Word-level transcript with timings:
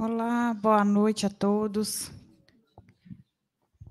Olá, 0.00 0.54
boa 0.54 0.84
noite 0.84 1.26
a 1.26 1.28
todos. 1.28 2.12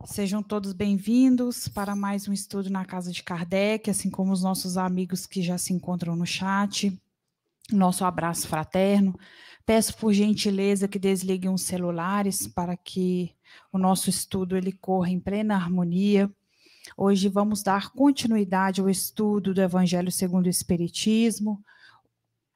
Sejam 0.06 0.42
todos 0.42 0.72
bem-vindos 0.72 1.68
para 1.68 1.98
mais 1.98 2.30
um 2.30 2.32
estudo 2.32 2.70
na 2.70 2.86
Casa 2.86 3.12
de 3.12 3.22
Kardec, 3.22 3.90
assim 3.90 4.10
como 4.10 4.32
os 4.32 4.42
nossos 4.42 4.78
amigos 4.78 5.26
que 5.28 5.42
já 5.42 5.58
se 5.58 5.74
encontram 5.74 6.16
no 6.16 6.26
chat. 6.26 6.98
Nosso 7.70 8.06
abraço 8.06 8.48
fraterno. 8.48 9.20
Peço 9.66 9.98
por 9.98 10.14
gentileza 10.14 10.88
que 10.88 10.98
desliguem 10.98 11.52
os 11.54 11.64
celulares 11.64 12.48
para 12.48 12.78
que 12.78 13.36
o 13.70 13.78
nosso 13.78 14.10
estudo 14.10 14.56
ele 14.56 14.72
corra 14.72 15.10
em 15.10 15.20
plena 15.20 15.56
harmonia. 15.56 16.32
Hoje 16.96 17.28
vamos 17.28 17.62
dar 17.62 17.90
continuidade 17.90 18.80
ao 18.80 18.90
estudo 18.90 19.54
do 19.54 19.62
Evangelho 19.62 20.10
segundo 20.10 20.46
o 20.46 20.50
Espiritismo, 20.50 21.62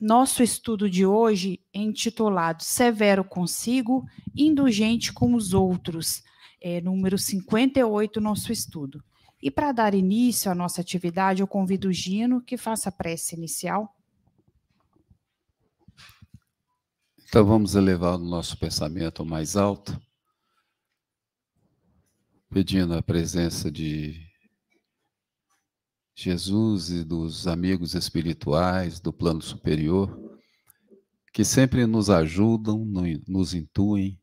nosso 0.02 0.42
estudo 0.42 0.90
de 0.90 1.06
hoje 1.06 1.62
é 1.72 1.80
intitulado 1.80 2.64
Severo 2.64 3.24
consigo, 3.24 4.04
indulgente 4.36 5.14
com 5.14 5.36
os 5.36 5.54
outros, 5.54 6.24
é 6.60 6.82
número 6.82 7.20
58 7.20 8.20
nosso 8.20 8.52
estudo. 8.52 9.04
E 9.42 9.52
para 9.52 9.72
dar 9.72 9.94
início 9.94 10.52
à 10.52 10.56
nossa 10.56 10.82
atividade, 10.82 11.42
eu 11.42 11.48
convido 11.48 11.90
o 11.90 11.94
Gino 11.94 12.42
que 12.42 12.58
faça 12.58 12.90
a 12.90 12.92
prece 12.92 13.36
inicial. 13.36 13.96
Então 17.30 17.46
vamos 17.46 17.76
elevar 17.76 18.16
o 18.16 18.24
nosso 18.24 18.58
pensamento 18.58 19.24
mais 19.24 19.56
alto, 19.56 20.02
pedindo 22.50 22.96
a 22.96 23.04
presença 23.04 23.72
de 23.72 24.31
Jesus 26.16 26.90
e 26.90 27.04
dos 27.04 27.48
amigos 27.48 27.96
espirituais 27.96 29.00
do 29.00 29.14
plano 29.14 29.42
superior, 29.42 30.40
que 31.34 31.44
sempre 31.44 31.86
nos 31.86 32.10
ajudam, 32.10 32.86
nos 33.28 33.54
intuem 33.54 34.20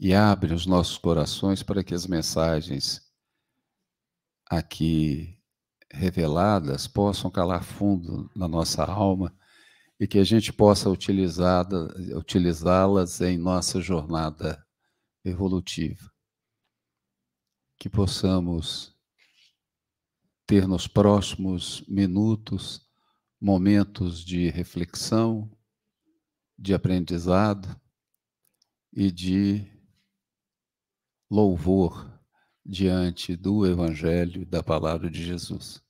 e 0.00 0.12
abrem 0.12 0.54
os 0.54 0.66
nossos 0.66 0.98
corações 0.98 1.62
para 1.62 1.84
que 1.84 1.94
as 1.94 2.06
mensagens 2.06 3.08
aqui 4.50 5.38
reveladas 5.90 6.86
possam 6.86 7.30
calar 7.30 7.62
fundo 7.62 8.30
na 8.34 8.48
nossa 8.48 8.84
alma 8.84 9.34
e 9.98 10.06
que 10.06 10.18
a 10.18 10.24
gente 10.24 10.52
possa 10.52 10.90
utilizá-las 10.90 13.20
em 13.20 13.36
nossa 13.36 13.80
jornada 13.80 14.64
evolutiva. 15.24 16.10
Que 17.78 17.88
possamos 17.88 18.96
ter 20.48 20.66
nos 20.66 20.88
próximos 20.88 21.82
minutos 21.86 22.88
momentos 23.38 24.24
de 24.24 24.48
reflexão, 24.48 25.54
de 26.58 26.72
aprendizado 26.72 27.78
e 28.90 29.12
de 29.12 29.70
louvor 31.30 32.18
diante 32.64 33.36
do 33.36 33.66
Evangelho 33.66 34.40
e 34.40 34.46
da 34.46 34.62
palavra 34.62 35.10
de 35.10 35.22
Jesus. 35.22 35.82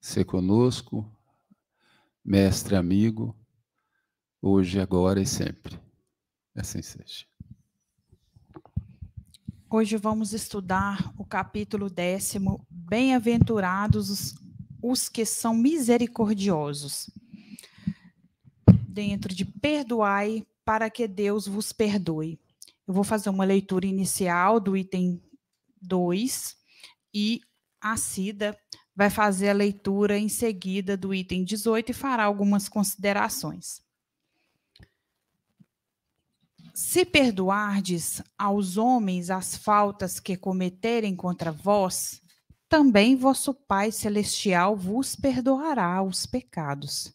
Se 0.00 0.24
conosco, 0.24 1.14
mestre 2.24 2.74
amigo, 2.74 3.38
hoje, 4.40 4.80
agora 4.80 5.20
e 5.20 5.26
sempre. 5.26 5.78
Assim 6.54 6.80
seja. 6.80 7.31
Hoje 9.74 9.96
vamos 9.96 10.34
estudar 10.34 11.14
o 11.16 11.24
capítulo 11.24 11.88
décimo, 11.88 12.62
Bem-aventurados 12.68 14.10
os, 14.10 14.34
os 14.82 15.08
que 15.08 15.24
são 15.24 15.54
misericordiosos. 15.54 17.08
Dentro 18.86 19.34
de 19.34 19.46
perdoai 19.46 20.46
para 20.62 20.90
que 20.90 21.08
Deus 21.08 21.46
vos 21.46 21.72
perdoe. 21.72 22.38
Eu 22.86 22.92
vou 22.92 23.02
fazer 23.02 23.30
uma 23.30 23.46
leitura 23.46 23.86
inicial 23.86 24.60
do 24.60 24.76
item 24.76 25.22
2 25.80 26.54
e 27.14 27.40
a 27.80 27.96
Cida 27.96 28.54
vai 28.94 29.08
fazer 29.08 29.48
a 29.48 29.54
leitura 29.54 30.18
em 30.18 30.28
seguida 30.28 30.98
do 30.98 31.14
item 31.14 31.44
18 31.44 31.92
e 31.92 31.94
fará 31.94 32.24
algumas 32.24 32.68
considerações. 32.68 33.81
Se 36.74 37.04
perdoardes 37.04 38.22
aos 38.38 38.78
homens 38.78 39.28
as 39.28 39.56
faltas 39.56 40.18
que 40.18 40.36
cometerem 40.36 41.14
contra 41.14 41.52
vós, 41.52 42.22
também 42.66 43.14
vosso 43.14 43.52
Pai 43.52 43.92
Celestial 43.92 44.74
vos 44.74 45.14
perdoará 45.14 46.02
os 46.02 46.24
pecados. 46.24 47.12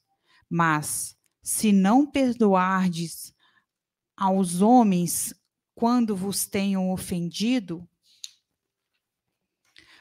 Mas, 0.47 1.17
se 1.41 1.71
não 1.71 2.05
perdoardes 2.05 3.33
aos 4.15 4.61
homens 4.61 5.33
quando 5.73 6.15
vos 6.15 6.45
tenham 6.45 6.91
ofendido, 6.91 7.89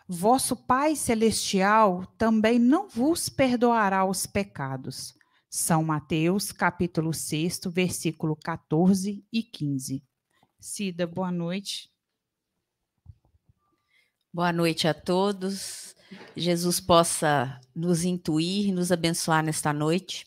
vosso 0.06 0.54
Pai 0.54 0.94
Celestial 0.94 2.04
também 2.18 2.58
não 2.58 2.88
vos 2.88 3.30
perdoará 3.30 4.04
os 4.04 4.26
pecados. 4.26 5.15
São 5.56 5.82
Mateus, 5.82 6.52
capítulo 6.52 7.14
6, 7.14 7.60
versículo 7.68 8.36
14 8.36 9.24
e 9.32 9.42
15. 9.42 10.04
Cida, 10.60 11.06
boa 11.06 11.32
noite. 11.32 11.90
Boa 14.30 14.52
noite 14.52 14.86
a 14.86 14.92
todos. 14.92 15.96
Jesus 16.36 16.78
possa 16.78 17.58
nos 17.74 18.04
intuir, 18.04 18.70
nos 18.70 18.92
abençoar 18.92 19.42
nesta 19.42 19.72
noite. 19.72 20.26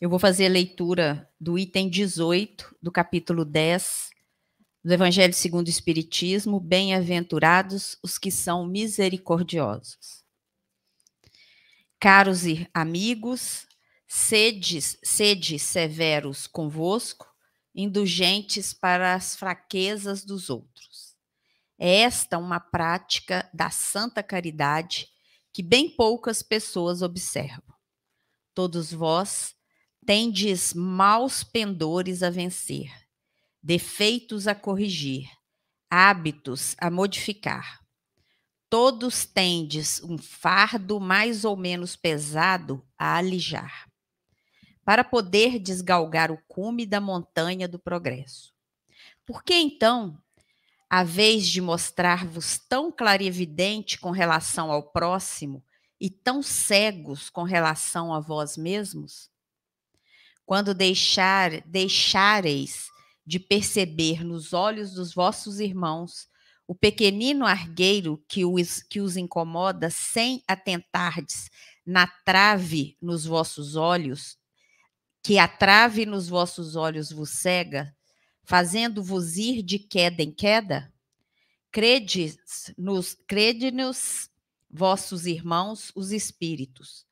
Eu 0.00 0.10
vou 0.10 0.18
fazer 0.18 0.46
a 0.46 0.50
leitura 0.50 1.30
do 1.40 1.56
item 1.56 1.88
18 1.88 2.76
do 2.82 2.90
capítulo 2.90 3.44
10 3.44 4.10
do 4.84 4.92
Evangelho 4.92 5.32
segundo 5.32 5.68
o 5.68 5.70
Espiritismo. 5.70 6.58
Bem-aventurados 6.58 7.96
os 8.02 8.18
que 8.18 8.32
são 8.32 8.66
misericordiosos. 8.66 10.24
Caros 12.00 12.42
amigos, 12.74 13.65
Sedes, 14.08 14.96
sede 15.02 15.58
severos 15.58 16.46
convosco, 16.46 17.26
indulgentes 17.74 18.72
para 18.72 19.14
as 19.14 19.34
fraquezas 19.34 20.24
dos 20.24 20.48
outros. 20.48 21.16
É 21.76 22.02
esta 22.02 22.38
uma 22.38 22.60
prática 22.60 23.50
da 23.52 23.68
santa 23.68 24.22
caridade 24.22 25.08
que 25.52 25.62
bem 25.62 25.90
poucas 25.90 26.40
pessoas 26.40 27.02
observam. 27.02 27.74
Todos 28.54 28.92
vós 28.92 29.56
tendes 30.06 30.72
maus 30.72 31.42
pendores 31.42 32.22
a 32.22 32.30
vencer, 32.30 32.90
defeitos 33.60 34.46
a 34.46 34.54
corrigir, 34.54 35.28
hábitos 35.90 36.76
a 36.78 36.90
modificar. 36.90 37.80
Todos 38.70 39.26
tendes 39.26 40.00
um 40.02 40.16
fardo 40.16 41.00
mais 41.00 41.44
ou 41.44 41.56
menos 41.56 41.96
pesado 41.96 42.86
a 42.96 43.16
alijar 43.16 43.85
para 44.86 45.02
poder 45.02 45.58
desgalgar 45.58 46.30
o 46.30 46.38
cume 46.46 46.86
da 46.86 47.00
montanha 47.00 47.66
do 47.66 47.76
progresso. 47.76 48.54
Por 49.26 49.42
que 49.42 49.52
então, 49.52 50.16
a 50.88 51.02
vez 51.02 51.48
de 51.48 51.60
mostrar-vos 51.60 52.56
tão 52.56 52.92
clarividente 52.92 53.98
com 53.98 54.12
relação 54.12 54.70
ao 54.70 54.84
próximo 54.84 55.60
e 56.00 56.08
tão 56.08 56.40
cegos 56.40 57.28
com 57.28 57.42
relação 57.42 58.14
a 58.14 58.20
vós 58.20 58.56
mesmos? 58.56 59.28
Quando 60.44 60.72
deixar, 60.72 61.62
deixareis 61.62 62.86
de 63.26 63.40
perceber 63.40 64.22
nos 64.22 64.52
olhos 64.52 64.92
dos 64.92 65.12
vossos 65.12 65.58
irmãos 65.58 66.28
o 66.64 66.76
pequenino 66.76 67.44
argueiro 67.44 68.24
que 68.28 68.44
os, 68.44 68.84
que 68.84 69.00
os 69.00 69.16
incomoda 69.16 69.90
sem 69.90 70.44
atentardes 70.46 71.50
na 71.84 72.06
trave 72.06 72.96
nos 73.02 73.24
vossos 73.24 73.74
olhos, 73.74 74.38
que 75.26 75.40
a 75.40 75.48
trave 75.48 76.06
nos 76.06 76.28
vossos 76.28 76.76
olhos 76.76 77.10
vos 77.10 77.30
cega, 77.30 77.92
fazendo-vos 78.44 79.36
ir 79.36 79.60
de 79.60 79.76
queda 79.76 80.22
em 80.22 80.30
queda? 80.30 80.94
Crede-nos, 81.72 83.16
crede-nos, 83.26 84.30
vossos 84.70 85.26
irmãos, 85.26 85.90
os 85.96 86.12
espíritos. 86.12 87.04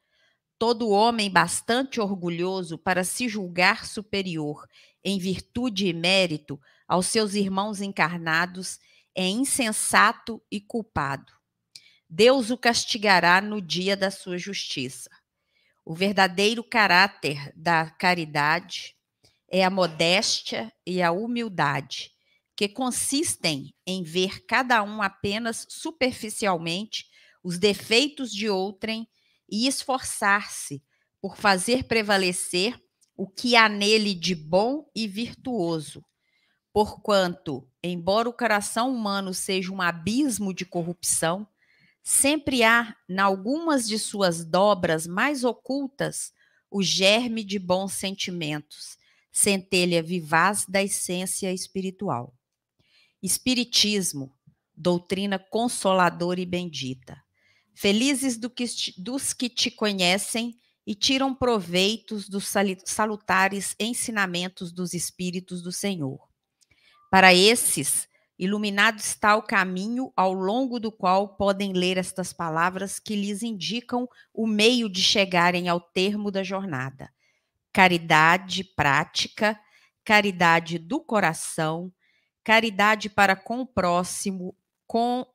Todo 0.56 0.90
homem 0.90 1.28
bastante 1.28 2.00
orgulhoso 2.00 2.78
para 2.78 3.02
se 3.02 3.28
julgar 3.28 3.84
superior 3.84 4.64
em 5.02 5.18
virtude 5.18 5.88
e 5.88 5.92
mérito 5.92 6.60
aos 6.86 7.08
seus 7.08 7.34
irmãos 7.34 7.80
encarnados 7.80 8.78
é 9.12 9.26
insensato 9.26 10.40
e 10.48 10.60
culpado. 10.60 11.32
Deus 12.08 12.52
o 12.52 12.56
castigará 12.56 13.40
no 13.40 13.60
dia 13.60 13.96
da 13.96 14.08
sua 14.08 14.38
justiça. 14.38 15.10
O 15.84 15.94
verdadeiro 15.94 16.64
caráter 16.64 17.52
da 17.54 17.90
caridade 17.90 18.96
é 19.50 19.62
a 19.62 19.68
modéstia 19.68 20.72
e 20.86 21.02
a 21.02 21.12
humildade, 21.12 22.10
que 22.56 22.66
consistem 22.68 23.74
em 23.86 24.02
ver 24.02 24.46
cada 24.46 24.82
um 24.82 25.02
apenas 25.02 25.66
superficialmente 25.68 27.04
os 27.42 27.58
defeitos 27.58 28.32
de 28.32 28.48
outrem 28.48 29.06
e 29.50 29.66
esforçar-se 29.66 30.82
por 31.20 31.36
fazer 31.36 31.84
prevalecer 31.84 32.80
o 33.14 33.28
que 33.28 33.54
há 33.54 33.68
nele 33.68 34.14
de 34.14 34.34
bom 34.34 34.90
e 34.96 35.06
virtuoso. 35.06 36.02
Porquanto, 36.72 37.68
embora 37.82 38.28
o 38.28 38.32
coração 38.32 38.90
humano 38.90 39.34
seja 39.34 39.70
um 39.70 39.82
abismo 39.82 40.54
de 40.54 40.64
corrupção, 40.64 41.46
sempre 42.04 42.62
há, 42.62 42.94
em 43.08 43.18
algumas 43.18 43.88
de 43.88 43.98
suas 43.98 44.44
dobras 44.44 45.06
mais 45.06 45.42
ocultas, 45.42 46.32
o 46.70 46.82
germe 46.82 47.42
de 47.42 47.58
bons 47.58 47.94
sentimentos, 47.94 48.98
centelha 49.32 50.02
vivaz 50.02 50.66
da 50.68 50.82
essência 50.82 51.50
espiritual. 51.50 52.34
Espiritismo, 53.22 54.36
doutrina 54.76 55.38
consoladora 55.38 56.40
e 56.40 56.46
bendita. 56.46 57.16
Felizes 57.74 58.36
do 58.36 58.50
que, 58.50 58.66
dos 58.98 59.32
que 59.32 59.48
te 59.48 59.70
conhecem 59.70 60.58
e 60.86 60.94
tiram 60.94 61.34
proveitos 61.34 62.28
dos 62.28 62.52
salutares 62.84 63.74
ensinamentos 63.80 64.70
dos 64.70 64.92
Espíritos 64.92 65.62
do 65.62 65.72
Senhor. 65.72 66.20
Para 67.10 67.32
esses, 67.32 68.06
iluminado 68.38 68.98
está 68.98 69.36
o 69.36 69.42
caminho 69.42 70.12
ao 70.16 70.32
longo 70.32 70.80
do 70.80 70.90
qual 70.90 71.36
podem 71.36 71.72
ler 71.72 71.96
estas 71.96 72.32
palavras 72.32 72.98
que 72.98 73.14
lhes 73.14 73.42
indicam 73.42 74.08
o 74.32 74.46
meio 74.46 74.88
de 74.88 75.02
chegarem 75.02 75.68
ao 75.68 75.80
termo 75.80 76.30
da 76.30 76.42
jornada. 76.42 77.12
Caridade 77.72 78.64
prática, 78.64 79.58
caridade 80.04 80.78
do 80.78 81.00
coração, 81.00 81.92
caridade 82.42 83.08
para 83.08 83.36
com 83.36 83.60
o 83.60 83.66
próximo, 83.66 84.56
com 84.86 85.26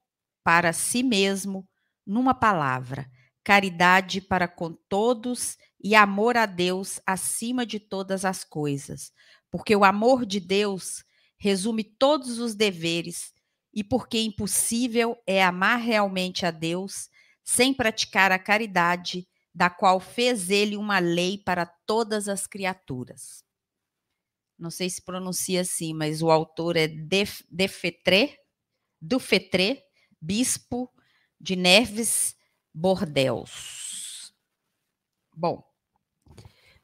para 0.44 0.74
si 0.74 1.04
mesmo, 1.04 1.68
numa 2.06 2.34
palavra, 2.34 3.10
caridade 3.44 4.22
para 4.22 4.48
com 4.48 4.74
todos 4.74 5.58
e 5.82 5.96
amor 5.96 6.38
a 6.38 6.46
Deus 6.46 7.00
acima 7.06 7.66
de 7.66 7.80
todas 7.80 8.26
as 8.26 8.44
coisas, 8.44 9.12
porque 9.52 9.76
o 9.76 9.84
amor 9.84 10.26
de 10.26 10.40
Deus 10.40 11.04
resume 11.40 11.84
todos 11.84 12.38
os 12.38 12.54
deveres 12.54 13.34
e 13.74 13.84
porque 13.84 14.20
impossível 14.20 15.18
é 15.26 15.44
amar 15.44 15.80
realmente 15.80 16.46
a 16.46 16.52
Deus 16.52 17.10
sem 17.44 17.74
praticar 17.74 18.32
a 18.32 18.38
caridade, 18.38 19.28
da 19.54 19.70
qual 19.70 20.00
fez 20.00 20.52
ele 20.52 20.78
uma 20.78 21.00
lei 21.00 21.38
para 21.38 21.66
todas 21.66 22.28
as 22.28 22.46
criaturas. 22.46 23.44
Não 24.58 24.70
sei 24.70 24.90
se 24.90 25.02
pronuncia 25.02 25.62
assim, 25.62 25.94
mas 25.94 26.22
o 26.22 26.30
autor 26.30 26.76
é 26.76 26.88
Defetré, 26.88 28.38
Dufetré, 29.02 29.84
bispo 30.22 30.94
de 31.40 31.56
Neves 31.56 32.36
Bordeus. 32.74 34.34
Bom, 35.34 35.64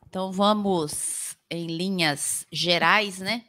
então 0.07 0.31
vamos 0.31 1.37
em 1.49 1.67
linhas 1.67 2.47
gerais, 2.51 3.19
né? 3.19 3.45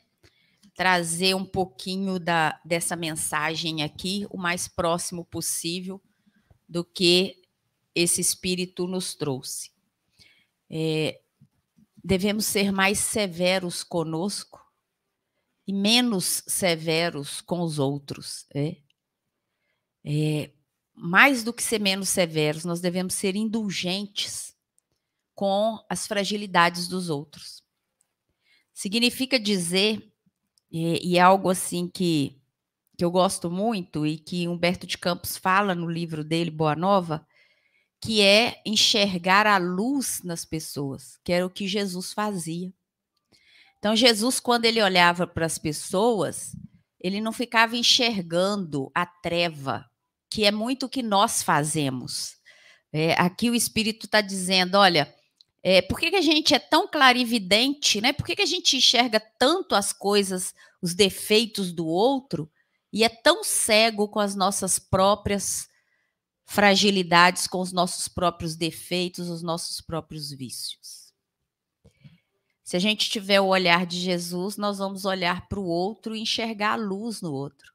Trazer 0.77 1.35
um 1.35 1.45
pouquinho 1.45 2.21
da, 2.21 2.61
dessa 2.65 2.95
mensagem 2.95 3.83
aqui, 3.83 4.27
o 4.31 4.37
mais 4.37 4.69
próximo 4.69 5.25
possível 5.25 6.01
do 6.69 6.85
que 6.85 7.43
esse 7.95 8.21
espírito 8.21 8.87
nos 8.87 9.15
trouxe. 9.15 9.73
É, 10.69 11.21
devemos 12.05 12.45
ser 12.45 12.71
mais 12.71 12.99
severos 12.99 13.83
conosco 13.83 14.65
e 15.67 15.73
menos 15.73 16.45
severos 16.47 17.41
com 17.41 17.61
os 17.61 17.79
outros. 17.79 18.47
É? 18.55 18.77
É, 20.05 20.53
mais 20.95 21.43
do 21.43 21.53
que 21.53 21.63
ser 21.63 21.81
menos 21.81 22.09
severos, 22.09 22.65
nós 22.65 22.81
devemos 22.81 23.15
ser 23.15 23.35
indulgentes 23.35 24.55
com 25.35 25.79
as 25.89 26.07
fragilidades 26.07 26.89
dos 26.89 27.11
outros. 27.11 27.63
Significa 28.73 29.39
dizer, 29.39 30.13
e, 30.71 31.13
e 31.13 31.19
é 31.19 31.21
algo 31.21 31.49
assim 31.49 31.89
que, 31.89 32.41
que 32.97 33.05
eu 33.05 33.11
gosto 33.11 33.51
muito 33.51 34.07
e 34.07 34.19
que 34.19 34.49
Humberto 34.49 34.87
de 34.87 34.99
Campos 34.99 35.37
fala 35.37 35.75
no 35.75 35.89
livro 35.89 36.25
dele, 36.25 36.51
Boa 36.51 36.75
Nova, 36.75 37.27
que 38.01 38.21
é 38.21 38.61
enxergar 38.65 39.47
a 39.47 39.59
luz 39.59 40.21
nas 40.23 40.45
pessoas, 40.45 41.19
que 41.25 41.33
era 41.33 41.47
o 41.47 41.51
que 41.51 41.67
Jesus 41.67 42.13
fazia. 42.13 42.73
Então, 43.79 43.95
Jesus, 43.95 44.41
quando 44.41 44.65
ele 44.65 44.83
olhava 44.83 45.27
para 45.27 45.47
as 45.47 45.59
pessoas, 45.59 46.57
ele 47.01 47.21
não 47.21 47.33
ficava 47.33 47.77
enxergando 47.77 48.91
a 48.95 49.07
treva, 49.07 49.85
que 50.31 50.45
é 50.45 50.51
muito 50.51 50.87
o 50.87 50.89
que 50.89 51.03
nós 51.03 51.43
fazemos. 51.43 52.37
É, 52.93 53.13
aqui 53.13 53.51
o 53.51 53.55
Espírito 53.55 54.07
está 54.07 54.21
dizendo: 54.21 54.77
olha, 54.77 55.13
é, 55.69 55.83
por 55.83 55.99
que, 55.99 56.11
que 56.11 56.17
a 56.17 56.23
gente 56.23 56.55
é 56.55 56.61
tão 56.61 56.87
clarividente, 56.87 58.01
né? 58.01 58.13
Por 58.13 58.25
que, 58.25 58.37
que 58.37 58.43
a 58.43 58.47
gente 58.47 58.77
enxerga 58.77 59.19
tanto 59.19 59.75
as 59.75 59.93
coisas, 59.93 60.55
os 60.81 60.95
defeitos 60.95 61.73
do 61.73 61.89
outro, 61.89 62.49
e 62.93 63.03
é 63.03 63.09
tão 63.09 63.43
cego 63.43 64.07
com 64.07 64.21
as 64.21 64.37
nossas 64.37 64.79
próprias 64.79 65.69
fragilidades, 66.45 67.49
com 67.49 67.61
os 67.61 67.73
nossos 67.73 68.07
próprios 68.07 68.55
defeitos, 68.55 69.29
os 69.29 69.43
nossos 69.43 69.81
próprios 69.81 70.31
vícios? 70.31 71.13
Se 72.63 72.77
a 72.77 72.79
gente 72.79 73.11
tiver 73.11 73.41
o 73.41 73.47
olhar 73.47 73.87
de 73.87 73.99
Jesus, 73.99 74.57
nós 74.57 74.79
vamos 74.79 75.05
olhar 75.05 75.49
para 75.49 75.59
o 75.59 75.67
outro 75.67 76.15
e 76.15 76.21
enxergar 76.21 76.75
a 76.75 76.77
luz 76.77 77.21
no 77.21 77.33
outro. 77.33 77.75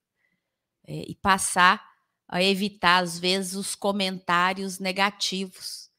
É, 0.88 1.04
e 1.10 1.16
passar 1.16 1.86
a 2.26 2.42
evitar, 2.42 3.04
às 3.04 3.20
vezes, 3.20 3.54
os 3.54 3.76
comentários 3.76 4.80
negativos. 4.80 5.92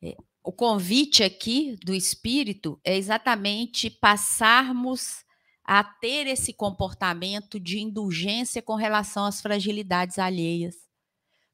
É, 0.00 0.16
o 0.46 0.52
convite 0.52 1.24
aqui 1.24 1.76
do 1.84 1.92
Espírito 1.92 2.80
é 2.84 2.96
exatamente 2.96 3.90
passarmos 3.90 5.24
a 5.64 5.82
ter 5.82 6.28
esse 6.28 6.52
comportamento 6.52 7.58
de 7.58 7.80
indulgência 7.80 8.62
com 8.62 8.76
relação 8.76 9.24
às 9.24 9.40
fragilidades 9.42 10.20
alheias. 10.20 10.76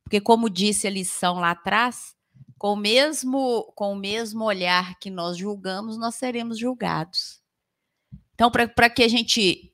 Porque, 0.04 0.20
como 0.20 0.50
disse 0.50 0.86
a 0.86 0.90
lição 0.90 1.36
lá 1.36 1.52
atrás, 1.52 2.14
com 2.58 2.74
o 2.74 2.76
mesmo, 2.76 3.72
com 3.74 3.94
o 3.94 3.96
mesmo 3.96 4.44
olhar 4.44 4.98
que 4.98 5.08
nós 5.08 5.38
julgamos, 5.38 5.96
nós 5.96 6.16
seremos 6.16 6.58
julgados. 6.58 7.40
Então, 8.34 8.50
para 8.50 8.90
que 8.90 9.02
a 9.02 9.08
gente 9.08 9.72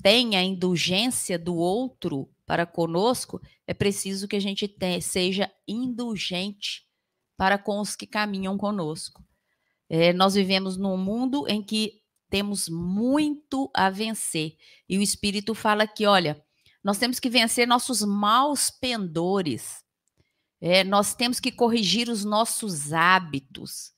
tenha 0.00 0.38
a 0.38 0.44
indulgência 0.44 1.36
do 1.36 1.56
outro, 1.56 2.30
para 2.46 2.64
conosco, 2.64 3.40
é 3.66 3.74
preciso 3.74 4.28
que 4.28 4.36
a 4.36 4.40
gente 4.40 4.68
te, 4.68 5.00
seja 5.00 5.50
indulgente 5.66 6.91
para 7.42 7.58
com 7.58 7.80
os 7.80 7.96
que 7.96 8.06
caminham 8.06 8.56
conosco. 8.56 9.20
É, 9.90 10.12
nós 10.12 10.34
vivemos 10.34 10.76
num 10.76 10.96
mundo 10.96 11.44
em 11.48 11.60
que 11.60 12.00
temos 12.30 12.68
muito 12.68 13.68
a 13.74 13.90
vencer. 13.90 14.56
E 14.88 14.96
o 14.96 15.02
Espírito 15.02 15.52
fala 15.52 15.84
que, 15.84 16.06
olha, 16.06 16.40
nós 16.84 16.98
temos 16.98 17.18
que 17.18 17.28
vencer 17.28 17.66
nossos 17.66 18.00
maus 18.02 18.70
pendores. 18.70 19.82
É, 20.60 20.84
nós 20.84 21.16
temos 21.16 21.40
que 21.40 21.50
corrigir 21.50 22.08
os 22.08 22.24
nossos 22.24 22.92
hábitos. 22.92 23.90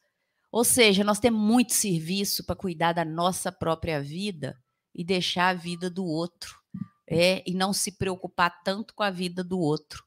Ou 0.51 0.65
seja, 0.65 1.05
nós 1.05 1.19
temos 1.19 1.39
muito 1.39 1.75
serviço 1.75 2.47
para 2.47 2.57
cuidar 2.57 2.95
da 2.95 3.05
nossa 3.05 3.53
própria 3.53 4.01
vida 4.01 4.59
e 4.95 5.05
deixar 5.05 5.51
a 5.51 5.55
vida 5.55 5.91
do 5.91 6.07
outro 6.07 6.59
é, 7.07 7.45
e 7.47 7.53
não 7.53 7.75
se 7.75 7.93
preocupar 7.93 8.63
tanto 8.65 8.95
com 8.95 9.03
a 9.03 9.11
vida 9.11 9.45
do 9.45 9.59
outro. 9.59 10.03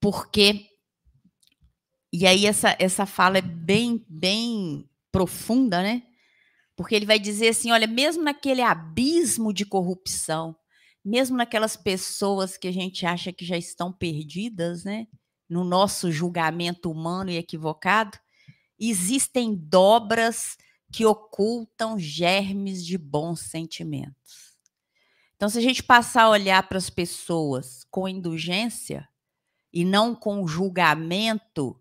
Porque 0.00 0.75
e 2.18 2.26
aí 2.26 2.46
essa 2.46 2.74
essa 2.78 3.04
fala 3.04 3.38
é 3.38 3.42
bem 3.42 4.04
bem 4.08 4.88
profunda, 5.12 5.82
né? 5.82 6.02
Porque 6.74 6.94
ele 6.94 7.06
vai 7.06 7.18
dizer 7.18 7.48
assim, 7.48 7.70
olha, 7.70 7.86
mesmo 7.86 8.22
naquele 8.22 8.62
abismo 8.62 9.52
de 9.52 9.66
corrupção, 9.66 10.56
mesmo 11.04 11.36
naquelas 11.36 11.76
pessoas 11.76 12.56
que 12.56 12.68
a 12.68 12.72
gente 12.72 13.04
acha 13.04 13.32
que 13.32 13.44
já 13.44 13.56
estão 13.56 13.92
perdidas, 13.92 14.84
né? 14.84 15.06
No 15.48 15.62
nosso 15.62 16.10
julgamento 16.10 16.90
humano 16.90 17.30
e 17.30 17.36
equivocado, 17.36 18.18
existem 18.78 19.54
dobras 19.54 20.56
que 20.90 21.04
ocultam 21.04 21.98
germes 21.98 22.84
de 22.84 22.96
bons 22.96 23.40
sentimentos. 23.40 24.56
Então, 25.34 25.50
se 25.50 25.58
a 25.58 25.62
gente 25.62 25.82
passar 25.82 26.24
a 26.24 26.30
olhar 26.30 26.66
para 26.66 26.78
as 26.78 26.88
pessoas 26.88 27.84
com 27.90 28.08
indulgência 28.08 29.06
e 29.70 29.84
não 29.84 30.14
com 30.14 30.46
julgamento 30.48 31.78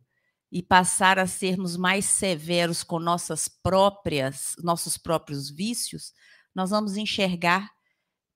e 0.56 0.64
passar 0.64 1.20
a 1.20 1.28
sermos 1.28 1.76
mais 1.76 2.06
severos 2.06 2.82
com 2.82 2.98
nossas 2.98 3.50
próprias, 3.50 4.56
nossos 4.64 4.98
próprios 4.98 5.50
vícios, 5.50 6.14
nós 6.56 6.70
vamos 6.70 6.96
enxergar 6.96 7.70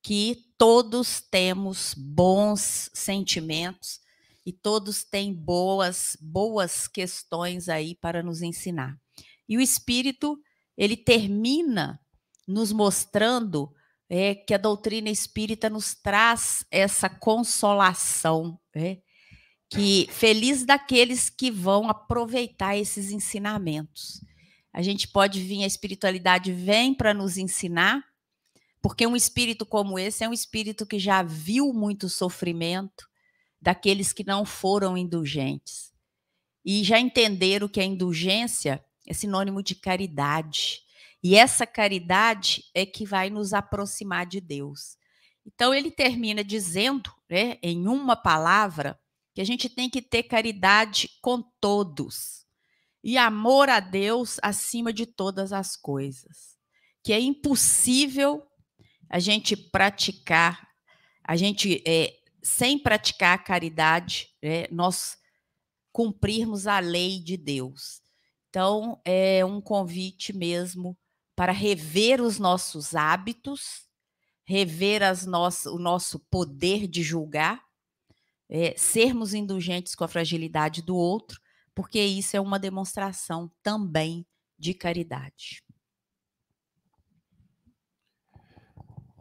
que 0.03 0.35
todos 0.57 1.21
temos 1.21 1.93
bons 1.97 2.89
sentimentos 2.93 4.01
e 4.45 4.51
todos 4.51 5.05
têm 5.05 5.33
boas 5.33 6.17
boas 6.19 6.89
questões 6.89 7.69
aí 7.69 7.95
para 7.95 8.21
nos 8.21 8.41
ensinar. 8.41 8.99
E 9.47 9.55
o 9.55 9.61
espírito, 9.61 10.38
ele 10.75 10.97
termina 10.97 12.01
nos 12.45 12.73
mostrando 12.73 13.73
é, 14.09 14.35
que 14.35 14.53
a 14.53 14.57
doutrina 14.57 15.09
espírita 15.09 15.69
nos 15.69 15.95
traz 15.95 16.65
essa 16.69 17.09
consolação, 17.09 18.59
é, 18.75 18.97
que 19.69 20.07
feliz 20.11 20.65
daqueles 20.65 21.29
que 21.29 21.51
vão 21.51 21.89
aproveitar 21.89 22.75
esses 22.75 23.11
ensinamentos. 23.11 24.21
A 24.73 24.81
gente 24.81 25.07
pode 25.07 25.41
vir, 25.41 25.63
a 25.63 25.67
espiritualidade 25.67 26.51
vem 26.51 26.93
para 26.93 27.13
nos 27.13 27.38
ensinar, 27.38 28.03
porque 28.81 29.05
um 29.05 29.15
espírito 29.15 29.65
como 29.65 29.99
esse 29.99 30.23
é 30.23 30.29
um 30.29 30.33
espírito 30.33 30.85
que 30.85 30.97
já 30.97 31.21
viu 31.21 31.71
muito 31.71 32.09
sofrimento 32.09 33.07
daqueles 33.61 34.11
que 34.11 34.23
não 34.23 34.43
foram 34.43 34.97
indulgentes. 34.97 35.93
E 36.65 36.83
já 36.83 36.99
entenderam 36.99 37.67
que 37.67 37.79
a 37.79 37.85
indulgência 37.85 38.83
é 39.07 39.13
sinônimo 39.13 39.61
de 39.61 39.75
caridade. 39.75 40.81
E 41.21 41.35
essa 41.35 41.67
caridade 41.67 42.63
é 42.73 42.85
que 42.85 43.05
vai 43.05 43.29
nos 43.29 43.53
aproximar 43.53 44.25
de 44.25 44.39
Deus. 44.39 44.97
Então, 45.45 45.73
ele 45.73 45.91
termina 45.91 46.43
dizendo, 46.43 47.11
né, 47.29 47.57
em 47.61 47.88
uma 47.88 48.15
palavra, 48.15 48.99
que 49.33 49.41
a 49.41 49.45
gente 49.45 49.69
tem 49.69 49.89
que 49.89 50.01
ter 50.01 50.24
caridade 50.24 51.09
com 51.21 51.41
todos 51.59 52.39
e 53.03 53.17
amor 53.17 53.69
a 53.69 53.79
Deus 53.79 54.39
acima 54.41 54.91
de 54.91 55.05
todas 55.05 55.53
as 55.53 55.75
coisas. 55.75 56.57
Que 57.03 57.13
é 57.13 57.19
impossível 57.19 58.45
a 59.09 59.19
gente 59.19 59.55
praticar, 59.55 60.67
a 61.24 61.36
gente, 61.36 61.81
é, 61.88 62.13
sem 62.43 62.77
praticar 62.77 63.36
a 63.36 63.41
caridade, 63.41 64.29
né, 64.43 64.67
nós 64.69 65.17
cumprirmos 65.91 66.67
a 66.67 66.79
lei 66.79 67.19
de 67.19 67.38
Deus. 67.38 68.01
Então, 68.50 69.01
é 69.05 69.43
um 69.45 69.62
convite 69.62 70.33
mesmo 70.33 70.98
para 71.36 71.51
rever 71.51 72.21
os 72.21 72.38
nossos 72.38 72.95
hábitos, 72.95 73.88
rever 74.45 75.01
as 75.03 75.25
nossas, 75.25 75.71
o 75.71 75.79
nosso 75.79 76.19
poder 76.29 76.88
de 76.88 77.01
julgar, 77.01 77.63
é, 78.50 78.74
sermos 78.75 79.34
indulgentes 79.34 79.94
com 79.94 80.03
a 80.03 80.08
fragilidade 80.08 80.82
do 80.82 80.96
outro, 80.96 81.39
porque 81.75 82.03
isso 82.03 82.36
é 82.36 82.41
uma 82.41 82.58
demonstração 82.58 83.51
também 83.62 84.25
de 84.58 84.74
caridade. 84.74 85.63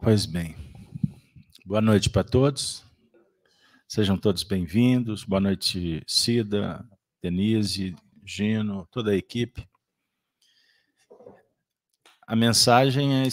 Pois 0.01 0.25
bem. 0.25 0.55
Boa 1.65 1.81
noite 1.81 2.09
para 2.09 2.23
todos. 2.23 2.83
Sejam 3.87 4.17
todos 4.17 4.43
bem-vindos. 4.43 5.23
Boa 5.23 5.39
noite, 5.39 6.03
Cida, 6.07 6.83
Denise, 7.21 7.95
Gino, 8.25 8.87
toda 8.91 9.11
a 9.11 9.15
equipe. 9.15 9.67
A 12.25 12.35
mensagem 12.35 13.21
é 13.21 13.27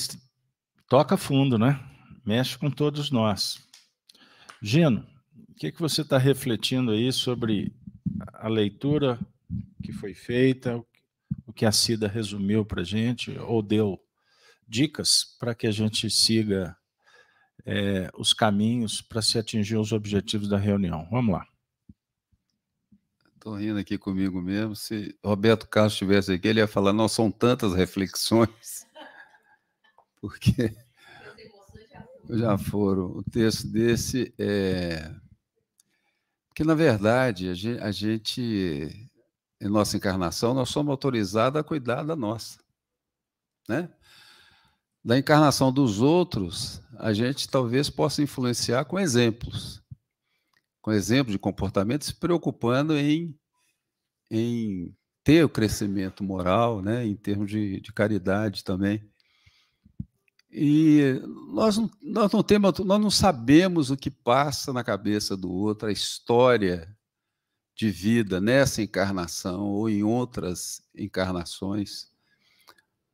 toca 0.88 1.16
fundo, 1.16 1.58
né? 1.58 1.78
Mexe 2.24 2.58
com 2.58 2.70
todos 2.70 3.10
nós. 3.10 3.66
Gino, 4.62 5.06
que, 5.56 5.72
que 5.72 5.80
você 5.80 6.02
está 6.02 6.18
refletindo 6.18 6.92
aí 6.92 7.10
sobre 7.10 7.74
a 8.34 8.48
leitura 8.48 9.18
que 9.82 9.92
foi 9.92 10.12
feita, 10.12 10.84
o 11.46 11.52
que 11.52 11.64
a 11.64 11.72
Cida 11.72 12.06
resumiu 12.06 12.64
para 12.64 12.82
a 12.82 12.84
gente, 12.84 13.36
ou 13.38 13.62
deu 13.62 13.98
dicas 14.68 15.36
para 15.38 15.54
que 15.54 15.66
a 15.66 15.72
gente 15.72 16.10
siga 16.10 16.76
é, 17.64 18.10
os 18.18 18.34
caminhos 18.34 19.00
para 19.00 19.22
se 19.22 19.38
atingir 19.38 19.76
os 19.76 19.92
objetivos 19.92 20.48
da 20.48 20.58
reunião. 20.58 21.08
Vamos 21.10 21.34
lá. 21.34 21.46
Estou 23.34 23.56
rindo 23.56 23.78
aqui 23.78 23.96
comigo 23.96 24.42
mesmo. 24.42 24.74
Se 24.76 25.16
Roberto 25.24 25.68
Carlos 25.68 25.92
estivesse 25.92 26.32
aqui, 26.32 26.48
ele 26.48 26.60
ia 26.60 26.66
falar: 26.66 26.92
não 26.92 27.08
são 27.08 27.30
tantas 27.30 27.74
reflexões, 27.74 28.86
porque 30.20 30.76
já 32.28 32.58
foram. 32.58 33.06
O 33.06 33.22
texto 33.22 33.68
desse 33.68 34.34
é. 34.36 35.14
Porque, 36.56 36.64
na 36.64 36.74
verdade, 36.74 37.50
a 37.50 37.92
gente, 37.92 39.10
em 39.60 39.68
nossa 39.68 39.94
encarnação, 39.94 40.54
nós 40.54 40.70
somos 40.70 40.90
autorizados 40.90 41.60
a 41.60 41.62
cuidar 41.62 42.02
da 42.02 42.16
nossa. 42.16 42.58
Né? 43.68 43.92
Da 45.04 45.18
encarnação 45.18 45.70
dos 45.70 46.00
outros, 46.00 46.80
a 46.96 47.12
gente 47.12 47.46
talvez 47.46 47.90
possa 47.90 48.22
influenciar 48.22 48.86
com 48.86 48.98
exemplos 48.98 49.84
com 50.86 50.92
exemplo 50.92 51.32
de 51.32 51.38
comportamento, 51.38 52.04
se 52.04 52.14
preocupando 52.14 52.96
em, 52.96 53.36
em 54.30 54.96
ter 55.24 55.44
o 55.44 55.48
crescimento 55.48 56.22
moral, 56.22 56.80
né, 56.80 57.04
em 57.04 57.16
termos 57.16 57.50
de, 57.50 57.80
de 57.80 57.92
caridade 57.92 58.62
também. 58.62 59.02
E 60.50 61.20
nós 61.52 61.76
não, 61.76 61.90
nós 62.00 62.32
não 62.32 62.42
temos, 62.42 62.78
nós 62.78 63.00
não 63.00 63.10
sabemos 63.10 63.90
o 63.90 63.96
que 63.96 64.10
passa 64.10 64.72
na 64.72 64.84
cabeça 64.84 65.36
do 65.36 65.50
outro, 65.50 65.88
a 65.88 65.92
história 65.92 66.96
de 67.74 67.90
vida 67.90 68.40
nessa 68.40 68.80
encarnação 68.80 69.66
ou 69.66 69.88
em 69.88 70.02
outras 70.02 70.82
encarnações 70.94 72.08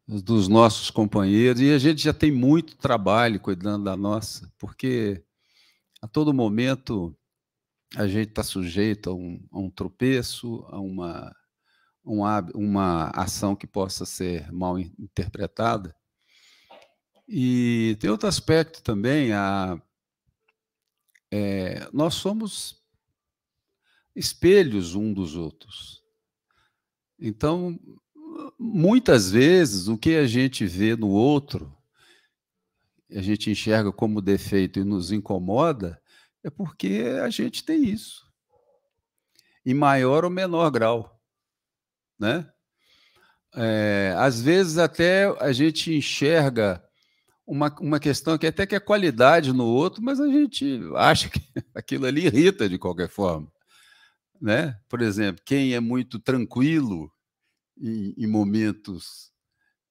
dos 0.07 0.47
nossos 0.49 0.91
companheiros, 0.91 1.61
e 1.61 1.73
a 1.73 1.79
gente 1.79 2.03
já 2.03 2.13
tem 2.13 2.31
muito 2.31 2.77
trabalho 2.77 3.41
cuidando 3.41 3.85
da 3.85 3.97
nossa, 3.97 4.53
porque 4.59 5.25
a 6.01 6.09
todo 6.09 6.35
momento 6.35 7.17
a 7.97 8.07
gente 8.07 8.31
está 8.31 8.43
sujeito 8.43 9.11
a 9.11 9.15
um, 9.15 9.41
a 9.51 9.59
um, 9.59 9.71
tropeço, 9.71 10.65
a 10.69 10.81
uma, 10.81 11.35
uma, 12.05 12.41
uma 12.55 13.11
ação 13.11 13.55
que 13.55 13.67
possa 13.67 14.05
ser 14.05 14.51
mal 14.53 14.79
interpretada. 14.79 15.95
E 17.29 17.97
tem 18.01 18.11
outro 18.11 18.29
aspecto 18.29 18.83
também, 18.83 19.33
a, 19.33 19.81
é, 21.31 21.89
nós 21.93 22.15
somos 22.15 22.83
espelhos 24.15 24.95
um 24.95 25.13
dos 25.13 25.35
outros. 25.35 26.03
Então, 27.19 27.79
muitas 28.59 29.31
vezes, 29.31 29.89
o 29.89 29.97
que 29.97 30.17
a 30.17 30.27
gente 30.27 30.67
vê 30.67 30.95
no 30.95 31.09
outro, 31.09 31.75
a 33.11 33.23
gente 33.23 33.51
enxerga 33.51 33.93
como 33.93 34.21
defeito 34.21 34.79
e 34.79 34.85
nos 34.85 35.13
incomoda, 35.13 36.01
é 36.45 36.51
porque 36.51 37.05
a 37.23 37.31
gente 37.31 37.65
tem 37.65 37.85
isso. 37.85 38.27
Em 39.65 39.75
maior 39.75 40.25
ou 40.25 40.31
menor 40.31 40.71
grau. 40.71 41.21
Né? 42.19 42.51
É, 43.55 44.15
às 44.19 44.41
vezes 44.41 44.79
até 44.79 45.27
a 45.41 45.53
gente 45.53 45.95
enxerga 45.95 46.83
uma, 47.47 47.75
uma 47.81 48.01
questão 48.01 48.39
que 48.39 48.47
até 48.47 48.67
que 48.67 48.75
é 48.75 48.81
qualidade 48.81 49.53
no 49.53 49.65
outro, 49.65 50.03
mas 50.03 50.21
a 50.21 50.27
gente 50.27 50.81
acha 50.97 51.29
que 51.29 51.41
aquilo 51.75 52.07
ali 52.07 52.27
irrita 52.27 52.69
de 52.69 52.79
qualquer 52.79 53.09
forma. 53.09 53.51
Né? 54.41 54.79
Por 54.89 55.01
exemplo, 55.03 55.43
quem 55.45 55.75
é 55.75 55.81
muito 55.81 56.19
tranquilo 56.19 57.13
em, 57.81 58.15
em 58.17 58.27
momentos 58.27 59.33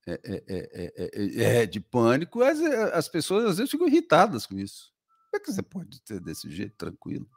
é, 0.07 0.19
é, 0.47 1.61
é, 1.61 1.65
de 1.65 1.79
pânico, 1.79 2.41
as, 2.41 2.59
as 2.59 3.07
pessoas 3.07 3.45
às 3.45 3.57
vezes 3.57 3.71
ficam 3.71 3.87
irritadas 3.87 4.45
com 4.45 4.57
isso. 4.57 4.91
Como 5.29 5.41
é 5.41 5.45
que 5.45 5.51
você 5.53 5.61
pode 5.61 6.01
ser 6.05 6.19
desse 6.19 6.49
jeito, 6.49 6.75
tranquilo? 6.75 7.27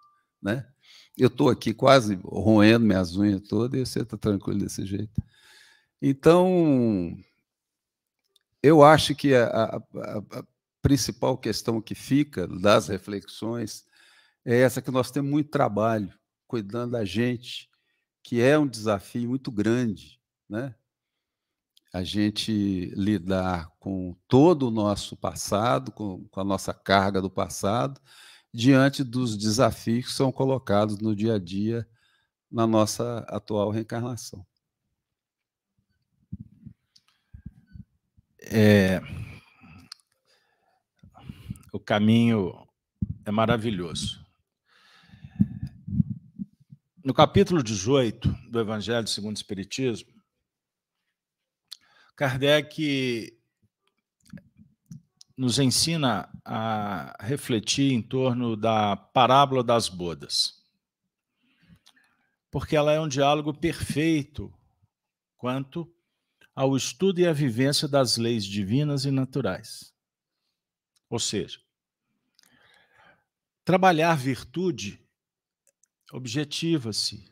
Né? 0.43 0.67
Eu 1.17 1.29
estou 1.29 1.49
aqui 1.49 1.73
quase 1.73 2.19
roendo 2.25 2.85
minhas 2.85 3.17
unhas 3.17 3.41
todas 3.43 3.81
e 3.81 3.87
você 3.87 4.01
está 4.01 4.17
tranquilo 4.17 4.61
desse 4.61 4.85
jeito. 4.85 5.23
Então, 6.03 7.17
eu 8.65 8.83
acho 8.83 9.15
que 9.15 9.35
a, 9.35 9.47
a, 9.47 9.77
a, 9.77 10.45
principal 10.81 11.37
questão 11.37 11.83
que 11.83 11.95
fica 11.95 12.49
das 12.49 12.89
reflexões 12.89 13.85
é 14.43 14.61
essa 14.61 14.81
que 14.81 14.91
nós 14.91 15.11
temos 15.11 15.31
muito 15.31 15.51
trabalho 15.51 16.11
cuidando 16.47 16.93
da 16.93 17.05
gente, 17.05 17.69
que 18.23 18.41
é 18.41 18.59
um 18.59 18.67
desafio 18.67 19.29
muito 19.29 19.51
grande, 19.51 20.19
né? 20.49 20.75
a 21.93 22.03
gente 22.03 22.87
lidar 22.97 23.71
com 23.79 24.17
todo 24.27 24.69
o 24.69 24.71
nosso 24.71 25.15
passado, 25.15 25.93
com, 25.93 26.27
com, 26.29 26.41
a 26.41 26.45
nossa 26.45 26.73
carga 26.73 27.21
do 27.21 27.31
passado, 27.31 28.01
diante 28.53 29.05
dos 29.05 29.37
desafios 29.37 30.07
que 30.07 30.13
são 30.13 30.33
colocados 30.33 30.99
no 30.99 31.15
dia 31.15 31.35
a 31.35 31.39
dia 31.39 31.87
na 32.51 32.67
nossa 32.67 33.19
atual 33.29 33.71
reencarnação. 33.71 34.45
É, 38.47 39.01
o 41.73 41.81
caminho 41.81 42.69
é 43.25 43.31
maravilhoso. 43.31 44.25
No 47.03 47.15
capítulo 47.15 47.63
18 47.63 48.29
do 48.51 48.61
Evangelho 48.61 49.07
segundo 49.09 49.37
o 49.37 49.39
Espiritismo, 49.39 50.13
Kardec 52.17 53.37
nos 55.37 55.59
ensina 55.59 56.29
a 56.45 57.17
refletir 57.21 57.93
em 57.93 58.03
torno 58.03 58.57
da 58.57 58.95
parábola 58.95 59.65
das 59.65 59.89
bodas. 59.89 60.63
Porque 62.51 62.77
ela 62.77 62.93
é 62.93 63.01
um 63.01 63.09
diálogo 63.09 63.53
perfeito 63.55 64.53
quanto 65.37 65.94
ao 66.55 66.77
estudo 66.77 67.21
e 67.21 67.27
à 67.27 67.33
vivência 67.33 67.89
das 67.89 68.17
leis 68.17 68.45
divinas 68.45 69.05
e 69.05 69.11
naturais. 69.11 69.93
Ou 71.11 71.19
seja, 71.19 71.61
trabalhar 73.65 74.17
virtude 74.17 75.01
objetiva-se 76.13 77.29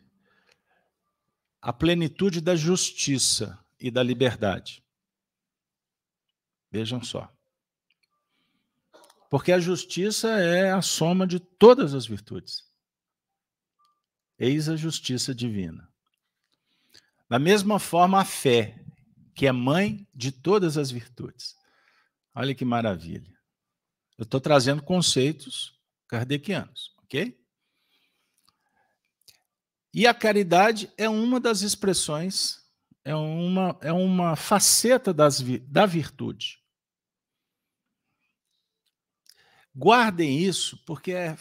a 1.60 1.72
plenitude 1.72 2.40
da 2.40 2.56
justiça 2.56 3.64
e 3.78 3.90
da 3.90 4.02
liberdade. 4.02 4.82
Vejam 6.70 7.02
só. 7.02 7.32
Porque 9.30 9.52
a 9.52 9.60
justiça 9.60 10.28
é 10.40 10.72
a 10.72 10.82
soma 10.82 11.26
de 11.26 11.38
todas 11.38 11.94
as 11.94 12.06
virtudes. 12.06 12.68
Eis 14.38 14.68
a 14.68 14.74
justiça 14.74 15.34
divina. 15.34 15.88
Da 17.28 17.38
mesma 17.38 17.78
forma, 17.78 18.20
a 18.20 18.24
fé, 18.24 18.84
que 19.34 19.46
é 19.46 19.52
mãe 19.52 20.06
de 20.14 20.30
todas 20.30 20.76
as 20.76 20.90
virtudes. 20.90 21.56
Olha 22.34 22.54
que 22.54 22.64
maravilha. 22.64 23.32
Eu 24.18 24.24
estou 24.24 24.40
trazendo 24.40 24.82
conceitos 24.82 25.78
kardecianos, 26.06 26.94
ok? 27.02 27.38
E 29.94 30.06
a 30.06 30.14
caridade 30.14 30.90
é 30.96 31.08
uma 31.08 31.38
das 31.38 31.60
expressões, 31.60 32.58
é 33.04 33.14
uma, 33.14 33.78
é 33.82 33.92
uma 33.92 34.36
faceta 34.36 35.12
das, 35.12 35.42
da 35.68 35.84
virtude. 35.84 36.62
Guardem 39.74 40.38
isso, 40.38 40.82
porque 40.84 41.12
é, 41.12 41.36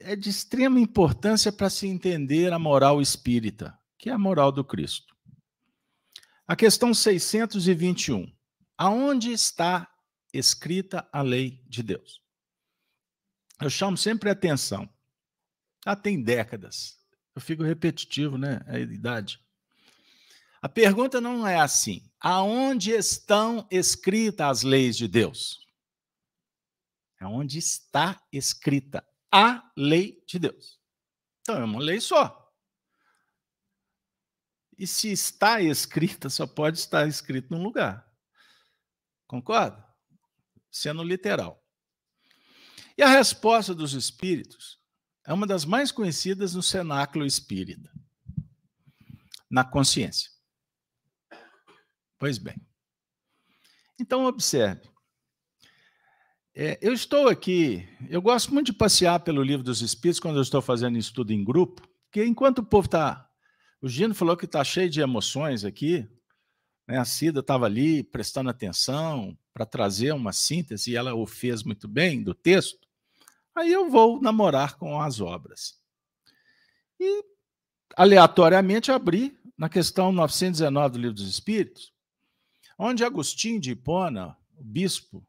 é 0.00 0.16
de 0.16 0.28
extrema 0.28 0.78
importância 0.78 1.52
para 1.52 1.70
se 1.70 1.86
entender 1.86 2.52
a 2.52 2.58
moral 2.58 3.00
espírita, 3.00 3.76
que 3.96 4.10
é 4.10 4.12
a 4.12 4.18
moral 4.18 4.50
do 4.50 4.64
Cristo. 4.64 5.15
A 6.48 6.54
questão 6.54 6.94
621. 6.94 8.32
Aonde 8.78 9.32
está 9.32 9.90
escrita 10.32 11.08
a 11.12 11.20
lei 11.20 11.60
de 11.66 11.82
Deus? 11.82 12.22
Eu 13.60 13.68
chamo 13.68 13.96
sempre 13.96 14.30
atenção. 14.30 14.88
Já 15.84 15.96
tem 15.96 16.22
décadas. 16.22 16.98
Eu 17.34 17.40
fico 17.40 17.62
repetitivo, 17.62 18.38
né? 18.38 18.60
A 18.66 18.78
idade. 18.78 19.40
A 20.62 20.68
pergunta 20.68 21.20
não 21.20 21.46
é 21.46 21.56
assim: 21.56 22.08
aonde 22.20 22.92
estão 22.92 23.66
escritas 23.70 24.58
as 24.58 24.62
leis 24.62 24.96
de 24.96 25.08
Deus? 25.08 25.66
É 27.20 27.26
onde 27.26 27.58
está 27.58 28.22
escrita 28.32 29.04
a 29.32 29.68
lei 29.76 30.22
de 30.26 30.38
Deus. 30.38 30.78
Então 31.40 31.56
é 31.56 31.64
uma 31.64 31.80
lei 31.80 32.00
só. 32.00 32.45
E 34.78 34.86
se 34.86 35.10
está 35.10 35.60
escrita, 35.60 36.28
só 36.28 36.46
pode 36.46 36.78
estar 36.78 37.06
escrito 37.08 37.50
num 37.50 37.62
lugar. 37.62 38.06
Concorda? 39.26 39.84
Sendo 40.70 41.02
literal. 41.02 41.62
E 42.96 43.02
a 43.02 43.08
resposta 43.08 43.74
dos 43.74 43.92
espíritos 43.94 44.78
é 45.24 45.32
uma 45.32 45.46
das 45.46 45.64
mais 45.64 45.90
conhecidas 45.90 46.54
no 46.54 46.62
cenáculo 46.62 47.26
espírita, 47.26 47.90
na 49.50 49.64
consciência. 49.64 50.30
Pois 52.18 52.38
bem. 52.38 52.56
Então, 53.98 54.24
observe. 54.24 54.88
É, 56.54 56.78
eu 56.80 56.94
estou 56.94 57.28
aqui, 57.28 57.86
eu 58.08 58.22
gosto 58.22 58.52
muito 58.54 58.66
de 58.66 58.72
passear 58.72 59.20
pelo 59.20 59.42
livro 59.42 59.62
dos 59.62 59.82
Espíritos 59.82 60.18
quando 60.18 60.36
eu 60.36 60.42
estou 60.42 60.62
fazendo 60.62 60.96
estudo 60.96 61.30
em 61.30 61.44
grupo, 61.44 61.86
porque 62.04 62.24
enquanto 62.24 62.60
o 62.60 62.64
povo 62.64 62.86
está. 62.86 63.25
O 63.86 63.88
Gino 63.88 64.16
falou 64.16 64.36
que 64.36 64.46
está 64.46 64.64
cheio 64.64 64.90
de 64.90 65.00
emoções 65.00 65.64
aqui, 65.64 66.08
né? 66.88 66.98
a 66.98 67.04
Cida 67.04 67.38
estava 67.38 67.66
ali 67.66 68.02
prestando 68.02 68.50
atenção 68.50 69.38
para 69.54 69.64
trazer 69.64 70.10
uma 70.10 70.32
síntese, 70.32 70.90
e 70.90 70.96
ela 70.96 71.14
o 71.14 71.24
fez 71.24 71.62
muito 71.62 71.86
bem 71.86 72.20
do 72.20 72.34
texto. 72.34 72.88
Aí 73.54 73.70
eu 73.70 73.88
vou 73.88 74.20
namorar 74.20 74.76
com 74.76 75.00
as 75.00 75.20
obras. 75.20 75.78
E 76.98 77.24
aleatoriamente 77.96 78.90
abri 78.90 79.38
na 79.56 79.68
questão 79.68 80.10
919 80.10 80.92
do 80.94 80.98
Livro 80.98 81.14
dos 81.14 81.28
Espíritos, 81.28 81.92
onde 82.76 83.04
Agostinho 83.04 83.60
de 83.60 83.70
Hipona, 83.70 84.36
o 84.56 84.64
bispo 84.64 85.24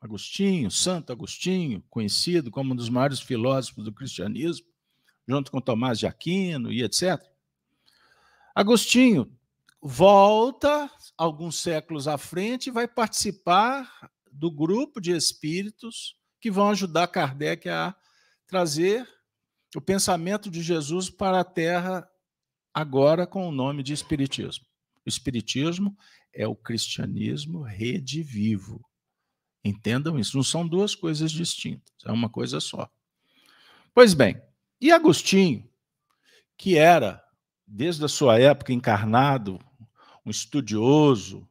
Agostinho, 0.00 0.70
Santo 0.70 1.12
Agostinho, 1.12 1.84
conhecido 1.90 2.50
como 2.50 2.72
um 2.72 2.76
dos 2.76 2.88
maiores 2.88 3.20
filósofos 3.20 3.84
do 3.84 3.92
cristianismo, 3.92 4.66
junto 5.28 5.50
com 5.50 5.60
Tomás 5.60 5.98
de 5.98 6.06
Aquino 6.06 6.72
e 6.72 6.82
etc. 6.82 7.22
Agostinho 8.58 9.32
volta 9.80 10.90
alguns 11.16 11.60
séculos 11.60 12.08
à 12.08 12.18
frente 12.18 12.66
e 12.66 12.72
vai 12.72 12.88
participar 12.88 14.10
do 14.32 14.50
grupo 14.50 15.00
de 15.00 15.12
espíritos 15.12 16.16
que 16.40 16.50
vão 16.50 16.70
ajudar 16.70 17.06
Kardec 17.06 17.68
a 17.68 17.94
trazer 18.48 19.08
o 19.76 19.80
pensamento 19.80 20.50
de 20.50 20.60
Jesus 20.60 21.08
para 21.08 21.38
a 21.38 21.44
Terra 21.44 22.10
agora 22.74 23.28
com 23.28 23.48
o 23.48 23.52
nome 23.52 23.80
de 23.84 23.92
Espiritismo. 23.92 24.66
O 25.06 25.08
Espiritismo 25.08 25.96
é 26.32 26.44
o 26.44 26.56
cristianismo 26.56 27.62
redivivo. 27.62 28.84
Entendam 29.64 30.18
isso, 30.18 30.36
não 30.36 30.42
são 30.42 30.66
duas 30.66 30.96
coisas 30.96 31.30
distintas, 31.30 31.94
é 32.04 32.10
uma 32.10 32.28
coisa 32.28 32.58
só. 32.58 32.90
Pois 33.94 34.14
bem, 34.14 34.42
e 34.80 34.90
Agostinho, 34.90 35.70
que 36.56 36.76
era, 36.76 37.22
desde 37.68 38.04
a 38.04 38.08
sua 38.08 38.40
época, 38.40 38.72
encarnado, 38.72 39.58
um 40.24 40.30
estudioso, 40.30 41.46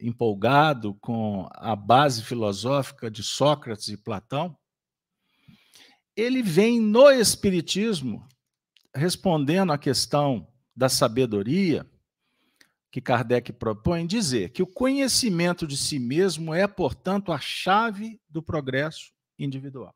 empolgado 0.00 0.94
com 1.00 1.48
a 1.52 1.74
base 1.74 2.22
filosófica 2.22 3.10
de 3.10 3.22
Sócrates 3.22 3.88
e 3.88 3.96
Platão, 3.96 4.56
ele 6.16 6.40
vem 6.42 6.80
no 6.80 7.10
Espiritismo 7.10 8.26
respondendo 8.94 9.72
à 9.72 9.78
questão 9.78 10.48
da 10.74 10.88
sabedoria 10.88 11.88
que 12.90 13.00
Kardec 13.00 13.52
propõe 13.52 14.06
dizer 14.06 14.50
que 14.50 14.62
o 14.62 14.66
conhecimento 14.66 15.66
de 15.66 15.76
si 15.76 15.98
mesmo 15.98 16.54
é, 16.54 16.66
portanto, 16.66 17.32
a 17.32 17.38
chave 17.38 18.20
do 18.28 18.42
progresso 18.42 19.12
individual. 19.38 19.94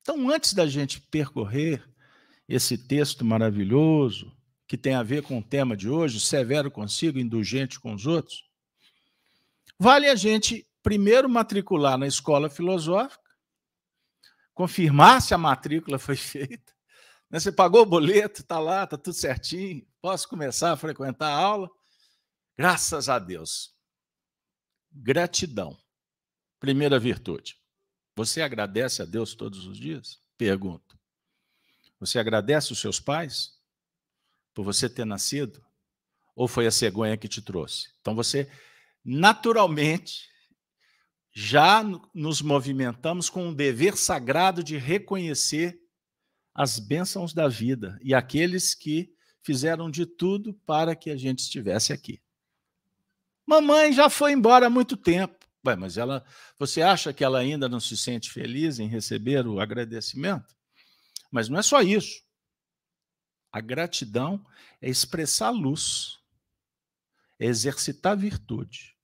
Então, 0.00 0.30
antes 0.30 0.52
da 0.52 0.66
gente 0.66 1.00
percorrer 1.00 1.91
esse 2.54 2.76
texto 2.76 3.24
maravilhoso, 3.24 4.30
que 4.66 4.76
tem 4.76 4.94
a 4.94 5.02
ver 5.02 5.22
com 5.22 5.38
o 5.38 5.42
tema 5.42 5.74
de 5.74 5.88
hoje, 5.88 6.20
severo 6.20 6.70
consigo, 6.70 7.18
indulgente 7.18 7.80
com 7.80 7.94
os 7.94 8.06
outros, 8.06 8.44
vale 9.78 10.06
a 10.06 10.14
gente 10.14 10.68
primeiro 10.82 11.30
matricular 11.30 11.96
na 11.96 12.06
escola 12.06 12.50
filosófica, 12.50 13.22
confirmar 14.52 15.22
se 15.22 15.32
a 15.32 15.38
matrícula 15.38 15.98
foi 15.98 16.14
feita, 16.14 16.74
né? 17.30 17.40
Você 17.40 17.50
pagou 17.50 17.82
o 17.82 17.86
boleto, 17.86 18.42
está 18.42 18.58
lá, 18.58 18.84
está 18.84 18.98
tudo 18.98 19.14
certinho, 19.14 19.86
posso 20.02 20.28
começar 20.28 20.72
a 20.72 20.76
frequentar 20.76 21.28
a 21.28 21.36
aula? 21.36 21.70
Graças 22.54 23.08
a 23.08 23.18
Deus. 23.18 23.74
Gratidão. 24.92 25.74
Primeira 26.60 26.98
virtude. 26.98 27.56
Você 28.14 28.42
agradece 28.42 29.00
a 29.00 29.06
Deus 29.06 29.34
todos 29.34 29.66
os 29.66 29.78
dias? 29.78 30.20
Pergunto. 30.36 31.01
Você 32.02 32.18
agradece 32.18 32.72
os 32.72 32.80
seus 32.80 32.98
pais 32.98 33.52
por 34.52 34.64
você 34.64 34.88
ter 34.88 35.04
nascido? 35.04 35.64
Ou 36.34 36.48
foi 36.48 36.66
a 36.66 36.70
cegonha 36.72 37.16
que 37.16 37.28
te 37.28 37.40
trouxe? 37.40 37.90
Então 38.00 38.12
você, 38.12 38.50
naturalmente, 39.04 40.28
já 41.32 41.80
nos 42.12 42.42
movimentamos 42.42 43.30
com 43.30 43.46
um 43.46 43.54
dever 43.54 43.96
sagrado 43.96 44.64
de 44.64 44.76
reconhecer 44.76 45.80
as 46.52 46.80
bênçãos 46.80 47.32
da 47.32 47.46
vida 47.46 47.96
e 48.02 48.12
aqueles 48.12 48.74
que 48.74 49.14
fizeram 49.40 49.88
de 49.88 50.04
tudo 50.04 50.54
para 50.66 50.96
que 50.96 51.08
a 51.08 51.16
gente 51.16 51.38
estivesse 51.38 51.92
aqui. 51.92 52.20
Mamãe 53.46 53.92
já 53.92 54.10
foi 54.10 54.32
embora 54.32 54.66
há 54.66 54.70
muito 54.70 54.96
tempo. 54.96 55.46
Ué, 55.64 55.76
mas 55.76 55.96
ela, 55.96 56.24
você 56.58 56.82
acha 56.82 57.12
que 57.12 57.22
ela 57.22 57.38
ainda 57.38 57.68
não 57.68 57.78
se 57.78 57.96
sente 57.96 58.28
feliz 58.28 58.80
em 58.80 58.88
receber 58.88 59.46
o 59.46 59.60
agradecimento? 59.60 60.52
Mas 61.32 61.48
não 61.48 61.58
é 61.58 61.62
só 61.62 61.82
isso. 61.82 62.22
A 63.50 63.60
gratidão 63.60 64.46
é 64.80 64.88
expressar 64.88 65.50
luz, 65.50 66.20
é 67.40 67.46
exercitar 67.46 68.16
virtude. 68.16 68.96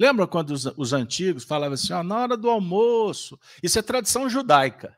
Lembra 0.00 0.26
quando 0.26 0.50
os, 0.52 0.64
os 0.64 0.94
antigos 0.94 1.44
falavam 1.44 1.74
assim, 1.74 1.92
ó, 1.92 2.02
na 2.02 2.16
hora 2.16 2.36
do 2.36 2.48
almoço? 2.48 3.38
Isso 3.62 3.78
é 3.78 3.82
tradição 3.82 4.30
judaica 4.30 4.96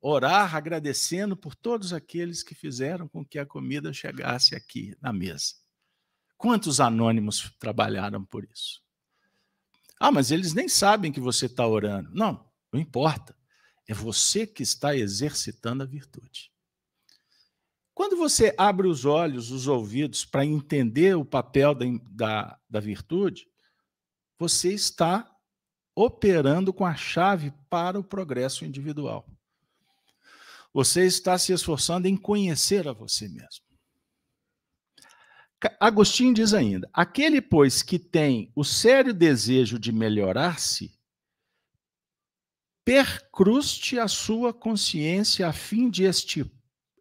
orar 0.00 0.54
agradecendo 0.54 1.36
por 1.36 1.54
todos 1.54 1.92
aqueles 1.92 2.42
que 2.42 2.54
fizeram 2.54 3.08
com 3.08 3.24
que 3.24 3.38
a 3.38 3.46
comida 3.46 3.92
chegasse 3.92 4.54
aqui 4.54 4.96
na 5.00 5.12
mesa. 5.12 5.54
Quantos 6.36 6.80
anônimos 6.80 7.52
trabalharam 7.58 8.24
por 8.24 8.44
isso? 8.44 8.80
Ah, 9.98 10.12
mas 10.12 10.30
eles 10.30 10.54
nem 10.54 10.68
sabem 10.68 11.10
que 11.10 11.18
você 11.18 11.46
está 11.46 11.66
orando. 11.66 12.10
Não, 12.12 12.48
não 12.72 12.80
importa. 12.80 13.36
É 13.88 13.94
você 13.94 14.46
que 14.46 14.62
está 14.62 14.94
exercitando 14.94 15.82
a 15.82 15.86
virtude. 15.86 16.52
Quando 17.94 18.16
você 18.16 18.54
abre 18.56 18.86
os 18.86 19.04
olhos, 19.04 19.50
os 19.50 19.66
ouvidos, 19.66 20.24
para 20.24 20.44
entender 20.44 21.16
o 21.16 21.24
papel 21.24 21.74
da, 21.74 21.86
da, 22.10 22.58
da 22.70 22.80
virtude, 22.80 23.48
você 24.38 24.72
está 24.72 25.28
operando 25.96 26.72
com 26.72 26.86
a 26.86 26.94
chave 26.94 27.52
para 27.68 27.98
o 27.98 28.04
progresso 28.04 28.64
individual. 28.64 29.26
Você 30.72 31.06
está 31.06 31.36
se 31.38 31.52
esforçando 31.52 32.06
em 32.06 32.16
conhecer 32.16 32.86
a 32.86 32.92
você 32.92 33.26
mesmo. 33.26 33.66
Agostinho 35.80 36.34
diz 36.34 36.54
ainda: 36.54 36.88
aquele, 36.92 37.40
pois, 37.40 37.82
que 37.82 37.98
tem 37.98 38.52
o 38.54 38.62
sério 38.62 39.12
desejo 39.12 39.78
de 39.78 39.90
melhorar-se, 39.90 40.96
percruste 42.88 43.98
a 43.98 44.08
sua 44.08 44.50
consciência 44.50 45.46
a 45.46 45.52
fim 45.52 45.90
de 45.90 46.04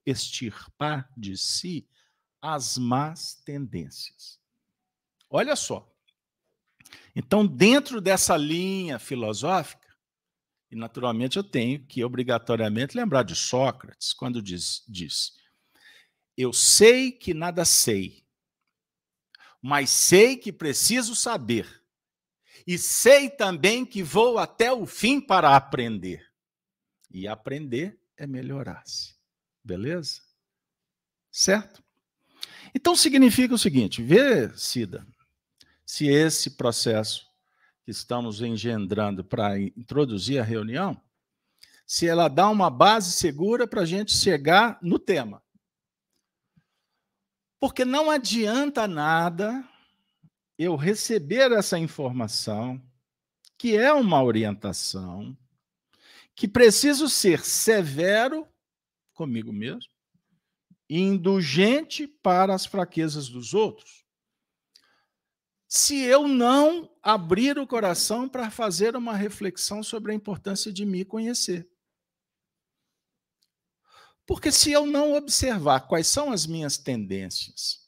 extirpar 0.06 1.10
de 1.15 1.38
si 1.38 1.88
as 2.41 2.78
más 2.78 3.36
tendências. 3.45 4.38
Olha 5.30 5.56
só. 5.56 5.89
Então, 7.15 7.47
dentro 7.47 8.02
dessa 8.02 8.36
linha 8.36 9.00
filosófica, 9.00 9.88
e 10.69 10.76
naturalmente 10.76 11.38
eu 11.38 11.43
tenho 11.43 11.82
que 11.86 12.04
obrigatoriamente 12.04 12.97
lembrar 12.97 13.23
de 13.23 13.34
Sócrates, 13.34 14.12
quando 14.12 14.41
diz, 14.41 14.84
diz: 14.89 15.38
Eu 16.36 16.52
sei 16.52 17.13
que 17.13 17.34
nada 17.34 17.63
sei, 17.63 18.26
mas 19.62 19.89
sei 19.89 20.36
que 20.36 20.52
preciso 20.52 21.15
saber. 21.15 21.82
E 22.68 22.78
sei 22.78 23.30
também 23.30 23.86
que 23.86 24.04
vou 24.04 24.38
até 24.38 24.74
o 24.74 24.86
fim 24.86 25.22
para 25.22 25.56
aprender. 25.56 26.30
E 27.10 27.26
aprender 27.26 27.98
é 28.18 28.28
melhorar-se. 28.28 29.16
Beleza? 29.64 30.22
Certo? 31.32 31.82
Então 32.76 32.94
significa 32.94 33.54
o 33.54 33.58
seguinte: 33.58 34.04
vê, 34.04 34.50
Cida, 34.58 35.08
se 35.86 36.08
esse 36.08 36.58
processo 36.58 37.26
que 37.86 37.92
estamos 37.92 38.42
engendrando 38.42 39.24
para 39.24 39.58
introduzir 39.58 40.42
a 40.42 40.44
reunião, 40.44 41.02
se 41.86 42.06
ela 42.06 42.28
dá 42.28 42.50
uma 42.50 42.70
base 42.70 43.14
segura 43.14 43.66
para 43.66 43.84
a 43.84 43.86
gente 43.86 44.12
chegar 44.12 44.78
no 44.82 45.00
tema. 45.00 45.42
Porque 47.62 47.86
não 47.86 48.12
adianta 48.12 48.90
nada 48.90 49.66
eu 50.58 50.76
receber 50.76 51.52
essa 51.52 51.78
informação, 51.78 52.82
que 53.58 53.76
é 53.76 53.91
uma 53.93 54.24
orientação, 54.24 55.38
que 56.36 56.48
preciso 56.48 57.10
ser 57.10 57.43
severo 57.43 58.48
comigo 59.13 59.52
mesmo, 59.52 59.91
indulgente 60.89 62.08
para 62.08 62.54
as 62.54 62.65
fraquezas 62.65 63.28
dos 63.30 63.54
outros 63.54 64.08
se 65.67 65.98
eu 66.02 66.28
não 66.28 66.89
abrir 67.04 67.60
o 67.60 67.67
coração 67.67 68.30
para 68.30 68.50
fazer 68.50 68.96
uma 68.96 69.15
reflexão 69.15 69.84
sobre 69.84 70.12
a 70.12 70.15
importância 70.15 70.72
de 70.72 70.86
me 70.86 71.04
conhecer. 71.04 71.70
Porque 74.26 74.52
se 74.52 74.72
eu 74.72 74.86
não 74.86 75.13
observar 75.13 75.82
quais 75.82 76.08
são 76.08 76.32
as 76.32 76.46
minhas 76.46 76.78
tendências, 76.78 77.87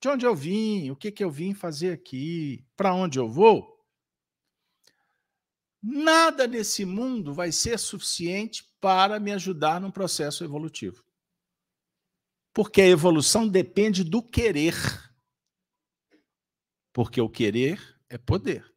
de 0.00 0.08
onde 0.08 0.24
eu 0.24 0.34
vim, 0.34 0.90
o 0.90 0.96
que, 0.96 1.12
que 1.12 1.22
eu 1.22 1.30
vim 1.30 1.52
fazer 1.52 1.92
aqui, 1.92 2.64
para 2.76 2.94
onde 2.94 3.18
eu 3.18 3.28
vou, 3.28 3.78
nada 5.82 6.46
nesse 6.46 6.84
mundo 6.84 7.34
vai 7.34 7.52
ser 7.52 7.78
suficiente 7.78 8.64
para 8.80 9.20
me 9.20 9.32
ajudar 9.32 9.80
num 9.80 9.90
processo 9.90 10.42
evolutivo. 10.42 11.04
Porque 12.52 12.80
a 12.80 12.88
evolução 12.88 13.46
depende 13.46 14.02
do 14.02 14.22
querer 14.22 14.74
porque 16.92 17.20
o 17.20 17.28
querer 17.28 17.80
é 18.08 18.18
poder. 18.18 18.70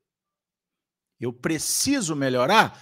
Eu 1.20 1.34
preciso 1.34 2.16
melhorar, 2.16 2.80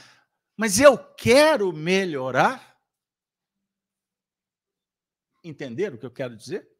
mas 0.57 0.79
eu 0.79 0.97
quero 1.15 1.71
melhorar. 1.71 2.79
Entenderam 5.43 5.95
o 5.95 5.99
que 5.99 6.05
eu 6.05 6.11
quero 6.11 6.35
dizer? 6.35 6.70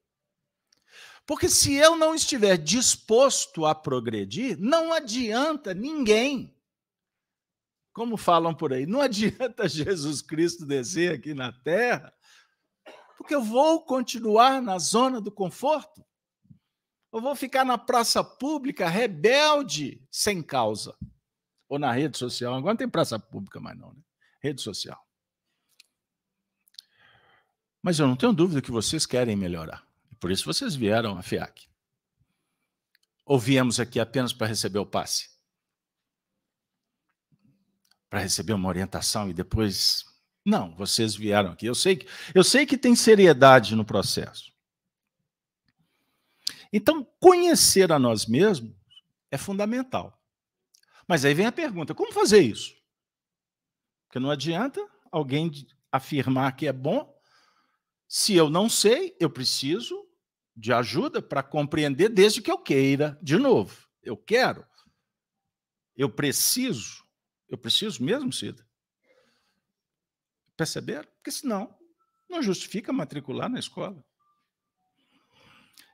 Porque 1.26 1.48
se 1.48 1.74
eu 1.74 1.96
não 1.96 2.16
estiver 2.16 2.58
disposto 2.58 3.66
a 3.66 3.76
progredir, 3.76 4.58
não 4.60 4.92
adianta 4.92 5.74
ninguém. 5.74 6.56
Como 7.94 8.18
falam 8.18 8.56
por 8.56 8.74
aí, 8.74 8.86
não 8.86 9.02
adianta 9.02 9.68
Jesus 9.68 10.22
Cristo 10.22 10.66
descer 10.66 11.14
aqui 11.14 11.34
na 11.34 11.52
terra, 11.52 12.14
porque 13.18 13.36
eu 13.36 13.44
vou 13.44 13.84
continuar 13.86 14.62
na 14.62 14.80
zona 14.80 15.22
do 15.22 15.32
conforto. 15.32 16.04
Eu 17.14 17.22
vou 17.22 17.36
ficar 17.36 17.66
na 17.66 17.78
praça 17.78 18.24
pública 18.24 18.88
rebelde 18.88 20.02
sem 20.10 20.42
causa. 20.42 20.98
Ou 21.68 21.78
na 21.78 21.92
rede 21.92 22.18
social. 22.18 22.54
Agora 22.54 22.74
não 22.74 22.78
tem 22.78 22.90
praça 22.90 23.20
pública 23.20 23.60
mais, 23.60 23.78
não, 23.78 23.94
né? 23.94 24.02
Rede 24.42 24.62
social. 24.62 25.00
Mas 27.82 28.00
eu 28.00 28.08
não 28.08 28.16
tenho 28.16 28.34
dúvida 28.34 28.62
que 28.62 28.72
vocês 28.72 29.06
querem 29.06 29.36
melhorar. 29.36 29.86
Por 30.22 30.30
isso 30.30 30.46
vocês 30.46 30.76
vieram 30.76 31.18
à 31.18 31.24
FIAC. 31.24 31.68
Ou 33.26 33.40
viemos 33.40 33.80
aqui 33.80 34.00
apenas 34.00 34.32
para 34.32 34.46
receber 34.46 34.78
o 34.78 34.86
passe? 34.86 35.32
Para 38.08 38.20
receber 38.20 38.54
uma 38.54 38.70
orientação 38.70 39.32
e 39.32 39.34
depois. 39.34 40.06
Não, 40.46 40.76
vocês 40.76 41.16
vieram 41.16 41.52
aqui. 41.52 41.66
Eu 41.66 41.74
sei 41.74 41.96
que, 41.96 42.08
eu 42.36 42.44
sei 42.44 42.68
que 42.68 42.78
tem 42.78 42.96
seriedade 42.96 43.76
no 43.76 43.84
processo. 43.84 44.54
Então, 46.72 47.04
conhecer 47.20 47.92
a 47.92 47.98
nós 47.98 48.28
mesmos 48.28 48.76
é 49.32 49.40
fundamental. 49.40 50.22
Mas 51.08 51.26
aí 51.26 51.34
vem 51.34 51.48
a 51.48 51.52
pergunta: 51.52 51.96
como 51.96 52.14
fazer 52.14 52.42
isso? 52.42 52.76
Porque 54.06 54.20
não 54.20 54.30
adianta 54.30 54.88
alguém 55.12 55.52
afirmar 55.92 56.56
que 56.56 56.68
é 56.68 56.74
bom. 56.74 57.12
Se 58.08 58.36
eu 58.36 58.52
não 58.52 58.70
sei, 58.70 59.16
eu 59.20 59.30
preciso 59.30 60.11
de 60.56 60.74
ajuda 60.74 61.22
para 61.22 61.44
compreender 61.44 62.10
desde 62.10 62.42
que 62.42 62.52
eu 62.52 62.58
queira. 62.58 63.18
De 63.22 63.38
novo, 63.38 63.88
eu 64.04 64.18
quero. 64.18 64.66
Eu 65.96 66.10
preciso. 66.10 67.04
Eu 67.48 67.58
preciso 67.58 68.04
mesmo, 68.04 68.32
Cida. 68.32 68.66
Perceberam? 70.56 71.08
Porque 71.16 71.32
senão 71.32 71.76
não 72.30 72.42
justifica 72.42 72.94
matricular 72.94 73.50
na 73.50 73.60
escola. 73.60 74.04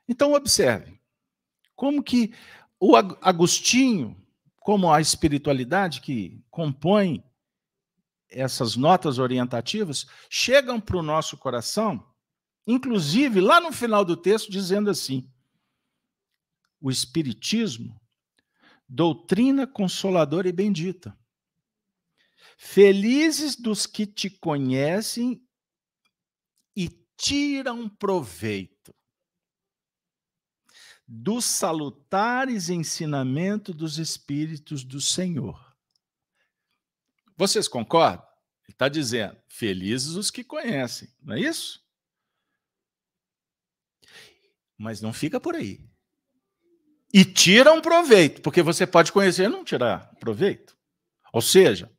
Então, 0.07 0.33
observe 0.33 0.99
como 1.75 2.03
que 2.03 2.33
o 2.79 2.95
Agostinho, 2.95 4.15
como 4.59 4.91
a 4.91 5.01
espiritualidade 5.01 5.99
que 6.01 6.43
compõe 6.49 7.23
essas 8.29 8.75
notas 8.75 9.19
orientativas, 9.19 10.05
chegam 10.29 10.79
para 10.79 10.97
o 10.97 11.03
nosso 11.03 11.37
coração, 11.37 12.05
inclusive 12.67 13.39
lá 13.39 13.61
no 13.61 13.71
final 13.71 14.03
do 14.03 14.17
texto, 14.17 14.51
dizendo 14.51 14.89
assim: 14.89 15.31
o 16.81 16.91
Espiritismo, 16.91 17.99
doutrina 18.87 19.65
consoladora 19.65 20.49
e 20.49 20.51
bendita. 20.51 21.17
Felizes 22.57 23.55
dos 23.55 23.85
que 23.85 24.05
te 24.05 24.29
conhecem 24.29 25.41
e 26.75 26.89
tiram 27.15 27.87
proveito 27.87 28.93
dos 31.07 31.45
salutares 31.45 32.69
ensinamentos 32.69 33.73
dos 33.73 33.97
Espíritos 33.97 34.83
do 34.83 34.99
Senhor. 34.99 35.65
Vocês 37.37 37.67
concordam? 37.67 38.25
Ele 38.63 38.73
está 38.73 38.89
dizendo: 38.89 39.37
felizes 39.47 40.15
os 40.15 40.29
que 40.29 40.43
conhecem, 40.43 41.07
não 41.21 41.35
é 41.35 41.39
isso? 41.39 41.86
Mas 44.77 45.01
não 45.01 45.11
fica 45.11 45.39
por 45.39 45.55
aí. 45.55 45.81
E 47.13 47.23
tiram 47.23 47.81
proveito, 47.81 48.41
porque 48.41 48.61
você 48.61 48.85
pode 48.85 49.11
conhecer 49.11 49.45
e 49.45 49.49
não 49.49 49.63
tirar 49.63 50.13
proveito. 50.19 50.77
Ou 51.31 51.41
seja, 51.41 51.91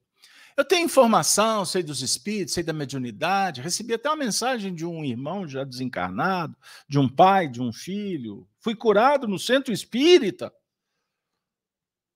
eu 0.57 0.64
tenho 0.64 0.85
informação, 0.85 1.64
sei 1.64 1.85
dos 1.85 2.03
espíritos, 2.03 2.53
sei 2.53 2.64
da 2.64 2.73
mediunidade, 2.73 3.61
recebi 3.61 3.95
até 3.95 4.09
uma 4.09 4.17
mensagem 4.17 4.75
de 4.75 4.85
um 4.85 5.05
irmão 5.05 5.47
já 5.47 5.62
desencarnado, 5.62 6.57
de 6.88 6.99
um 6.99 7.09
pai, 7.09 7.49
de 7.49 7.62
um 7.62 7.73
filho. 7.73 8.49
Fui 8.59 8.75
curado 8.75 9.29
no 9.29 9.38
centro 9.38 9.73
espírita. 9.73 10.53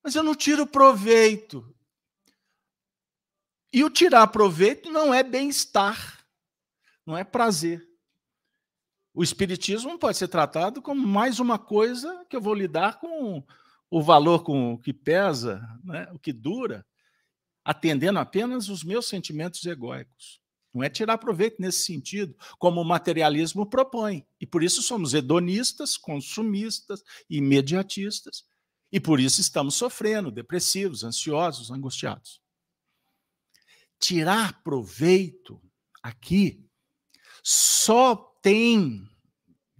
Mas 0.03 0.17
eu 0.17 0.25
não 0.25 0.35
tiro 0.35 0.67
proveito. 0.67 1.73
E 3.73 3.85
o 3.85 3.91
tirar 3.91 4.27
proveito 4.27 4.91
não 4.91 5.15
é 5.15 5.23
bem-estar, 5.23 6.27
não 7.07 7.17
é 7.17 7.23
prazer. 7.23 7.89
O 9.15 9.23
espiritismo 9.23 9.99
pode 9.99 10.17
ser 10.17 10.29
tratado 10.29 10.81
como 10.81 11.07
mais 11.07 11.39
uma 11.39 11.59
coisa 11.59 12.25
que 12.31 12.37
eu 12.37 12.41
vou 12.41 12.55
lidar 12.55 12.99
com 12.99 13.45
o 13.91 14.03
valor 14.03 14.43
com 14.43 14.73
o 14.73 14.79
que 14.79 14.93
pesa, 14.93 15.61
né, 15.85 16.09
o 16.13 16.19
que 16.19 16.33
dura 16.33 16.87
atendendo 17.65 18.19
apenas 18.19 18.69
os 18.69 18.83
meus 18.83 19.07
sentimentos 19.07 19.65
egóicos. 19.65 20.41
Não 20.75 20.83
é 20.83 20.89
tirar 20.89 21.19
proveito 21.19 21.61
nesse 21.61 21.83
sentido, 21.83 22.35
como 22.59 22.81
o 22.81 22.85
materialismo 22.85 23.69
propõe. 23.69 24.27
E 24.41 24.47
por 24.47 24.63
isso 24.63 24.83
somos 24.83 25.13
hedonistas, 25.13 25.99
consumistas, 25.99 27.05
imediatistas. 27.29 28.45
E 28.91 28.99
por 28.99 29.21
isso 29.21 29.41
estamos 29.41 29.75
sofrendo, 29.75 30.31
depressivos, 30.31 31.05
ansiosos, 31.05 31.71
angustiados. 31.71 32.41
Tirar 34.01 34.63
proveito 34.63 35.61
aqui 36.03 36.67
só 37.43 38.32
tem 38.43 39.09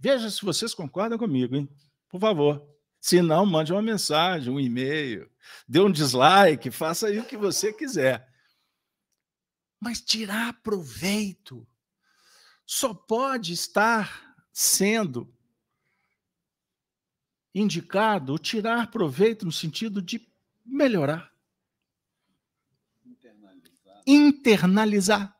Veja 0.03 0.29
se 0.29 0.41
vocês 0.41 0.73
concordam 0.73 1.17
comigo, 1.17 1.55
hein? 1.55 1.69
Por 2.09 2.19
favor. 2.19 2.61
Se 2.99 3.21
não, 3.21 3.45
mande 3.45 3.71
uma 3.71 3.81
mensagem, 3.81 4.51
um 4.51 4.59
e-mail, 4.59 5.31
dê 5.65 5.79
um 5.79 5.89
dislike, 5.89 6.69
faça 6.71 7.07
aí 7.07 7.19
o 7.19 7.23
que 7.23 7.37
você 7.37 7.71
quiser. 7.71 8.29
Mas 9.79 10.01
tirar 10.01 10.61
proveito 10.61 11.65
só 12.65 12.93
pode 12.93 13.53
estar 13.53 14.35
sendo 14.51 15.33
indicado 17.55 18.37
tirar 18.37 18.91
proveito 18.91 19.45
no 19.45 19.53
sentido 19.53 20.01
de 20.01 20.29
melhorar. 20.65 21.33
Internalizar. 23.05 24.03
Internalizar. 24.05 25.39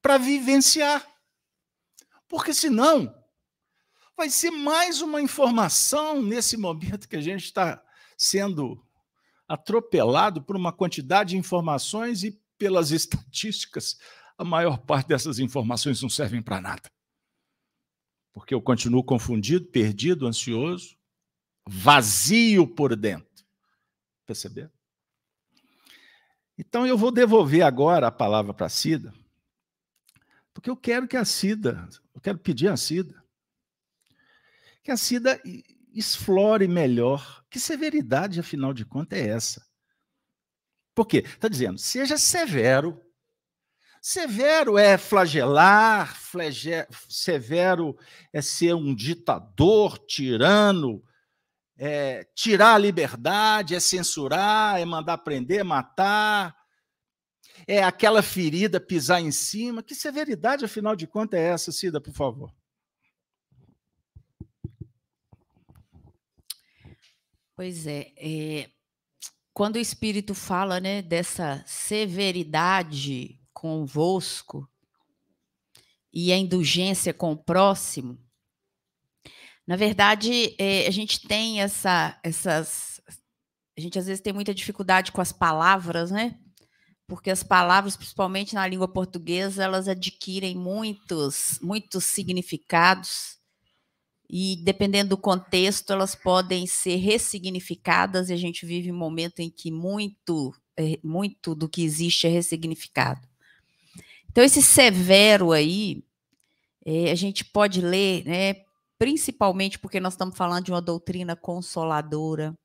Para 0.00 0.18
vivenciar. 0.18 1.13
Porque 2.34 2.52
senão 2.52 3.14
vai 4.16 4.28
ser 4.28 4.50
mais 4.50 5.00
uma 5.00 5.22
informação 5.22 6.20
nesse 6.20 6.56
momento 6.56 7.08
que 7.08 7.14
a 7.14 7.20
gente 7.20 7.44
está 7.44 7.80
sendo 8.18 8.84
atropelado 9.46 10.42
por 10.42 10.56
uma 10.56 10.72
quantidade 10.72 11.30
de 11.30 11.36
informações 11.36 12.24
e 12.24 12.36
pelas 12.58 12.90
estatísticas, 12.90 13.96
a 14.36 14.42
maior 14.42 14.78
parte 14.78 15.06
dessas 15.06 15.38
informações 15.38 16.02
não 16.02 16.08
servem 16.08 16.42
para 16.42 16.60
nada 16.60 16.90
porque 18.32 18.52
eu 18.52 18.60
continuo 18.60 19.04
confundido, 19.04 19.66
perdido, 19.66 20.26
ansioso, 20.26 20.96
vazio 21.68 22.66
por 22.66 22.96
dentro. 22.96 23.46
Perceber? 24.26 24.72
Então 26.58 26.84
eu 26.84 26.98
vou 26.98 27.12
devolver 27.12 27.62
agora 27.62 28.08
a 28.08 28.10
palavra 28.10 28.52
para 28.52 28.68
Cida, 28.68 29.14
porque 30.54 30.70
eu 30.70 30.76
quero 30.76 31.06
que 31.06 31.16
a 31.16 31.24
Cida, 31.24 31.86
eu 32.14 32.20
quero 32.20 32.38
pedir 32.38 32.68
a 32.68 32.76
Cida, 32.76 33.22
que 34.82 34.90
a 34.90 34.96
Cida 34.96 35.38
explore 35.92 36.66
melhor 36.66 37.44
que 37.50 37.60
severidade, 37.60 38.40
afinal 38.40 38.72
de 38.72 38.86
contas, 38.86 39.18
é 39.18 39.28
essa. 39.28 39.66
Por 40.94 41.06
quê? 41.06 41.18
Está 41.18 41.48
dizendo, 41.48 41.78
seja 41.78 42.16
severo 42.16 43.04
Severo 44.06 44.76
é 44.76 44.98
flagelar, 44.98 46.14
flage... 46.14 46.86
severo 47.08 47.96
é 48.34 48.42
ser 48.42 48.74
um 48.74 48.94
ditador, 48.94 49.96
tirano, 49.96 51.02
é 51.74 52.22
tirar 52.34 52.74
a 52.74 52.78
liberdade, 52.78 53.74
é 53.74 53.80
censurar, 53.80 54.78
é 54.78 54.84
mandar 54.84 55.16
prender, 55.16 55.64
matar, 55.64 56.54
é 57.66 57.82
aquela 57.82 58.22
ferida 58.22 58.80
pisar 58.80 59.20
em 59.20 59.30
cima. 59.30 59.82
Que 59.82 59.94
severidade, 59.94 60.64
afinal 60.64 60.94
de 60.96 61.06
contas, 61.06 61.40
é 61.40 61.44
essa, 61.44 61.72
Cida, 61.72 62.00
por 62.00 62.12
favor? 62.12 62.52
Pois 67.56 67.86
é, 67.86 68.12
é, 68.16 68.70
quando 69.52 69.76
o 69.76 69.80
Espírito 69.80 70.34
fala 70.34 70.80
né, 70.80 71.00
dessa 71.00 71.62
severidade 71.66 73.40
convosco 73.52 74.68
e 76.12 76.32
a 76.32 76.36
indulgência 76.36 77.14
com 77.14 77.30
o 77.30 77.36
próximo, 77.36 78.18
na 79.66 79.76
verdade, 79.76 80.54
é, 80.58 80.86
a 80.86 80.90
gente 80.90 81.26
tem 81.26 81.62
essa, 81.62 82.18
essas. 82.22 83.00
A 83.76 83.80
gente 83.80 83.98
às 83.98 84.06
vezes 84.06 84.20
tem 84.20 84.32
muita 84.32 84.54
dificuldade 84.54 85.10
com 85.10 85.20
as 85.20 85.32
palavras, 85.32 86.10
né? 86.10 86.38
Porque 87.06 87.30
as 87.30 87.42
palavras, 87.42 87.96
principalmente 87.96 88.54
na 88.54 88.66
língua 88.66 88.88
portuguesa, 88.88 89.62
elas 89.62 89.88
adquirem 89.88 90.56
muitos, 90.56 91.58
muitos 91.60 92.04
significados 92.04 93.38
e 94.28 94.56
dependendo 94.56 95.10
do 95.10 95.18
contexto, 95.18 95.92
elas 95.92 96.14
podem 96.14 96.66
ser 96.66 96.96
ressignificadas 96.96 98.30
e 98.30 98.32
a 98.32 98.36
gente 98.36 98.64
vive 98.64 98.90
um 98.90 98.96
momento 98.96 99.40
em 99.40 99.50
que 99.50 99.70
muito, 99.70 100.54
é, 100.76 100.98
muito 101.04 101.54
do 101.54 101.68
que 101.68 101.82
existe 101.82 102.26
é 102.26 102.30
ressignificado. 102.30 103.28
Então, 104.30 104.42
esse 104.42 104.62
severo 104.62 105.52
aí, 105.52 106.02
é, 106.84 107.10
a 107.10 107.14
gente 107.14 107.44
pode 107.44 107.80
ler, 107.80 108.24
né, 108.24 108.64
principalmente 108.98 109.78
porque 109.78 110.00
nós 110.00 110.14
estamos 110.14 110.36
falando 110.36 110.64
de 110.64 110.72
uma 110.72 110.82
doutrina 110.82 111.36
consoladora, 111.36 112.58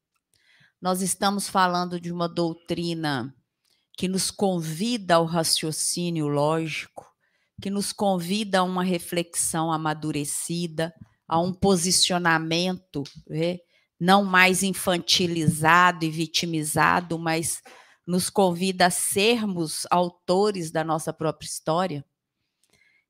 nós 0.81 1.01
estamos 1.01 1.49
falando 1.49 1.99
de 1.99 2.11
uma 2.11 2.27
doutrina 2.27 3.35
que 3.99 4.07
nos 4.07 4.31
convida 4.31 5.15
ao 5.15 5.25
raciocínio 5.25 6.29
lógico, 6.29 7.05
que 7.61 7.69
nos 7.69 7.91
convida 7.91 8.59
a 8.59 8.63
uma 8.63 8.81
reflexão 8.81 9.73
amadurecida, 9.73 10.95
a 11.27 11.37
um 11.37 11.51
posicionamento 11.53 13.03
né, 13.27 13.57
não 13.99 14.23
mais 14.23 14.63
infantilizado 14.63 16.05
e 16.05 16.09
vitimizado, 16.09 17.19
mas 17.19 17.61
nos 18.07 18.29
convida 18.29 18.85
a 18.85 18.89
sermos 18.89 19.85
autores 19.91 20.71
da 20.71 20.81
nossa 20.81 21.11
própria 21.11 21.47
história. 21.47 22.05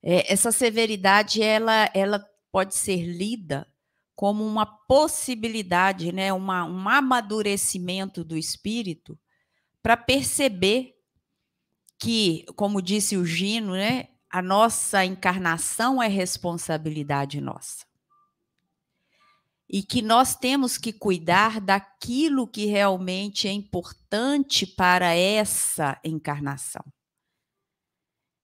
É, 0.02 0.34
essa 0.34 0.52
severidade 0.52 1.40
ela, 1.40 1.88
ela 1.94 2.26
pode 2.52 2.74
ser 2.74 3.04
lida 3.04 3.72
como 4.16 4.44
uma 4.44 4.66
possibilidade, 4.66 6.12
né, 6.12 6.34
uma, 6.34 6.66
um 6.66 6.90
amadurecimento 6.90 8.24
do 8.24 8.36
espírito 8.36 9.16
para 9.82 9.98
perceber 9.98 10.96
que, 12.00 12.46
como 12.56 12.82
disse 12.82 13.18
o 13.18 13.26
Gino, 13.26 13.74
né, 13.74 14.10
a 14.30 14.42
nossa 14.42 15.04
encarnação 15.04 16.02
é 16.02 16.08
responsabilidade 16.08 17.42
nossa 17.42 17.90
e 19.70 19.84
que 19.84 20.02
nós 20.02 20.36
temos 20.36 20.78
que 20.78 20.92
cuidar 20.92 21.62
daquilo 21.62 22.48
que 22.48 22.66
realmente 22.66 23.48
é 23.48 23.52
importante 23.52 24.66
para 24.66 25.14
essa 25.14 26.00
encarnação. 26.04 26.84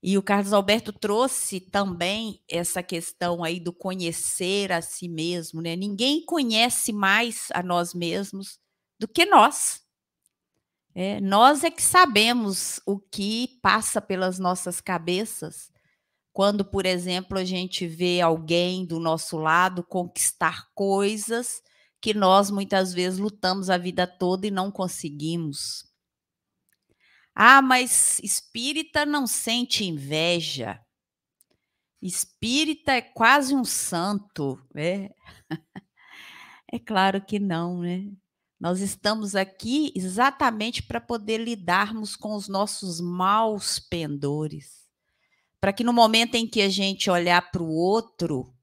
E 0.04 0.20
o 0.20 0.22
Carlos 0.22 0.54
Alberto 0.54 0.94
trouxe 0.94 1.60
também 1.60 2.40
essa 2.48 2.84
questão 2.84 3.44
aí 3.44 3.60
do 3.60 3.74
conhecer 3.74 4.72
a 4.72 4.80
si 4.80 5.10
mesmo, 5.10 5.64
né? 5.64 5.76
Ninguém 5.76 6.24
conhece 6.24 6.94
mais 6.94 7.48
a 7.56 7.64
nós 7.64 7.96
mesmos 7.96 8.60
do 9.00 9.08
que 9.08 9.26
nós. 9.26 9.82
É, 10.98 11.20
nós 11.20 11.66
é 11.66 11.70
que 11.70 11.84
sabemos 11.84 12.80
o 12.86 12.98
que 12.98 13.60
passa 13.62 14.02
pelas 14.02 14.40
nossas 14.40 14.80
cabeças 14.80 15.70
quando, 16.32 16.64
por 16.64 16.86
exemplo, 16.86 17.38
a 17.38 17.44
gente 17.44 17.86
vê 17.86 18.22
alguém 18.22 18.86
do 18.86 19.00
nosso 19.00 19.38
lado 19.38 19.84
conquistar 19.84 20.68
coisas 20.74 21.62
que 22.02 22.14
nós 22.14 22.50
muitas 22.50 22.94
vezes 22.94 23.20
lutamos 23.20 23.70
a 23.70 23.78
vida 23.78 24.08
toda 24.08 24.48
e 24.48 24.52
não 24.52 24.72
conseguimos. 24.72 25.84
Ah, 27.34 27.62
mas 27.62 28.20
espírita 28.20 29.06
não 29.06 29.28
sente 29.28 29.84
inveja. 29.84 30.80
Espírita 32.02 32.94
é 32.94 33.02
quase 33.02 33.54
um 33.54 33.66
santo, 33.66 34.62
né? 34.74 35.10
É 36.72 36.80
claro 36.80 37.24
que 37.24 37.40
não, 37.40 37.80
né? 37.80 38.12
Nós 38.60 38.80
estamos 38.80 39.36
aqui 39.36 39.92
exatamente 39.96 40.82
para 40.82 41.02
poder 41.02 41.38
lidarmos 41.38 42.16
com 42.16 42.36
os 42.36 42.48
nossos 42.48 43.02
maus 43.02 43.80
pendores 43.80 44.86
para 45.66 45.74
que 45.74 45.84
no 45.84 45.92
momento 45.92 46.36
em 46.36 46.48
que 46.48 46.62
a 46.62 46.70
gente 46.70 47.10
olhar 47.10 47.50
para 47.50 47.64
o 47.64 47.74
outro, 47.74 48.54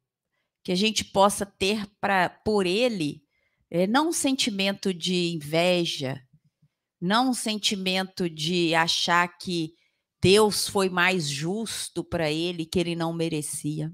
que 0.63 0.71
a 0.71 0.77
gente 0.77 1.05
possa 1.05 1.45
ter 1.45 1.85
para 2.01 2.29
por 2.29 2.65
ele 2.65 3.25
é, 3.69 3.89
não 3.89 4.11
um 4.11 4.13
sentimento 4.13 4.95
de 4.95 5.33
inveja, 5.35 6.23
não 7.01 7.31
um 7.31 7.35
sentimento 7.35 8.31
de 8.31 8.73
achar 8.77 9.27
que 9.37 9.75
Deus 10.23 10.69
foi 10.69 10.89
mais 10.89 11.29
justo 11.29 12.05
para 12.05 12.31
ele, 12.31 12.65
que 12.65 12.79
ele 12.79 12.95
não 12.95 13.13
merecia. 13.13 13.93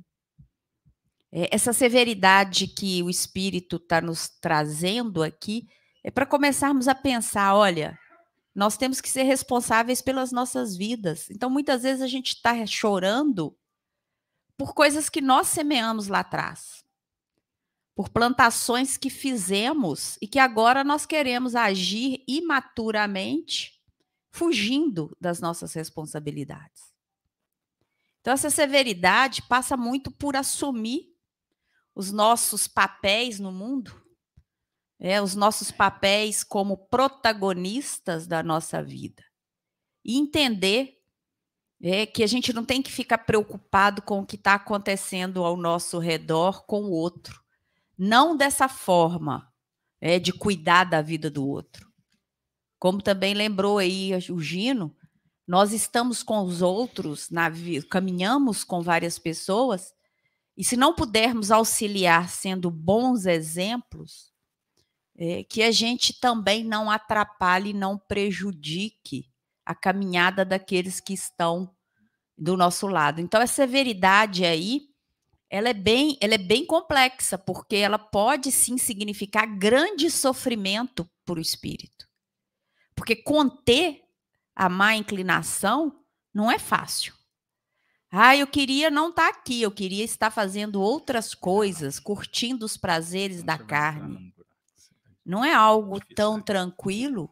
É, 1.33 1.49
essa 1.51 1.73
severidade 1.73 2.67
que 2.67 3.03
o 3.03 3.09
Espírito 3.09 3.77
está 3.77 4.03
nos 4.03 4.29
trazendo 4.29 5.23
aqui 5.23 5.67
é 6.09 6.11
para 6.11 6.25
começarmos 6.25 6.89
a 6.89 6.95
pensar: 6.95 7.55
olha, 7.55 7.99
nós 8.55 8.79
temos 8.79 8.99
que 8.99 9.11
ser 9.11 9.25
responsáveis 9.25 10.01
pelas 10.01 10.33
nossas 10.33 10.75
vidas. 10.75 11.29
Então, 11.29 11.51
muitas 11.51 11.83
vezes 11.83 12.01
a 12.01 12.07
gente 12.07 12.29
está 12.29 12.65
chorando 12.65 13.55
por 14.57 14.73
coisas 14.73 15.11
que 15.11 15.21
nós 15.21 15.49
semeamos 15.49 16.09
lá 16.09 16.21
atrás, 16.21 16.83
por 17.95 18.09
plantações 18.09 18.97
que 18.97 19.11
fizemos 19.11 20.17
e 20.23 20.27
que 20.27 20.39
agora 20.39 20.83
nós 20.83 21.05
queremos 21.05 21.55
agir 21.55 22.25
imaturamente, 22.27 23.79
fugindo 24.31 25.15
das 25.21 25.43
nossas 25.43 25.75
responsabilidades. 25.75 26.85
Então, 28.23 28.33
essa 28.33 28.49
severidade 28.49 29.43
passa 29.43 29.77
muito 29.77 30.11
por 30.11 30.37
assumir 30.37 31.15
os 31.95 32.11
nossos 32.11 32.67
papéis 32.67 33.39
no 33.39 33.53
mundo 33.53 34.08
é, 35.01 35.23
os 35.23 35.35
nossos 35.35 35.71
papéis 35.71 36.43
como 36.43 36.77
protagonistas 36.77 38.27
da 38.27 38.43
nossa 38.43 38.83
vida. 38.83 39.25
E 40.05 40.17
entender 40.17 40.99
É 41.81 42.05
que 42.07 42.25
a 42.25 42.27
gente 42.27 42.53
não 42.53 42.65
tem 42.65 42.83
que 42.83 42.91
ficar 42.91 43.19
preocupado 43.19 44.03
com 44.03 44.19
o 44.21 44.27
que 44.27 44.35
está 44.35 44.55
acontecendo 44.55 45.45
ao 45.45 45.57
nosso 45.57 46.01
redor 46.01 46.67
com 46.67 46.83
o 46.83 46.91
outro. 46.91 47.41
Não 47.97 48.37
dessa 48.37 48.69
forma, 48.69 49.49
é, 50.01 50.19
de 50.19 50.33
cuidar 50.33 50.85
da 50.85 51.01
vida 51.01 51.31
do 51.31 51.47
outro. 51.47 51.89
Como 52.81 53.01
também 53.01 53.33
lembrou 53.35 53.79
aí 53.79 54.11
o 54.31 54.41
Gino, 54.41 54.95
nós 55.47 55.73
estamos 55.73 56.23
com 56.23 56.43
os 56.43 56.63
outros, 56.63 57.31
na, 57.31 57.51
caminhamos 57.89 58.65
com 58.65 58.83
várias 58.83 59.19
pessoas, 59.19 59.93
e 60.57 60.65
se 60.65 60.77
não 60.77 60.95
pudermos 60.95 61.51
auxiliar 61.51 62.29
sendo 62.29 62.71
bons 62.71 63.25
exemplos, 63.25 64.33
é, 65.19 65.43
que 65.43 65.65
a 65.65 65.73
gente 65.73 66.19
também 66.21 66.63
não 66.63 66.89
atrapalhe, 66.89 67.73
não 67.73 67.99
prejudique 67.99 69.29
a 69.67 69.75
caminhada 69.75 70.45
daqueles 70.45 71.01
que 71.01 71.13
estão 71.13 71.75
do 72.37 72.57
nosso 72.57 72.87
lado. 72.87 73.21
Então, 73.21 73.41
essa 73.41 73.55
severidade 73.55 74.45
aí, 74.45 74.83
ela 75.51 75.71
é 75.71 75.75
bem, 75.75 76.17
ela 76.21 76.35
é 76.35 76.39
bem 76.39 76.65
complexa, 76.65 77.37
porque 77.37 77.75
ela 77.75 77.99
pode 77.99 78.53
sim 78.53 78.79
significar 78.79 79.59
grande 79.59 80.09
sofrimento 80.09 81.11
para 81.25 81.39
o 81.39 81.43
espírito. 81.43 82.07
Porque 82.95 83.17
conter 83.17 84.01
a 84.55 84.69
má 84.69 84.95
inclinação 84.95 86.01
não 86.33 86.49
é 86.49 86.61
fácil. 86.61 87.13
Ah, 88.11 88.37
eu 88.37 88.47
queria 88.47 88.89
não 88.89 89.11
estar 89.11 89.33
tá 89.33 89.39
aqui, 89.39 89.61
eu 89.61 89.71
queria 89.71 90.05
estar 90.05 90.31
fazendo 90.31 90.81
outras 90.81 91.35
coisas, 91.35 91.99
curtindo 91.99 92.65
os 92.65 92.77
prazeres 92.77 93.43
da 93.43 93.59
carne 93.59 94.33
não 95.29 95.45
é 95.45 95.53
algo 95.53 96.01
tão 96.15 96.41
tranquilo 96.41 97.31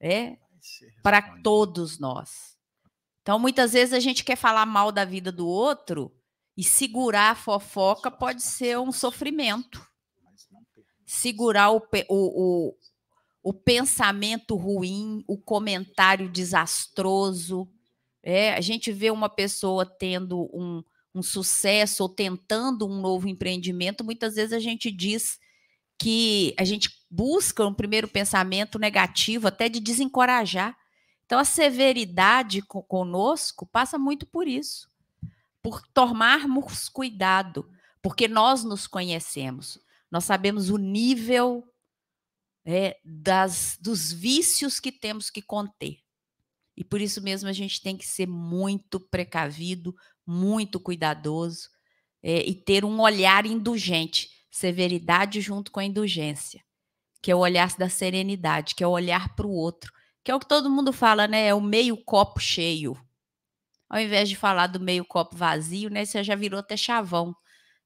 é, 0.00 0.38
para 1.02 1.20
todos 1.42 1.98
nós. 1.98 2.56
Então, 3.20 3.38
muitas 3.38 3.74
vezes 3.74 3.92
a 3.92 4.00
gente 4.00 4.24
quer 4.24 4.36
falar 4.36 4.64
mal 4.64 4.90
da 4.90 5.04
vida 5.04 5.30
do 5.30 5.46
outro 5.46 6.10
e 6.56 6.64
segurar 6.64 7.32
a 7.32 7.34
fofoca 7.34 8.10
pode 8.10 8.42
ser 8.42 8.78
um 8.78 8.90
sofrimento. 8.90 9.86
Segurar 11.04 11.72
o, 11.72 11.82
o, 12.08 12.68
o, 12.70 12.76
o 13.42 13.52
pensamento 13.52 14.56
ruim, 14.56 15.22
o 15.28 15.36
comentário 15.36 16.30
desastroso. 16.30 17.68
É, 18.22 18.54
a 18.54 18.62
gente 18.62 18.90
vê 18.90 19.10
uma 19.10 19.28
pessoa 19.28 19.84
tendo 19.84 20.48
um, 20.54 20.82
um 21.14 21.22
sucesso 21.22 22.02
ou 22.02 22.08
tentando 22.08 22.86
um 22.86 22.98
novo 22.98 23.28
empreendimento, 23.28 24.02
muitas 24.02 24.36
vezes 24.36 24.54
a 24.54 24.58
gente 24.58 24.90
diz 24.90 25.38
que 25.98 26.54
a 26.58 26.64
gente 26.64 26.90
busca 27.10 27.66
um 27.66 27.74
primeiro 27.74 28.08
pensamento 28.08 28.78
negativo, 28.78 29.48
até 29.48 29.68
de 29.68 29.80
desencorajar. 29.80 30.76
Então, 31.24 31.38
a 31.38 31.44
severidade 31.44 32.62
conosco 32.62 33.66
passa 33.66 33.98
muito 33.98 34.26
por 34.26 34.46
isso, 34.46 34.88
por 35.62 35.82
tomarmos 35.88 36.88
cuidado, 36.88 37.68
porque 38.00 38.28
nós 38.28 38.62
nos 38.62 38.86
conhecemos, 38.86 39.78
nós 40.10 40.24
sabemos 40.24 40.70
o 40.70 40.76
nível 40.76 41.64
é, 42.64 42.98
das, 43.04 43.76
dos 43.80 44.12
vícios 44.12 44.78
que 44.78 44.92
temos 44.92 45.30
que 45.30 45.42
conter. 45.42 45.98
E 46.76 46.84
por 46.84 47.00
isso 47.00 47.22
mesmo 47.22 47.48
a 47.48 47.52
gente 47.52 47.80
tem 47.80 47.96
que 47.96 48.06
ser 48.06 48.26
muito 48.26 49.00
precavido, 49.00 49.94
muito 50.26 50.78
cuidadoso 50.78 51.70
é, 52.22 52.44
e 52.44 52.54
ter 52.54 52.84
um 52.84 53.00
olhar 53.00 53.46
indulgente 53.46 54.28
severidade 54.50 55.40
junto 55.40 55.70
com 55.70 55.80
a 55.80 55.84
indulgência, 55.84 56.64
que 57.26 57.32
é 57.32 57.34
o 57.34 57.40
olhar 57.40 57.76
da 57.76 57.88
serenidade, 57.88 58.76
que 58.76 58.84
é 58.84 58.86
o 58.86 58.92
olhar 58.92 59.34
para 59.34 59.48
o 59.48 59.50
outro, 59.50 59.92
que 60.22 60.30
é 60.30 60.34
o 60.36 60.38
que 60.38 60.46
todo 60.46 60.70
mundo 60.70 60.92
fala, 60.92 61.26
né? 61.26 61.48
É 61.48 61.52
o 61.52 61.60
meio 61.60 61.96
copo 61.96 62.38
cheio. 62.38 62.96
Ao 63.90 63.98
invés 63.98 64.28
de 64.28 64.36
falar 64.36 64.68
do 64.68 64.78
meio 64.78 65.04
copo 65.04 65.34
vazio, 65.34 65.90
né? 65.90 66.04
Você 66.04 66.22
já 66.22 66.36
virou 66.36 66.60
até 66.60 66.76
chavão. 66.76 67.34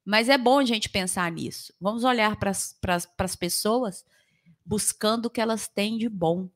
Mas 0.04 0.28
é 0.28 0.36
bom 0.36 0.58
a 0.58 0.64
gente 0.66 0.90
pensar 0.90 1.32
nisso. 1.32 1.72
Vamos 1.80 2.04
olhar 2.04 2.36
para 2.36 2.50
as 2.50 3.34
pessoas 3.34 4.04
buscando 4.62 5.24
o 5.24 5.30
que 5.30 5.40
elas 5.40 5.66
têm 5.66 5.96
de 5.96 6.10
bom, 6.10 6.46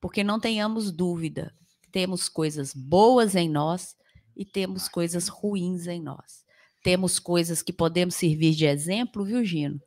porque 0.00 0.24
não 0.24 0.40
tenhamos 0.40 0.90
dúvida, 0.90 1.54
temos 1.92 2.28
coisas 2.28 2.74
boas 2.74 3.36
em 3.36 3.48
nós 3.48 3.94
e 4.34 4.44
temos 4.44 4.88
coisas 4.88 5.28
ruins 5.28 5.86
em 5.86 6.02
nós. 6.02 6.44
Temos 6.82 7.20
coisas 7.20 7.62
que 7.62 7.72
podemos 7.72 8.16
servir 8.16 8.52
de 8.56 8.66
exemplo, 8.66 9.24
viu, 9.24 9.44
Gino? 9.44 9.80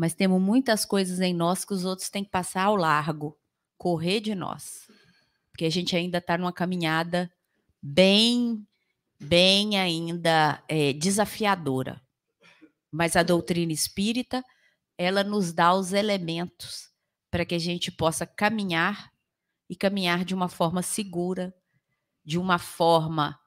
Mas 0.00 0.14
temos 0.14 0.40
muitas 0.40 0.86
coisas 0.86 1.20
em 1.20 1.34
nós 1.34 1.62
que 1.62 1.74
os 1.74 1.84
outros 1.84 2.08
têm 2.08 2.24
que 2.24 2.30
passar 2.30 2.62
ao 2.62 2.74
largo, 2.74 3.38
correr 3.76 4.20
de 4.20 4.34
nós. 4.34 4.88
Porque 5.52 5.66
a 5.66 5.70
gente 5.70 5.94
ainda 5.94 6.16
está 6.16 6.38
numa 6.38 6.54
caminhada 6.54 7.30
bem, 7.82 8.66
bem 9.20 9.78
ainda 9.78 10.64
é, 10.66 10.94
desafiadora. 10.94 12.00
Mas 12.90 13.14
a 13.14 13.22
doutrina 13.22 13.74
espírita, 13.74 14.42
ela 14.96 15.22
nos 15.22 15.52
dá 15.52 15.74
os 15.74 15.92
elementos 15.92 16.88
para 17.30 17.44
que 17.44 17.54
a 17.54 17.58
gente 17.58 17.92
possa 17.92 18.24
caminhar 18.24 19.12
e 19.68 19.76
caminhar 19.76 20.24
de 20.24 20.34
uma 20.34 20.48
forma 20.48 20.80
segura, 20.80 21.54
de 22.24 22.38
uma 22.38 22.58
forma 22.58 23.38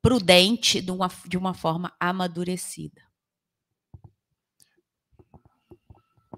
prudente 0.00 0.80
de 0.80 0.92
uma, 0.92 1.10
de 1.26 1.36
uma 1.36 1.54
forma 1.54 1.92
amadurecida. 1.98 3.02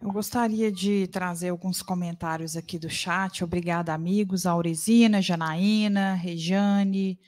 Eu 0.05 0.13
gostaria 0.13 0.71
de 0.71 1.07
trazer 1.07 1.49
alguns 1.49 1.81
comentários 1.81 2.59
aqui 2.59 2.79
do 2.79 2.91
chat. 2.91 3.43
Obrigada, 3.43 3.95
amigos. 3.95 4.45
A 4.45 4.51
Auresina, 4.51 5.23
Janaína, 5.23 6.13
Rejane, 6.13 7.19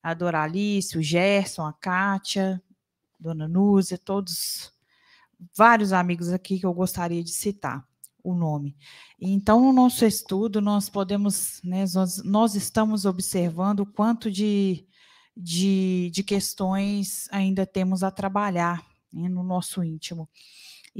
a 0.00 0.14
Doralice, 0.14 0.96
o 0.96 1.02
Gerson, 1.02 1.66
a 1.66 1.72
Kátia, 1.72 2.62
Dona 3.18 3.48
Núzia, 3.48 3.98
todos, 3.98 4.72
vários 5.56 5.92
amigos 5.92 6.32
aqui 6.32 6.60
que 6.60 6.64
eu 6.64 6.72
gostaria 6.72 7.24
de 7.24 7.32
citar 7.32 7.84
o 8.22 8.32
nome. 8.32 8.76
Então, 9.20 9.60
no 9.60 9.72
nosso 9.72 10.04
estudo, 10.04 10.60
nós 10.60 10.88
podemos, 10.88 11.60
né, 11.64 11.84
nós, 11.92 12.22
nós 12.22 12.54
estamos 12.54 13.06
observando 13.06 13.80
o 13.80 13.86
quanto 13.86 14.30
de 14.30 14.86
de, 15.36 16.10
de 16.12 16.22
questões 16.22 17.26
ainda 17.30 17.64
temos 17.64 18.02
a 18.02 18.10
trabalhar 18.10 18.84
né, 19.12 19.28
no 19.28 19.42
nosso 19.42 19.82
íntimo. 19.82 20.28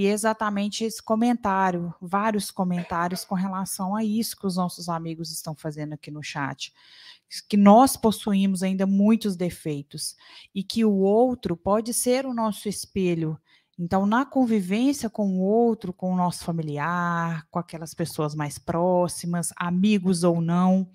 E 0.00 0.06
exatamente 0.06 0.82
esse 0.82 1.02
comentário, 1.02 1.94
vários 2.00 2.50
comentários 2.50 3.22
com 3.22 3.34
relação 3.34 3.94
a 3.94 4.02
isso 4.02 4.34
que 4.34 4.46
os 4.46 4.56
nossos 4.56 4.88
amigos 4.88 5.30
estão 5.30 5.54
fazendo 5.54 5.92
aqui 5.92 6.10
no 6.10 6.22
chat. 6.22 6.72
Que 7.46 7.54
nós 7.54 7.98
possuímos 7.98 8.62
ainda 8.62 8.86
muitos 8.86 9.36
defeitos 9.36 10.16
e 10.54 10.64
que 10.64 10.86
o 10.86 10.94
outro 10.94 11.54
pode 11.54 11.92
ser 11.92 12.24
o 12.24 12.32
nosso 12.32 12.66
espelho. 12.66 13.38
Então, 13.78 14.06
na 14.06 14.24
convivência 14.24 15.10
com 15.10 15.36
o 15.36 15.40
outro, 15.42 15.92
com 15.92 16.14
o 16.14 16.16
nosso 16.16 16.44
familiar, 16.44 17.46
com 17.50 17.58
aquelas 17.58 17.92
pessoas 17.92 18.34
mais 18.34 18.58
próximas, 18.58 19.52
amigos 19.54 20.24
ou 20.24 20.40
não, 20.40 20.88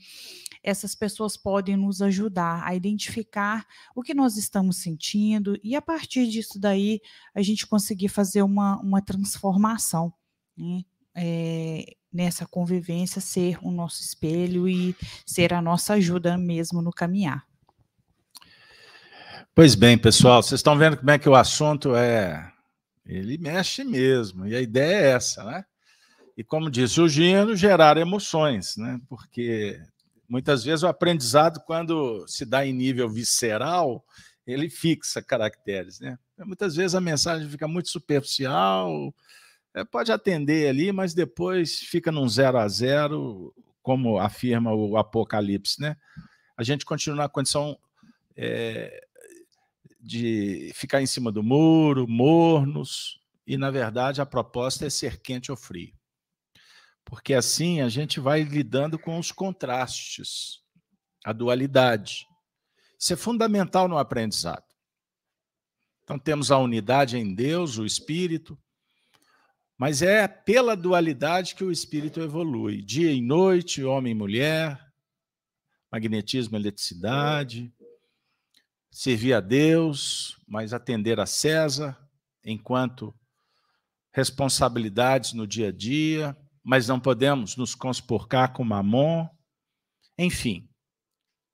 essas 0.65 0.95
pessoas 0.95 1.37
podem 1.37 1.77
nos 1.77 2.01
ajudar 2.01 2.63
a 2.65 2.73
identificar 2.73 3.65
o 3.95 4.01
que 4.01 4.15
nós 4.15 4.35
estamos 4.35 4.77
sentindo 4.77 5.55
e, 5.63 5.75
a 5.75 5.81
partir 5.81 6.27
disso 6.27 6.59
daí, 6.59 6.99
a 7.35 7.41
gente 7.43 7.67
conseguir 7.67 8.07
fazer 8.07 8.41
uma, 8.41 8.79
uma 8.81 8.99
transformação. 8.99 10.11
Né? 10.57 10.81
É, 11.15 11.95
nessa 12.11 12.45
convivência, 12.45 13.21
ser 13.21 13.59
o 13.61 13.71
nosso 13.71 14.01
espelho 14.01 14.67
e 14.67 14.95
ser 15.25 15.53
a 15.53 15.61
nossa 15.61 15.93
ajuda 15.93 16.37
mesmo 16.37 16.81
no 16.81 16.91
caminhar. 16.91 17.45
Pois 19.53 19.75
bem, 19.75 19.97
pessoal, 19.97 20.41
vocês 20.41 20.59
estão 20.59 20.77
vendo 20.77 20.97
como 20.97 21.11
é 21.11 21.19
que 21.19 21.29
o 21.29 21.35
assunto 21.35 21.95
é. 21.95 22.51
Ele 23.05 23.37
mexe 23.37 23.83
mesmo, 23.83 24.47
e 24.47 24.55
a 24.55 24.61
ideia 24.61 24.95
é 24.95 25.11
essa, 25.11 25.43
né? 25.43 25.63
E 26.35 26.43
como 26.43 26.71
disse 26.71 26.99
o 26.99 27.07
Gino, 27.07 27.55
gerar 27.55 27.97
emoções, 27.97 28.75
né? 28.77 28.99
Porque 29.07 29.79
Muitas 30.27 30.63
vezes 30.63 30.83
o 30.83 30.87
aprendizado, 30.87 31.59
quando 31.65 32.25
se 32.27 32.45
dá 32.45 32.65
em 32.65 32.73
nível 32.73 33.09
visceral, 33.09 34.03
ele 34.45 34.69
fixa 34.69 35.21
caracteres. 35.21 35.99
Né? 35.99 36.17
Muitas 36.39 36.75
vezes 36.75 36.95
a 36.95 37.01
mensagem 37.01 37.49
fica 37.49 37.67
muito 37.67 37.89
superficial, 37.89 39.13
é, 39.73 39.83
pode 39.83 40.11
atender 40.11 40.69
ali, 40.69 40.91
mas 40.91 41.13
depois 41.13 41.79
fica 41.79 42.11
num 42.11 42.27
zero 42.27 42.57
a 42.57 42.67
zero, 42.67 43.53
como 43.81 44.17
afirma 44.17 44.73
o 44.73 44.97
Apocalipse. 44.97 45.79
Né? 45.81 45.95
A 46.57 46.63
gente 46.63 46.85
continua 46.85 47.17
na 47.17 47.29
condição 47.29 47.77
é, 48.35 49.05
de 49.99 50.71
ficar 50.73 51.01
em 51.01 51.07
cima 51.07 51.31
do 51.31 51.43
muro, 51.43 52.07
mornos, 52.07 53.19
e 53.45 53.57
na 53.57 53.69
verdade 53.69 54.21
a 54.21 54.25
proposta 54.25 54.87
é 54.87 54.89
ser 54.89 55.19
quente 55.21 55.51
ou 55.51 55.57
frio 55.57 55.93
porque 57.05 57.33
assim 57.33 57.81
a 57.81 57.87
gente 57.87 58.19
vai 58.19 58.41
lidando 58.41 58.97
com 58.97 59.17
os 59.17 59.31
contrastes, 59.31 60.59
a 61.23 61.31
dualidade. 61.31 62.27
Isso 62.99 63.13
é 63.13 63.15
fundamental 63.15 63.87
no 63.87 63.97
aprendizado. 63.97 64.65
Então 66.03 66.19
temos 66.19 66.51
a 66.51 66.57
unidade 66.57 67.17
em 67.17 67.33
Deus, 67.33 67.77
o 67.77 67.85
espírito, 67.85 68.57
mas 69.77 70.01
é 70.01 70.27
pela 70.27 70.75
dualidade 70.75 71.55
que 71.55 71.63
o 71.63 71.71
espírito 71.71 72.21
evolui, 72.21 72.81
dia 72.81 73.11
e 73.11 73.21
noite, 73.21 73.83
homem 73.83 74.11
e 74.11 74.15
mulher, 74.15 74.79
magnetismo, 75.91 76.55
eletricidade. 76.57 77.73
servir 78.91 79.33
a 79.33 79.41
Deus, 79.41 80.39
mas 80.47 80.73
atender 80.73 81.19
a 81.19 81.25
César 81.25 81.97
enquanto 82.43 83.13
responsabilidades 84.13 85.33
no 85.33 85.45
dia 85.45 85.67
a 85.67 85.71
dia, 85.71 86.37
mas 86.65 86.87
não 86.87 86.99
podemos 86.99 87.55
nos 87.55 87.75
conspurcar 87.75 88.51
com 88.51 88.63
Mamon. 88.63 89.29
Enfim, 90.17 90.67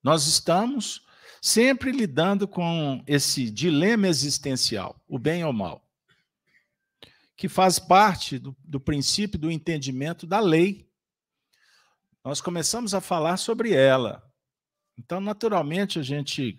nós 0.02 0.26
estamos 0.26 1.06
sempre 1.42 1.92
lidando 1.92 2.48
com 2.48 3.04
esse 3.06 3.50
dilema 3.50 4.08
existencial, 4.08 4.98
o 5.06 5.18
bem 5.18 5.44
ou 5.44 5.50
o 5.50 5.54
mal, 5.54 5.86
que 7.36 7.46
faz 7.46 7.78
parte 7.78 8.38
do, 8.38 8.56
do 8.64 8.80
princípio 8.80 9.38
do 9.38 9.50
entendimento 9.50 10.26
da 10.26 10.40
lei. 10.40 10.88
Nós 12.24 12.40
começamos 12.40 12.94
a 12.94 13.00
falar 13.00 13.36
sobre 13.36 13.74
ela. 13.74 14.24
Então, 14.96 15.20
naturalmente, 15.20 15.98
a 15.98 16.02
gente 16.02 16.58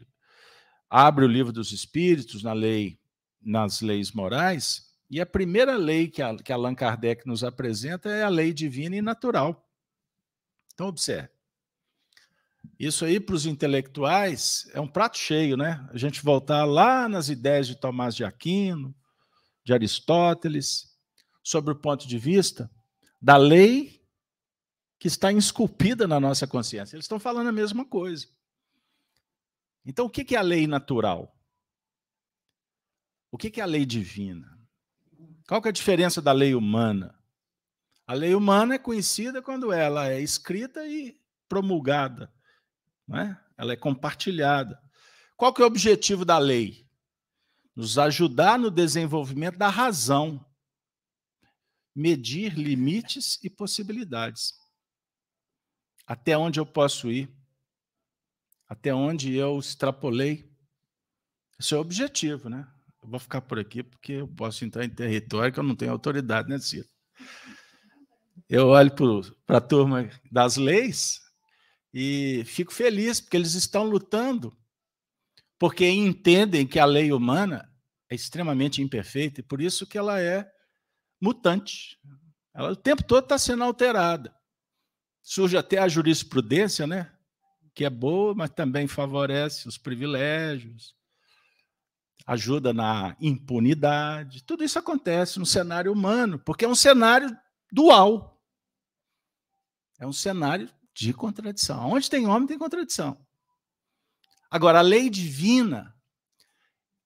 abre 0.88 1.26
o 1.26 1.28
livro 1.28 1.52
dos 1.52 1.72
Espíritos 1.72 2.44
na 2.44 2.54
lei, 2.54 3.00
nas 3.42 3.82
leis 3.82 4.12
morais, 4.12 4.93
e 5.14 5.22
a 5.22 5.28
primeira 5.28 5.78
lei 5.78 6.08
que, 6.08 6.24
a, 6.24 6.36
que 6.36 6.52
Allan 6.52 6.74
Kardec 6.74 7.28
nos 7.28 7.44
apresenta 7.44 8.10
é 8.10 8.24
a 8.24 8.30
lei 8.30 8.52
divina 8.52 8.96
e 8.96 9.02
natural. 9.02 9.64
Então, 10.74 10.88
observe. 10.88 11.30
Isso 12.80 13.06
aí, 13.06 13.20
para 13.20 13.36
os 13.36 13.46
intelectuais, 13.46 14.68
é 14.74 14.82
um 14.82 14.88
prato 14.88 15.20
cheio, 15.20 15.56
né? 15.56 15.88
A 15.94 15.98
gente 16.00 16.24
voltar 16.24 16.66
lá 16.66 17.08
nas 17.08 17.30
ideias 17.30 17.68
de 17.68 17.76
Tomás 17.76 18.16
de 18.16 18.26
Aquino, 18.26 18.92
de 19.64 19.72
Aristóteles, 19.72 20.98
sobre 21.44 21.74
o 21.74 21.80
ponto 21.80 22.08
de 22.08 22.18
vista 22.18 22.68
da 23.22 23.38
lei 23.38 24.04
que 24.98 25.08
está 25.08 25.32
esculpida 25.32 26.08
na 26.08 26.20
nossa 26.20 26.48
consciência. 26.48 26.96
Eles 26.96 27.06
estão 27.06 27.20
falando 27.20 27.50
a 27.50 27.54
mesma 27.54 27.86
coisa. 27.86 28.28
Então, 29.86 30.08
o 30.08 30.10
que 30.10 30.34
é 30.34 30.40
a 30.40 30.42
lei 30.42 30.66
natural? 30.66 31.38
O 33.30 33.38
que 33.38 33.60
é 33.60 33.64
a 33.64 33.68
lei 33.68 33.86
divina? 33.86 34.53
Qual 35.48 35.62
que 35.62 35.68
é 35.68 35.72
a 35.72 35.74
diferença 35.74 36.22
da 36.22 36.32
lei 36.32 36.56
humana? 36.56 37.20
A 38.06 38.14
lei 38.14 38.36
humana 38.36 38.76
é 38.76 38.80
conhecida 38.80 39.42
quando 39.42 39.72
ela 39.72 40.10
é 40.10 40.22
escrita 40.22 40.86
e 40.86 41.20
promulgada 41.48 42.34
é? 43.12 43.36
ela 43.58 43.74
é 43.74 43.76
compartilhada. 43.76 44.82
Qual 45.36 45.54
que 45.54 45.62
é 45.62 45.66
o 45.66 45.68
objetivo 45.68 46.24
da 46.24 46.38
lei? 46.38 46.88
Nos 47.76 47.98
ajudar 47.98 48.60
no 48.60 48.70
desenvolvimento 48.70 49.58
da 49.58 49.68
razão, 49.68 50.46
medir 51.96 52.54
limites 52.54 53.40
e 53.44 53.50
possibilidades. 53.50 54.54
Até 56.06 56.38
onde 56.38 56.60
eu 56.60 56.66
posso 56.66 57.10
ir? 57.10 57.34
Até 58.68 58.94
onde 58.94 59.34
eu 59.34 59.58
extrapolei? 59.58 60.52
Esse 61.60 61.74
é 61.74 61.78
o 61.78 61.82
objetivo, 61.82 62.50
né? 62.50 62.68
Eu 63.04 63.10
vou 63.10 63.20
ficar 63.20 63.42
por 63.42 63.60
aqui 63.60 63.84
porque 63.84 64.14
eu 64.14 64.28
posso 64.28 64.64
entrar 64.64 64.86
em 64.86 64.90
território 64.90 65.54
que 65.54 65.60
eu 65.60 65.64
não 65.64 65.76
tenho 65.76 65.92
autoridade, 65.92 66.50
né, 66.50 66.58
Ciro? 66.58 66.88
Eu 68.50 68.68
olho 68.68 68.92
para 69.46 69.58
a 69.58 69.62
turma 69.62 70.10
das 70.32 70.58
leis, 70.58 71.24
e 71.94 72.44
fico 72.46 72.74
feliz 72.74 73.22
porque 73.22 73.38
eles 73.38 73.54
estão 73.54 73.84
lutando, 73.84 74.58
porque 75.60 75.88
entendem 75.88 76.66
que 76.66 76.80
a 76.80 76.86
lei 76.86 77.14
humana 77.14 77.72
é 78.10 78.16
extremamente 78.16 78.82
imperfeita 78.82 79.42
e 79.42 79.44
por 79.44 79.62
isso 79.62 79.86
que 79.86 79.98
ela 79.98 80.20
é 80.20 80.50
mutante. 81.22 82.00
Ela 82.54 82.72
o 82.72 82.76
tempo 82.76 83.04
todo 83.04 83.24
está 83.24 83.38
sendo 83.38 83.64
alterada. 83.64 84.36
Surge 85.22 85.56
até 85.56 85.78
a 85.78 85.88
jurisprudência, 85.88 86.88
né? 86.88 87.14
Que 87.76 87.86
é 87.86 87.90
boa, 87.90 88.34
mas 88.34 88.50
também 88.50 88.88
favorece 88.88 89.68
os 89.68 89.78
privilégios, 89.78 90.96
ajuda 92.26 92.74
na 92.74 93.16
impunidade. 93.20 94.44
Tudo 94.44 94.64
isso 94.64 94.80
acontece 94.80 95.40
no 95.40 95.46
cenário 95.46 95.92
humano, 95.92 96.40
porque 96.40 96.66
é 96.66 96.68
um 96.68 96.76
cenário 96.76 97.36
dual. 97.72 98.42
É 100.00 100.08
um 100.08 100.14
cenário 100.14 100.70
de 100.94 101.14
contradição. 101.14 101.92
Onde 101.92 102.10
tem 102.10 102.26
homem, 102.28 102.48
tem 102.48 102.58
contradição. 102.58 103.18
Agora, 104.50 104.80
a 104.80 104.84
lei 104.84 105.10
divina, 105.10 105.96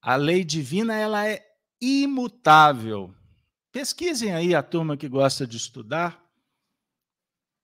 a 0.00 0.16
lei 0.16 0.44
divina, 0.44 0.94
ela 0.94 1.26
é 1.26 1.44
imutável. 1.80 3.14
Pesquisem 3.72 4.34
aí 4.34 4.54
a 4.54 4.62
turma 4.62 4.96
que 4.96 5.08
gosta 5.08 5.46
de 5.46 5.56
estudar. 5.56 6.22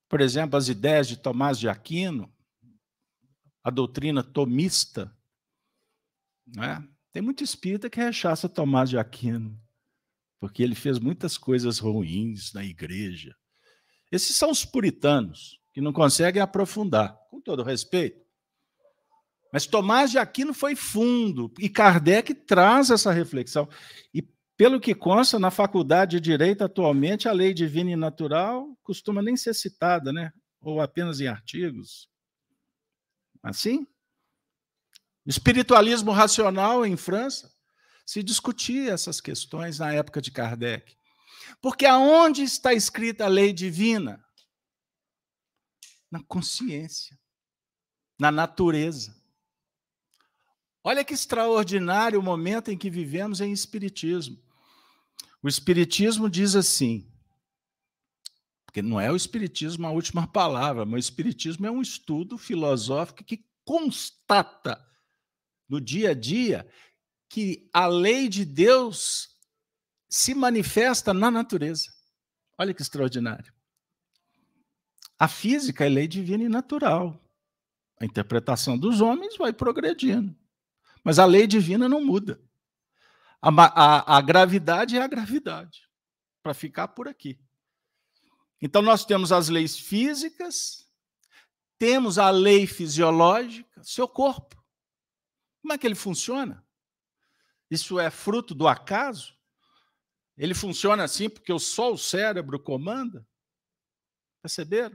Por 0.09 0.21
exemplo, 0.21 0.57
as 0.57 0.69
ideias 0.69 1.09
de 1.09 1.17
Tomás 1.17 1.59
de 1.59 1.69
Aquino, 1.69 2.33
a 3.63 3.71
doutrina 3.71 4.23
tomista. 4.23 5.15
Né? 6.47 6.87
Tem 7.15 7.23
muito 7.23 7.45
espírita 7.45 7.89
que 7.89 8.01
rechaça 8.01 8.49
Tomás 8.49 8.91
de 8.91 8.99
Aquino, 8.99 9.57
porque 10.41 10.63
ele 10.63 10.75
fez 10.75 10.99
muitas 10.99 11.39
coisas 11.39 11.79
ruins 11.79 12.53
na 12.53 12.65
igreja. 12.65 13.35
Esses 14.11 14.37
são 14.37 14.51
os 14.51 14.65
puritanos 14.65 15.61
que 15.73 15.81
não 15.81 15.93
conseguem 15.93 16.43
aprofundar, 16.43 17.17
com 17.31 17.41
todo 17.41 17.63
respeito. 17.63 18.21
Mas 19.53 19.65
Tomás 19.65 20.11
de 20.11 20.19
Aquino 20.19 20.53
foi 20.53 20.75
fundo, 20.75 21.55
e 21.61 21.69
Kardec 21.69 22.35
traz 22.35 22.91
essa 22.91 23.13
reflexão. 23.13 23.69
E, 24.13 24.21
pelo 24.57 24.81
que 24.81 24.95
consta, 24.95 25.39
na 25.39 25.53
faculdade 25.53 26.19
de 26.19 26.31
Direito, 26.31 26.65
atualmente, 26.65 27.29
a 27.29 27.33
lei 27.33 27.55
divina 27.55 27.93
e 27.93 27.97
natural 27.97 28.77
costuma 28.83 29.23
nem 29.23 29.37
ser 29.37 29.55
citada, 29.55 30.13
né? 30.13 30.33
ou 30.65 30.81
apenas 30.81 31.21
em 31.21 31.29
artigos. 31.29 32.09
Assim? 33.43 33.87
Espiritualismo 35.27 36.11
racional 36.11 36.85
em 36.85 36.97
França 36.97 37.51
se 38.05 38.23
discutia 38.23 38.93
essas 38.93 39.21
questões 39.21 39.79
na 39.79 39.93
época 39.93 40.21
de 40.21 40.31
Kardec. 40.31 40.97
Porque 41.61 41.87
aonde 41.87 42.43
está 42.43 42.75
escrita 42.75 43.25
a 43.25 43.29
lei 43.29 43.53
divina? 43.53 44.25
na 46.15 46.23
consciência, 46.23 47.19
na 48.17 48.31
natureza. 48.31 49.21
Olha 50.85 51.05
que 51.05 51.13
extraordinário 51.13 52.21
o 52.21 52.23
momento 52.23 52.71
em 52.71 52.79
que 52.79 52.89
vivemos 52.89 53.41
em 53.41 53.53
Espiritismo. 53.53 54.41
O 55.43 55.49
Espiritismo 55.49 56.31
diz 56.31 56.55
assim, 56.55 57.11
porque 58.65 58.81
não 58.81 59.01
é 59.01 59.11
o 59.11 59.17
Espiritismo 59.17 59.89
a 59.89 59.91
última 59.91 60.25
palavra, 60.25 60.85
mas 60.85 61.05
o 61.05 61.09
Espiritismo 61.09 61.67
é 61.67 61.71
um 61.71 61.83
estudo 61.83 62.39
filosófico 62.39 63.25
que 63.25 63.45
constata 63.65 64.81
no 65.75 65.81
dia 65.81 66.11
a 66.11 66.15
dia 66.15 66.67
que 67.29 67.69
a 67.73 67.89
lei 67.89 68.29
de 68.29 68.45
Deus 68.45 69.37
se 70.09 70.33
manifesta 70.33 71.13
na 71.13 71.33
natureza. 71.33 71.93
Olha 72.57 72.73
que 72.73 72.81
extraordinário. 72.81 73.53
A 75.19 75.27
física 75.27 75.85
é 75.85 75.89
lei 75.89 76.07
divina 76.07 76.45
e 76.45 76.49
natural. 76.49 77.21
A 78.01 78.05
interpretação 78.05 78.79
dos 78.79 79.01
homens 79.01 79.37
vai 79.37 79.53
progredindo. 79.53 80.37
Mas 81.03 81.19
a 81.19 81.25
lei 81.25 81.45
divina 81.45 81.89
não 81.89 82.05
muda. 82.05 82.41
A, 83.43 83.51
a, 83.51 84.19
a 84.19 84.21
gravidade 84.21 84.97
é 84.97 85.03
a 85.03 85.09
gravidade, 85.09 85.89
para 86.41 86.55
ficar 86.55 86.89
por 86.89 87.09
aqui. 87.09 87.39
Então, 88.63 88.81
nós 88.81 89.05
temos 89.05 89.33
as 89.33 89.49
leis 89.49 89.77
físicas, 89.77 90.89
temos 91.79 92.17
a 92.17 92.31
lei 92.31 92.67
fisiológica, 92.67 93.83
seu 93.83 94.07
corpo. 94.07 94.64
Como 95.65 95.73
é 95.73 95.79
que 95.79 95.87
ele 95.87 95.95
funciona? 95.95 96.63
Isso 97.71 97.99
é 97.99 98.11
fruto 98.11 98.55
do 98.55 98.69
acaso? 98.69 99.35
Ele 100.37 100.53
funciona 100.53 101.05
assim 101.05 101.31
porque 101.31 101.59
só 101.59 101.91
o 101.91 101.97
cérebro 101.97 102.61
comanda? 102.61 103.27
Perceberam? 104.43 104.95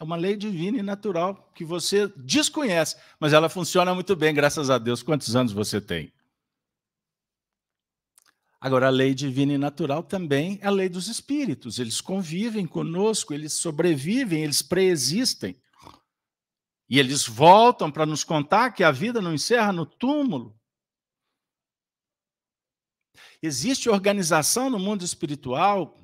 É 0.00 0.02
uma 0.02 0.16
lei 0.16 0.34
divina 0.34 0.78
e 0.78 0.82
natural 0.82 1.52
que 1.54 1.62
você 1.62 2.08
desconhece, 2.16 2.96
mas 3.20 3.34
ela 3.34 3.50
funciona 3.50 3.94
muito 3.94 4.16
bem, 4.16 4.32
graças 4.32 4.70
a 4.70 4.78
Deus. 4.78 5.02
Quantos 5.02 5.36
anos 5.36 5.52
você 5.52 5.78
tem? 5.78 6.10
Agora, 8.58 8.86
a 8.86 8.90
lei 8.90 9.12
divina 9.12 9.52
e 9.52 9.58
natural 9.58 10.02
também 10.02 10.58
é 10.62 10.68
a 10.68 10.70
lei 10.70 10.88
dos 10.88 11.06
espíritos. 11.06 11.78
Eles 11.78 12.00
convivem 12.00 12.66
conosco, 12.66 13.34
eles 13.34 13.52
sobrevivem, 13.52 14.42
eles 14.42 14.62
preexistem. 14.62 15.60
E 16.88 16.98
eles 16.98 17.26
voltam 17.26 17.90
para 17.90 18.06
nos 18.06 18.22
contar 18.24 18.72
que 18.72 18.84
a 18.84 18.90
vida 18.90 19.20
não 19.20 19.32
encerra 19.32 19.72
no 19.72 19.86
túmulo. 19.86 20.58
Existe 23.42 23.88
organização 23.88 24.70
no 24.70 24.78
mundo 24.78 25.04
espiritual 25.04 25.98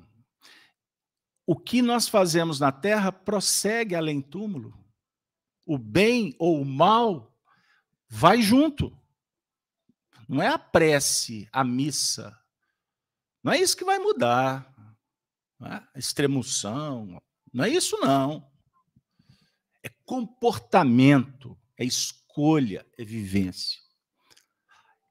o 1.51 1.55
que 1.55 1.81
nós 1.81 2.07
fazemos 2.07 2.59
na 2.59 2.71
terra 2.71 3.11
prossegue 3.11 3.95
além 3.95 4.21
túmulo. 4.21 4.71
O 5.65 5.79
bem 5.79 6.35
ou 6.37 6.61
o 6.61 6.63
mal 6.63 7.35
vai 8.07 8.39
junto. 8.39 8.95
Não 10.27 10.43
é 10.43 10.47
a 10.47 10.59
prece, 10.59 11.49
a 11.51 11.63
missa. 11.63 12.39
Não 13.43 13.51
é 13.51 13.59
isso 13.59 13.75
que 13.75 13.83
vai 13.83 13.97
mudar. 13.97 14.71
Não 15.59 15.67
é? 15.69 15.87
A 15.95 15.97
extremoção. 15.97 17.19
Não 17.51 17.65
é 17.65 17.69
isso, 17.69 17.97
não. 17.97 18.47
Comportamento, 20.09 21.55
é 21.77 21.85
escolha, 21.85 22.83
é 22.97 23.05
vivência. 23.05 23.79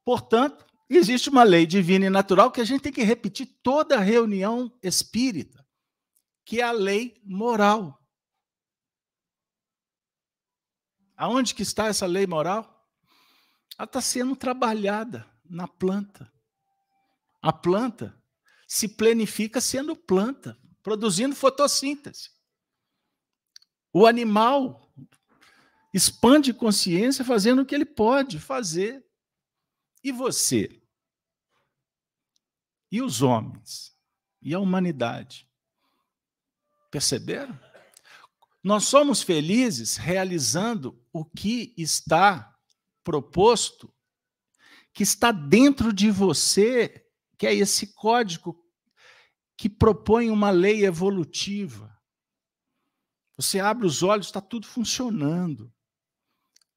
Portanto, 0.03 0.65
existe 0.89 1.29
uma 1.29 1.43
lei 1.43 1.65
divina 1.65 2.07
e 2.07 2.09
natural 2.09 2.51
que 2.51 2.59
a 2.59 2.65
gente 2.65 2.81
tem 2.81 2.91
que 2.91 3.01
repetir 3.01 3.47
toda 3.63 3.97
reunião 3.97 4.77
espírita, 4.83 5.65
que 6.43 6.59
é 6.59 6.65
a 6.65 6.73
lei 6.73 7.17
moral. 7.23 8.05
Aonde 11.15 11.55
que 11.55 11.63
está 11.63 11.85
essa 11.85 12.05
lei 12.05 12.27
moral? 12.27 12.85
Ela 13.77 13.85
está 13.85 14.01
sendo 14.01 14.35
trabalhada 14.35 15.25
na 15.49 15.65
planta. 15.65 16.29
A 17.41 17.53
planta 17.53 18.21
se 18.67 18.89
planifica 18.97 19.61
sendo 19.61 19.95
planta, 19.95 20.59
produzindo 20.83 21.37
fotossíntese. 21.37 22.31
O 23.93 24.05
animal 24.05 24.88
expande 25.93 26.53
consciência 26.53 27.25
fazendo 27.25 27.61
o 27.61 27.65
que 27.65 27.73
ele 27.73 27.85
pode 27.85 28.39
fazer. 28.39 29.05
E 30.03 30.11
você? 30.11 30.81
E 32.91 33.01
os 33.01 33.21
homens? 33.21 33.95
E 34.41 34.53
a 34.53 34.59
humanidade? 34.59 35.47
Perceberam? 36.89 37.59
Nós 38.63 38.85
somos 38.85 39.21
felizes 39.21 39.95
realizando 39.95 41.01
o 41.13 41.23
que 41.23 41.73
está 41.77 42.55
proposto, 43.03 43.93
que 44.93 45.03
está 45.03 45.31
dentro 45.31 45.93
de 45.93 46.11
você, 46.11 47.05
que 47.37 47.47
é 47.47 47.53
esse 47.53 47.93
código 47.93 48.63
que 49.57 49.69
propõe 49.69 50.29
uma 50.29 50.49
lei 50.49 50.85
evolutiva. 50.85 51.97
Você 53.35 53.59
abre 53.59 53.85
os 53.85 54.03
olhos, 54.03 54.27
está 54.27 54.41
tudo 54.41 54.67
funcionando. 54.67 55.73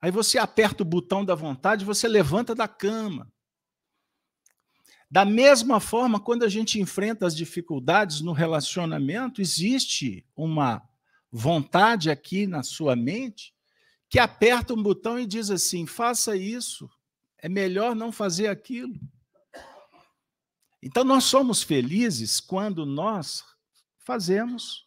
Aí 0.03 0.11
você 0.11 0.37
aperta 0.37 0.83
o 0.83 0.87
botão 0.87 1.25
da 1.25 1.37
vontade, 1.37 1.85
você 1.85 2.09
levanta 2.09 2.57
da 2.57 2.67
cama. 2.67 3.33
Da 5.09 5.25
mesma 5.25 5.79
forma, 5.79 6.19
quando 6.19 6.43
a 6.43 6.49
gente 6.49 6.81
enfrenta 6.81 7.25
as 7.25 7.37
dificuldades 7.37 8.21
no 8.21 8.33
relacionamento, 8.33 9.41
existe 9.41 10.27
uma 10.35 10.83
vontade 11.31 12.11
aqui 12.11 12.49
na 12.49 12.65
sua 12.65 12.97
mente 12.97 13.55
que 14.09 14.19
aperta 14.19 14.75
um 14.75 14.83
botão 14.83 15.21
e 15.21 15.27
diz 15.27 15.51
assim: 15.51 15.87
faça 15.87 16.35
isso, 16.35 16.91
é 17.39 17.49
melhor 17.49 17.95
não 17.95 18.11
fazer 18.11 18.49
aquilo. 18.49 18.99
Então, 20.83 21.05
nós 21.05 21.23
somos 21.25 21.63
felizes 21.63 22.41
quando 22.41 22.85
nós 22.85 23.45
fazemos, 23.99 24.85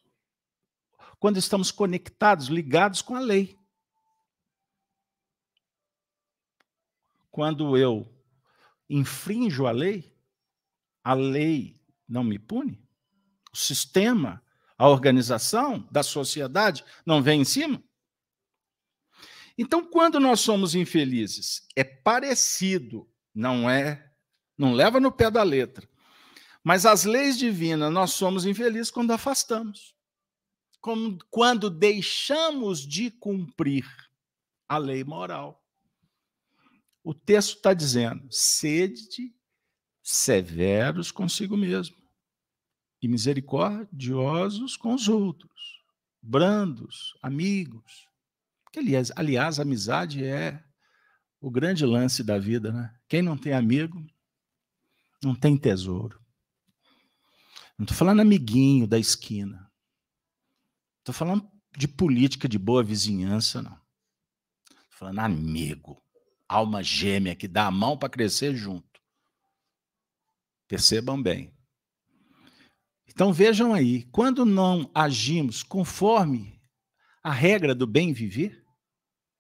quando 1.20 1.38
estamos 1.38 1.72
conectados, 1.72 2.48
ligados 2.48 3.02
com 3.02 3.16
a 3.16 3.20
lei. 3.22 3.58
Quando 7.36 7.76
eu 7.76 8.10
infrinjo 8.90 9.66
a 9.66 9.72
lei, 9.72 10.18
a 11.04 11.14
lei 11.14 11.78
não 12.08 12.24
me 12.24 12.40
pune? 12.40 12.82
O 13.52 13.58
sistema, 13.58 14.42
a 14.78 14.88
organização 14.88 15.86
da 15.92 16.02
sociedade 16.02 16.82
não 17.06 17.22
vem 17.22 17.42
em 17.42 17.44
cima? 17.44 17.84
Então, 19.58 19.86
quando 19.86 20.18
nós 20.18 20.40
somos 20.40 20.76
infelizes, 20.76 21.68
é 21.76 21.84
parecido, 21.84 23.06
não 23.34 23.70
é, 23.70 24.14
não 24.58 24.72
leva 24.74 25.02
no 25.02 25.12
pé 25.12 25.30
da 25.30 25.44
letra. 25.44 25.86
Mas 26.64 26.86
as 26.86 27.04
leis 27.04 27.38
divinas, 27.38 27.92
nós 27.92 28.12
somos 28.12 28.46
infelizes 28.46 28.90
quando 28.90 29.12
afastamos. 29.12 29.94
Como, 30.80 31.18
quando 31.30 31.70
deixamos 31.70 32.80
de 32.80 33.12
cumprir 33.12 33.86
a 34.70 34.78
lei 34.78 35.04
moral. 35.04 35.65
O 37.06 37.14
texto 37.14 37.58
está 37.58 37.72
dizendo: 37.72 38.28
sede 38.32 39.32
severos 40.02 41.12
consigo 41.12 41.56
mesmo 41.56 41.96
e 43.00 43.08
misericordiosos 43.08 44.76
com 44.76 44.96
os 44.96 45.08
outros, 45.08 45.84
brandos, 46.20 47.16
amigos, 47.22 48.08
que, 48.74 48.80
aliás, 48.80 49.12
aliás, 49.16 49.60
a 49.60 49.62
amizade 49.62 50.26
é 50.26 50.64
o 51.40 51.52
grande 51.52 51.86
lance 51.86 52.24
da 52.24 52.40
vida, 52.40 52.72
né? 52.72 52.98
Quem 53.08 53.22
não 53.22 53.38
tem 53.38 53.54
amigo, 53.54 54.04
não 55.24 55.36
tem 55.36 55.56
tesouro. 55.56 56.20
Não 57.78 57.84
estou 57.84 57.96
falando 57.96 58.22
amiguinho 58.22 58.88
da 58.88 58.98
esquina. 58.98 59.72
Estou 61.00 61.14
falando 61.14 61.48
de 61.78 61.88
política 61.88 62.50
de 62.50 62.58
boa 62.58 62.84
vizinhança, 62.84 63.62
não. 63.62 63.80
Estou 64.70 64.98
falando 64.98 65.20
amigo, 65.20 66.04
alma 66.48 66.84
gêmea 66.84 67.36
que 67.36 67.48
dá 67.48 67.68
a 67.68 67.72
mão 67.72 67.98
para 67.98 68.10
crescer 68.10 68.56
junto. 68.56 69.02
Percebam 70.68 71.22
bem. 71.22 71.54
Então 73.08 73.32
vejam 73.32 73.74
aí, 73.74 74.04
quando 74.12 74.46
não 74.46 74.90
agimos 74.94 75.64
conforme 75.64 76.62
a 77.24 77.32
regra 77.32 77.74
do 77.74 77.88
bem 77.88 78.12
viver, 78.14 78.66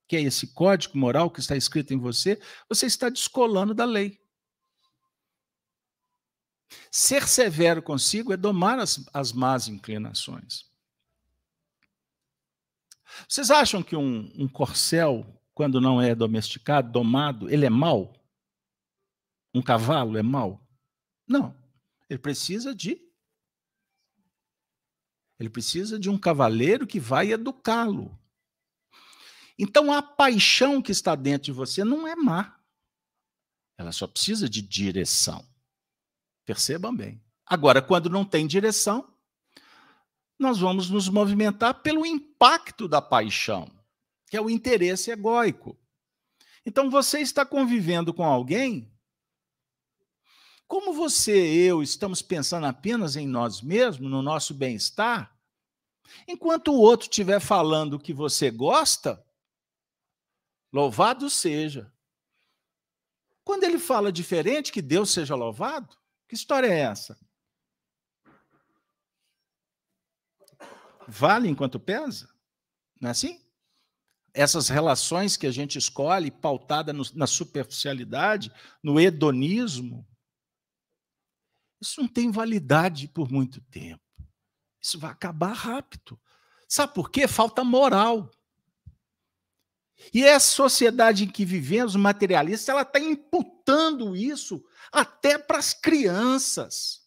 que 0.07 0.15
é 0.15 0.21
esse 0.21 0.53
código 0.53 0.97
moral 0.97 1.29
que 1.29 1.39
está 1.39 1.55
escrito 1.55 1.93
em 1.93 1.97
você, 1.97 2.39
você 2.69 2.85
está 2.85 3.09
descolando 3.09 3.73
da 3.73 3.85
lei. 3.85 4.19
Ser 6.91 7.27
severo 7.27 7.81
consigo 7.81 8.31
é 8.31 8.37
domar 8.37 8.79
as, 8.79 9.05
as 9.13 9.31
más 9.31 9.67
inclinações. 9.67 10.65
Vocês 13.27 13.49
acham 13.49 13.81
que 13.81 13.95
um, 13.95 14.31
um 14.35 14.47
corcel, 14.47 15.25
quando 15.55 15.79
não 15.79 16.01
é 16.01 16.13
domesticado, 16.13 16.91
domado, 16.91 17.49
ele 17.49 17.65
é 17.65 17.69
mau? 17.69 18.13
Um 19.53 19.61
cavalo 19.61 20.17
é 20.17 20.21
mau? 20.21 20.61
Não. 21.25 21.55
Ele 22.09 22.19
precisa 22.19 22.75
de. 22.75 23.01
Ele 25.39 25.49
precisa 25.49 25.97
de 25.97 26.09
um 26.09 26.17
cavaleiro 26.17 26.85
que 26.85 26.99
vai 26.99 27.31
educá-lo. 27.31 28.19
Então 29.57 29.91
a 29.91 30.01
paixão 30.01 30.81
que 30.81 30.91
está 30.91 31.15
dentro 31.15 31.45
de 31.45 31.51
você 31.53 31.85
não 31.85 32.05
é 32.05 32.15
má. 32.15 32.59
Ela 33.77 33.93
só 33.93 34.05
precisa 34.07 34.49
de 34.49 34.61
direção. 34.61 35.45
Percebam 36.45 36.95
bem. 36.95 37.21
Agora, 37.45 37.81
quando 37.81 38.09
não 38.09 38.25
tem 38.25 38.45
direção, 38.45 39.13
nós 40.37 40.59
vamos 40.59 40.89
nos 40.89 41.07
movimentar 41.07 41.81
pelo 41.81 42.05
impacto 42.05 42.87
da 42.87 43.01
paixão, 43.01 43.69
que 44.27 44.37
é 44.37 44.41
o 44.41 44.49
interesse 44.49 45.11
egóico. 45.11 45.77
Então 46.65 46.89
você 46.89 47.19
está 47.19 47.45
convivendo 47.45 48.13
com 48.13 48.23
alguém. 48.23 48.91
Como 50.67 50.93
você 50.93 51.53
e 51.53 51.65
eu 51.67 51.83
estamos 51.83 52.21
pensando 52.21 52.65
apenas 52.65 53.15
em 53.15 53.27
nós 53.27 53.61
mesmos, 53.61 54.09
no 54.09 54.21
nosso 54.21 54.53
bem-estar, 54.53 55.37
enquanto 56.27 56.69
o 56.69 56.79
outro 56.79 57.07
estiver 57.07 57.39
falando 57.39 57.99
que 57.99 58.13
você 58.13 58.49
gosta, 58.49 59.23
Louvado 60.75 61.29
seja. 61.29 61.89
Quando 63.45 63.63
ele 63.63 63.79
fala 63.79 64.11
diferente, 64.11 64.73
que 64.73 64.81
Deus 64.81 65.09
seja 65.09 65.33
louvado, 65.33 65.97
que 66.27 66.35
história 66.35 66.67
é 66.67 66.79
essa? 66.79 67.17
Vale 71.07 71.47
enquanto 71.47 71.79
pesa? 71.79 72.29
Não 72.99 73.07
é 73.07 73.11
assim? 73.11 73.41
Essas 74.37 74.67
relações 74.67 75.37
que 75.37 75.47
a 75.47 75.51
gente 75.51 75.77
escolhe, 75.77 76.29
pautada 76.29 76.91
no, 76.91 77.03
na 77.13 77.25
superficialidade, 77.25 78.51
no 78.83 78.99
hedonismo, 78.99 80.05
isso 81.81 82.01
não 82.01 82.07
tem 82.07 82.29
validade 82.29 83.07
por 83.07 83.31
muito 83.31 83.61
tempo. 83.61 84.01
Isso 84.81 84.99
vai 84.99 85.11
acabar 85.11 85.53
rápido. 85.53 86.19
Sabe 86.67 86.93
por 86.93 87.09
quê? 87.09 87.27
Falta 87.29 87.63
moral. 87.63 88.29
E 90.13 90.23
essa 90.23 90.47
sociedade 90.47 91.23
em 91.23 91.29
que 91.29 91.45
vivemos, 91.45 91.95
materialista, 91.95 92.73
ela 92.73 92.81
está 92.81 92.99
imputando 92.99 94.15
isso 94.15 94.61
até 94.91 95.37
para 95.37 95.57
as 95.57 95.73
crianças. 95.73 97.04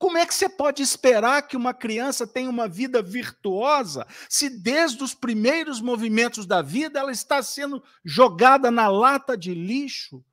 Como 0.00 0.16
é 0.16 0.24
que 0.24 0.34
você 0.34 0.48
pode 0.48 0.82
esperar 0.82 1.46
que 1.46 1.58
uma 1.58 1.74
criança 1.74 2.26
tenha 2.26 2.48
uma 2.48 2.66
vida 2.66 3.02
virtuosa 3.02 4.06
se 4.30 4.48
desde 4.48 5.04
os 5.04 5.12
primeiros 5.12 5.78
movimentos 5.78 6.46
da 6.46 6.62
vida 6.62 6.98
ela 6.98 7.12
está 7.12 7.42
sendo 7.42 7.84
jogada 8.02 8.70
na 8.70 8.88
lata 8.88 9.36
de 9.36 9.52
lixo 9.52 10.24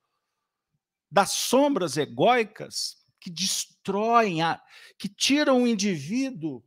das 1.11 1.32
sombras 1.32 1.97
egóicas 1.97 3.05
que 3.20 3.30
destroem, 3.30 4.41
a, 4.41 4.61
que 4.97 5.09
tiram 5.09 5.63
o 5.63 5.68
indivíduo 5.68 6.63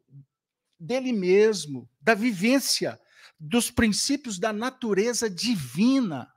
dele 0.78 1.10
mesmo, 1.10 1.88
da 2.02 2.14
vivência 2.14 3.00
dos 3.38 3.70
princípios 3.70 4.38
da 4.38 4.52
natureza 4.52 5.30
divina. 5.30 6.30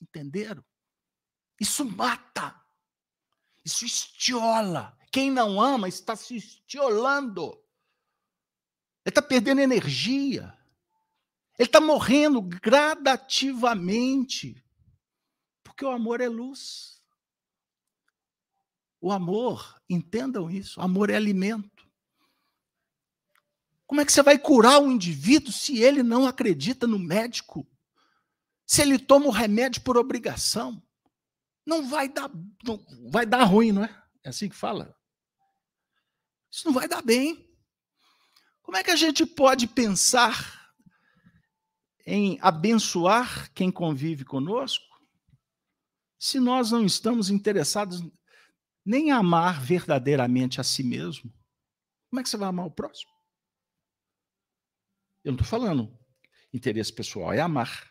Entenderam? 0.00 0.64
Isso 1.60 1.84
mata. 1.84 2.60
Isso 3.64 3.84
estiola. 3.84 4.98
Quem 5.12 5.30
não 5.30 5.60
ama 5.60 5.88
está 5.88 6.16
se 6.16 6.36
estiolando. 6.36 7.62
Ele 9.04 9.10
está 9.10 9.20
perdendo 9.20 9.60
energia. 9.60 10.56
Ele 11.58 11.68
está 11.68 11.80
morrendo 11.80 12.40
gradativamente. 12.40 14.64
Porque 15.62 15.84
o 15.84 15.90
amor 15.90 16.22
é 16.22 16.28
luz. 16.28 17.02
O 19.00 19.12
amor, 19.12 19.82
entendam 19.90 20.50
isso, 20.50 20.80
amor 20.80 21.10
é 21.10 21.16
alimento. 21.16 21.86
Como 23.84 24.00
é 24.00 24.06
que 24.06 24.12
você 24.12 24.22
vai 24.22 24.38
curar 24.38 24.80
um 24.80 24.92
indivíduo 24.92 25.52
se 25.52 25.82
ele 25.82 26.02
não 26.02 26.26
acredita 26.26 26.86
no 26.86 26.98
médico? 26.98 27.68
Se 28.64 28.80
ele 28.80 28.98
toma 28.98 29.26
o 29.26 29.30
remédio 29.30 29.82
por 29.82 29.98
obrigação? 29.98 30.82
Não 31.66 31.86
vai 31.88 32.08
dar, 32.08 32.30
não, 32.64 32.82
vai 33.10 33.26
dar 33.26 33.44
ruim, 33.44 33.72
não 33.72 33.84
é? 33.84 34.02
É 34.24 34.30
assim 34.30 34.48
que 34.48 34.54
fala. 34.54 34.96
Isso 36.52 36.66
não 36.66 36.74
vai 36.74 36.86
dar 36.86 37.00
bem. 37.00 37.48
Como 38.62 38.76
é 38.76 38.84
que 38.84 38.90
a 38.90 38.96
gente 38.96 39.24
pode 39.24 39.66
pensar 39.66 40.74
em 42.04 42.38
abençoar 42.42 43.50
quem 43.54 43.70
convive 43.70 44.24
conosco 44.24 44.84
se 46.18 46.38
nós 46.38 46.70
não 46.70 46.84
estamos 46.84 47.30
interessados 47.30 48.02
nem 48.84 49.08
em 49.08 49.10
amar 49.12 49.62
verdadeiramente 49.62 50.60
a 50.60 50.64
si 50.64 50.82
mesmo? 50.82 51.32
Como 52.10 52.20
é 52.20 52.22
que 52.22 52.28
você 52.28 52.36
vai 52.36 52.50
amar 52.50 52.66
o 52.66 52.70
próximo? 52.70 53.10
Eu 55.24 55.32
não 55.32 55.40
estou 55.40 55.48
falando 55.48 55.98
interesse 56.52 56.92
pessoal, 56.92 57.32
é 57.32 57.40
amar. 57.40 57.90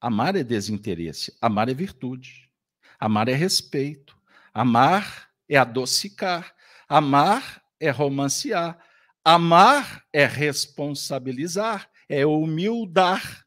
Amar 0.00 0.36
é 0.36 0.42
desinteresse, 0.42 1.36
amar 1.40 1.68
é 1.68 1.74
virtude, 1.74 2.50
amar 2.98 3.28
é 3.28 3.34
respeito, 3.34 4.16
amar 4.54 5.30
é 5.48 5.56
adocicar, 5.56 6.55
amar 6.88 7.62
é 7.78 7.90
romancear, 7.90 8.78
amar 9.24 10.04
é 10.12 10.24
responsabilizar, 10.26 11.90
é 12.08 12.24
humildar. 12.24 13.46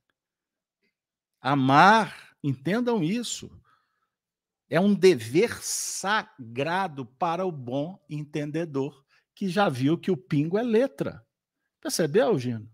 Amar, 1.41 2.35
entendam 2.43 3.01
isso, 3.01 3.49
é 4.69 4.79
um 4.79 4.93
dever 4.93 5.57
sagrado 5.63 7.05
para 7.05 7.45
o 7.45 7.51
bom 7.51 7.99
entendedor 8.09 9.03
que 9.33 9.49
já 9.49 9.69
viu 9.69 9.97
que 9.97 10.11
o 10.11 10.17
pingo 10.17 10.57
é 10.57 10.61
letra. 10.61 11.25
Percebeu, 11.81 12.37
Gino? 12.37 12.69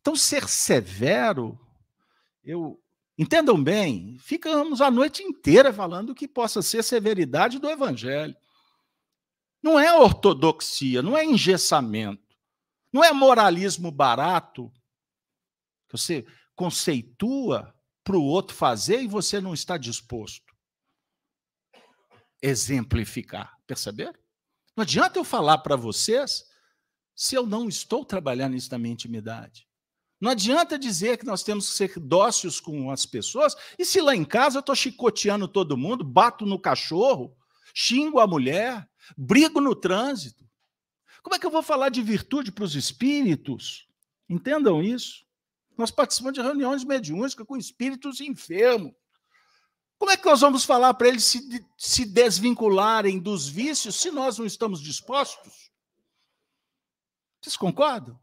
Então, 0.00 0.16
ser 0.16 0.48
severo, 0.48 1.58
eu 2.44 2.82
entendam 3.16 3.62
bem, 3.62 4.18
ficamos 4.18 4.80
a 4.80 4.90
noite 4.90 5.22
inteira 5.22 5.72
falando 5.72 6.14
que 6.14 6.26
possa 6.26 6.60
ser 6.60 6.82
severidade 6.82 7.60
do 7.60 7.70
evangelho. 7.70 8.36
Não 9.62 9.78
é 9.78 9.94
ortodoxia, 9.94 11.00
não 11.02 11.16
é 11.16 11.24
engessamento, 11.24 12.36
não 12.92 13.04
é 13.04 13.12
moralismo 13.12 13.90
barato 13.90 14.72
que 15.88 15.96
você 15.96 16.26
conceitua 16.56 17.74
para 18.02 18.16
o 18.16 18.24
outro 18.24 18.56
fazer 18.56 19.02
e 19.02 19.06
você 19.06 19.40
não 19.40 19.54
está 19.54 19.78
disposto. 19.78 20.52
Exemplificar, 22.42 23.56
perceberam? 23.66 24.18
Não 24.76 24.82
adianta 24.82 25.18
eu 25.18 25.24
falar 25.24 25.58
para 25.58 25.76
vocês 25.76 26.44
se 27.14 27.34
eu 27.34 27.46
não 27.46 27.68
estou 27.68 28.04
trabalhando 28.04 28.56
isso 28.56 28.70
na 28.72 28.78
minha 28.78 28.94
intimidade? 28.94 29.68
Não 30.20 30.30
adianta 30.30 30.78
dizer 30.78 31.18
que 31.18 31.26
nós 31.26 31.42
temos 31.42 31.70
que 31.70 31.76
ser 31.76 31.98
dóceis 31.98 32.60
com 32.60 32.90
as 32.90 33.04
pessoas, 33.04 33.56
e 33.78 33.84
se 33.84 34.00
lá 34.00 34.14
em 34.14 34.24
casa 34.24 34.58
eu 34.58 34.60
estou 34.60 34.74
chicoteando 34.74 35.48
todo 35.48 35.76
mundo, 35.76 36.04
bato 36.04 36.46
no 36.46 36.60
cachorro, 36.60 37.36
xingo 37.74 38.20
a 38.20 38.26
mulher, 38.26 38.88
brigo 39.16 39.60
no 39.60 39.74
trânsito. 39.74 40.42
Como 41.22 41.34
é 41.34 41.38
que 41.38 41.46
eu 41.46 41.50
vou 41.50 41.62
falar 41.62 41.88
de 41.88 42.02
virtude 42.02 42.50
para 42.50 42.64
os 42.64 42.74
espíritos? 42.74 43.88
Entendam 44.28 44.82
isso. 44.82 45.24
Nós 45.76 45.90
participamos 45.90 46.34
de 46.34 46.42
reuniões 46.42 46.84
mediúnicas 46.84 47.46
com 47.46 47.56
espíritos 47.56 48.20
enfermos. 48.20 48.92
Como 49.98 50.10
é 50.10 50.16
que 50.16 50.24
nós 50.24 50.40
vamos 50.40 50.64
falar 50.64 50.94
para 50.94 51.08
eles 51.08 51.24
se, 51.24 51.64
se 51.78 52.04
desvincularem 52.04 53.20
dos 53.20 53.48
vícios 53.48 53.94
se 53.94 54.10
nós 54.10 54.36
não 54.36 54.44
estamos 54.44 54.80
dispostos? 54.80 55.70
Vocês 57.40 57.56
concordam? 57.56 58.20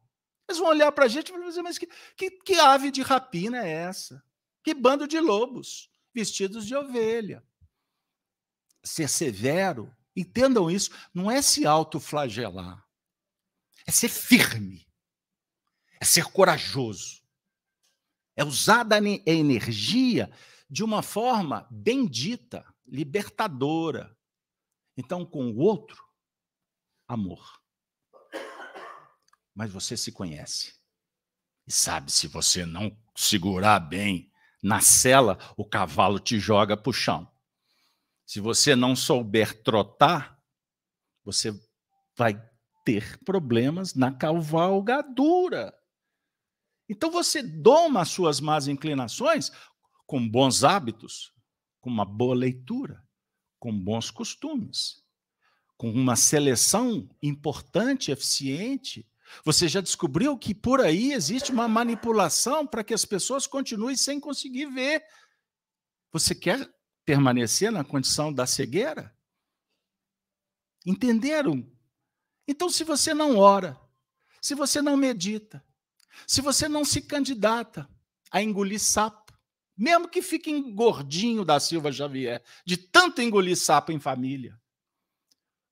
Eles 0.48 0.60
vão 0.60 0.70
olhar 0.70 0.92
para 0.92 1.06
a 1.06 1.08
gente 1.08 1.30
e 1.30 1.32
vão 1.32 1.48
dizer, 1.48 1.62
mas 1.62 1.78
que, 1.78 1.88
que, 2.18 2.32
que 2.32 2.56
ave 2.56 2.92
de 2.92 3.02
rapina 3.02 3.66
é 3.66 3.72
essa? 3.72 4.24
Que 4.64 4.74
bando 4.74 5.08
de 5.08 5.20
lobos 5.20 5.90
vestidos 6.14 6.66
de 6.66 6.76
ovelha. 6.76 7.44
Ser 8.84 9.08
severo, 9.08 9.96
entendam 10.20 10.70
isso, 10.70 10.92
não 11.14 11.30
é 11.30 11.42
se 11.42 11.66
autoflagelar, 11.66 12.84
é 13.86 13.92
ser 13.92 14.10
firme, 14.10 14.88
é 16.00 16.06
ser 16.06 16.26
corajoso, 16.26 17.22
é 18.36 18.44
usar 18.44 18.86
a 18.92 18.98
energia 19.32 20.32
de 20.70 20.84
uma 20.84 21.02
forma 21.02 21.68
bendita, 21.72 22.66
libertadora. 22.86 24.16
Então, 24.96 25.26
com 25.26 25.50
o 25.50 25.58
outro, 25.58 26.04
amor 27.08 27.60
mas 29.60 29.74
você 29.74 29.98
se 29.98 30.10
conhece. 30.10 30.74
E 31.68 31.72
sabe, 31.74 32.14
se 32.14 32.28
você 32.28 32.66
não 32.66 32.98
segurar 33.14 33.78
bem 33.82 34.32
na 34.64 34.80
cela, 34.80 35.38
o 35.58 35.66
cavalo 35.66 36.18
te 36.18 36.40
joga 36.40 36.78
para 36.78 36.90
o 36.90 36.94
chão. 36.94 37.30
Se 38.30 38.40
você 38.40 38.76
não 38.76 38.96
souber 38.96 39.64
trotar, 39.64 40.40
você 41.26 41.52
vai 42.16 42.40
ter 42.86 43.18
problemas 43.24 43.96
na 43.96 44.12
cavalgadura. 44.12 45.74
Então 46.88 47.10
você 47.10 47.42
doma 47.42 48.02
as 48.02 48.10
suas 48.10 48.40
más 48.40 48.68
inclinações 48.68 49.52
com 50.06 50.30
bons 50.30 50.64
hábitos, 50.64 51.34
com 51.82 51.90
uma 51.90 52.06
boa 52.06 52.36
leitura, 52.36 53.04
com 53.58 53.76
bons 53.76 54.12
costumes, 54.12 55.04
com 55.76 55.90
uma 55.90 56.16
seleção 56.16 57.10
importante, 57.24 58.12
eficiente 58.12 59.10
você 59.44 59.68
já 59.68 59.82
descobriu 59.82 60.38
que 60.38 60.54
por 60.54 60.82
aí 60.82 61.14
existe 61.14 61.52
uma 61.52 61.68
manipulação 61.68 62.68
para 62.68 62.84
que 62.84 62.94
as 62.94 63.06
pessoas 63.06 63.48
continuem 63.48 63.96
sem 63.96 64.20
conseguir 64.20 64.68
ver. 64.68 65.04
Você 66.12 66.36
quer 66.36 66.68
permanecer 67.06 67.72
na 67.72 67.84
condição 67.84 68.32
da 68.32 68.46
cegueira? 68.46 69.16
Entenderam? 70.86 71.70
Então, 72.48 72.70
se 72.70 72.84
você 72.84 73.14
não 73.14 73.38
ora, 73.38 73.80
se 74.42 74.56
você 74.56 74.82
não 74.82 74.98
medita, 74.98 75.64
se 76.26 76.42
você 76.42 76.68
não 76.68 76.84
se 76.84 77.02
candidata 77.02 77.90
a 78.32 78.42
engolir 78.42 78.80
sapo, 78.80 79.34
mesmo 79.78 80.10
que 80.10 80.22
fique 80.22 80.52
gordinho 80.74 81.46
da 81.46 81.60
Silva 81.60 81.92
Xavier, 81.92 82.44
de 82.66 82.76
tanto 82.76 83.22
engolir 83.22 83.56
sapo 83.56 83.92
em 83.92 84.00
família, 84.00 84.60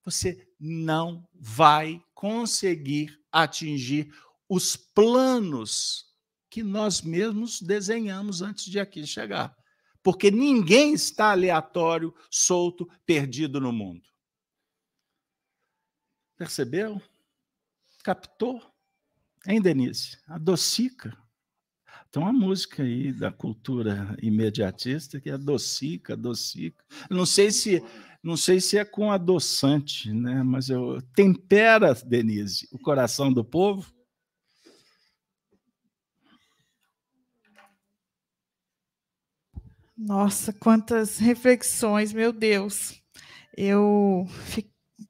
você 0.03 0.49
não 0.59 1.27
vai 1.33 2.01
conseguir 2.13 3.21
atingir 3.31 4.13
os 4.47 4.75
planos 4.75 6.05
que 6.49 6.63
nós 6.63 7.01
mesmos 7.01 7.61
desenhamos 7.61 8.41
antes 8.41 8.65
de 8.65 8.79
aqui 8.79 9.05
chegar. 9.05 9.55
Porque 10.07 10.31
ninguém 10.31 10.93
está 10.93 11.31
aleatório, 11.31 12.15
solto, 12.31 12.89
perdido 13.05 13.59
no 13.59 13.73
mundo. 13.73 14.07
Percebeu? 16.37 17.01
Captou? 18.05 18.61
Hein, 19.45 19.61
Denise? 19.61 20.17
Adocica. 20.25 21.11
Tem 22.09 22.23
uma 22.23 22.31
música 22.31 22.83
aí 22.83 23.11
da 23.11 23.33
cultura 23.33 24.15
imediatista 24.21 25.19
que 25.19 25.29
é 25.29 25.33
adocica, 25.33 26.13
adocica. 26.13 26.85
Não 27.09 27.25
sei 27.25 27.51
se 27.51 27.83
não 28.23 28.37
sei 28.37 28.61
se 28.61 28.77
é 28.77 28.85
com 28.85 29.11
adoçante, 29.11 30.13
né? 30.13 30.41
Mas 30.41 30.69
eu 30.69 31.01
tempera, 31.13 31.93
Denise, 31.93 32.65
o 32.71 32.79
coração 32.79 33.33
do 33.33 33.43
povo. 33.43 33.93
Nossa, 39.97 40.53
quantas 40.53 41.17
reflexões, 41.17 42.13
meu 42.13 42.31
Deus. 42.31 43.01
Eu 43.55 44.27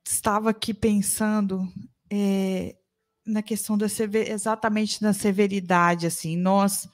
estava 0.06 0.50
aqui 0.50 0.74
pensando 0.74 1.68
é, 2.10 2.78
na 3.26 3.44
questão 3.44 3.78
da 3.78 3.88
exatamente 4.30 5.02
da 5.02 5.12
severidade, 5.12 6.08
assim, 6.08 6.38
nós 6.38 6.88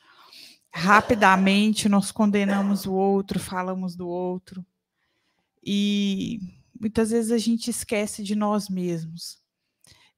rapidamente 0.74 1.88
nós 1.88 2.12
condenamos 2.12 2.88
o 2.88 2.94
outro, 2.94 3.40
falamos 3.40 3.96
do 3.96 4.08
outro, 4.08 4.66
e 5.64 6.40
muitas 6.80 7.12
vezes 7.12 7.32
a 7.32 7.38
gente 7.38 7.70
esquece 7.70 8.24
de 8.24 8.34
nós 8.34 8.70
mesmos. 8.70 9.38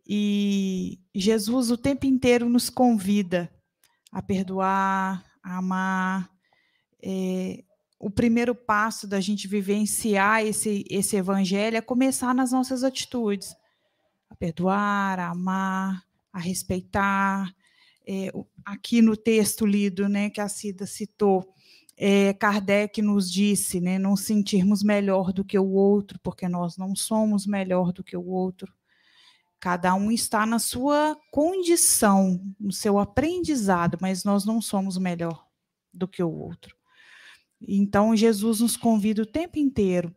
E 0.08 1.02
Jesus 1.14 1.72
o 1.72 1.78
tempo 1.78 2.06
inteiro 2.06 2.48
nos 2.48 2.70
convida 2.70 3.52
a 4.14 4.22
perdoar, 4.22 5.26
a 5.44 5.58
amar. 5.58 6.35
É, 7.08 7.64
o 8.00 8.10
primeiro 8.10 8.56
passo 8.56 9.08
da 9.08 9.22
gente 9.22 9.48
vivenciar 9.48 10.44
esse, 10.44 10.84
esse 10.90 11.16
evangelho 11.16 11.78
é 11.78 11.82
começar 11.82 12.34
nas 12.34 12.52
nossas 12.52 12.84
atitudes. 12.84 13.56
A 14.28 14.36
perdoar, 14.36 15.20
a 15.20 15.30
amar, 15.30 16.04
a 16.34 16.40
respeitar, 16.40 17.54
é, 18.08 18.32
aqui 18.66 19.02
no 19.02 19.16
texto 19.16 19.66
lido, 19.66 20.10
né, 20.10 20.30
que 20.32 20.42
a 20.42 20.50
Cida 20.50 20.86
citou, 20.86 21.54
é, 21.96 22.34
Kardec 22.34 23.02
nos 23.02 23.32
disse, 23.32 23.80
né, 23.80 23.98
não 23.98 24.16
sentirmos 24.16 24.84
melhor 24.84 25.32
do 25.32 25.46
que 25.46 25.58
o 25.58 25.72
outro, 25.72 26.20
porque 26.22 26.50
nós 26.50 26.76
não 26.78 26.96
somos 26.96 27.46
melhor 27.46 27.94
do 27.94 28.04
que 28.04 28.18
o 28.18 28.26
outro. 28.26 28.74
Cada 29.60 29.94
um 29.96 30.12
está 30.12 30.46
na 30.46 30.60
sua 30.60 31.18
condição, 31.32 32.42
no 32.60 32.72
seu 32.72 33.00
aprendizado, 33.00 33.98
mas 34.02 34.24
nós 34.24 34.44
não 34.44 34.62
somos 34.62 34.98
melhor 34.98 35.46
do 35.94 36.08
que 36.08 36.22
o 36.22 36.30
outro. 36.30 36.75
Então, 37.62 38.16
Jesus 38.16 38.60
nos 38.60 38.78
convida 38.78 39.22
o 39.22 39.26
tempo 39.26 39.58
inteiro, 39.58 40.16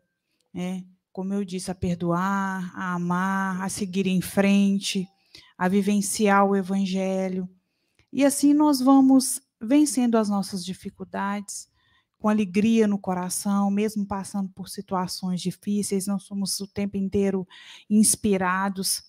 né, 0.53 0.85
como 1.11 1.33
eu 1.33 1.43
disse, 1.43 1.71
a 1.71 1.75
perdoar, 1.75 2.71
a 2.75 2.93
amar, 2.93 3.61
a 3.61 3.69
seguir 3.69 4.07
em 4.07 4.21
frente, 4.21 5.07
a 5.57 5.67
vivenciar 5.67 6.45
o 6.45 6.55
Evangelho. 6.55 7.49
E 8.11 8.23
assim 8.23 8.53
nós 8.53 8.79
vamos 8.79 9.41
vencendo 9.61 10.17
as 10.17 10.29
nossas 10.29 10.63
dificuldades, 10.63 11.67
com 12.17 12.27
alegria 12.27 12.87
no 12.87 12.99
coração, 12.99 13.71
mesmo 13.71 14.05
passando 14.05 14.49
por 14.49 14.67
situações 14.67 15.41
difíceis, 15.41 16.07
nós 16.07 16.23
somos 16.23 16.59
o 16.59 16.67
tempo 16.67 16.97
inteiro 16.97 17.47
inspirados 17.89 19.03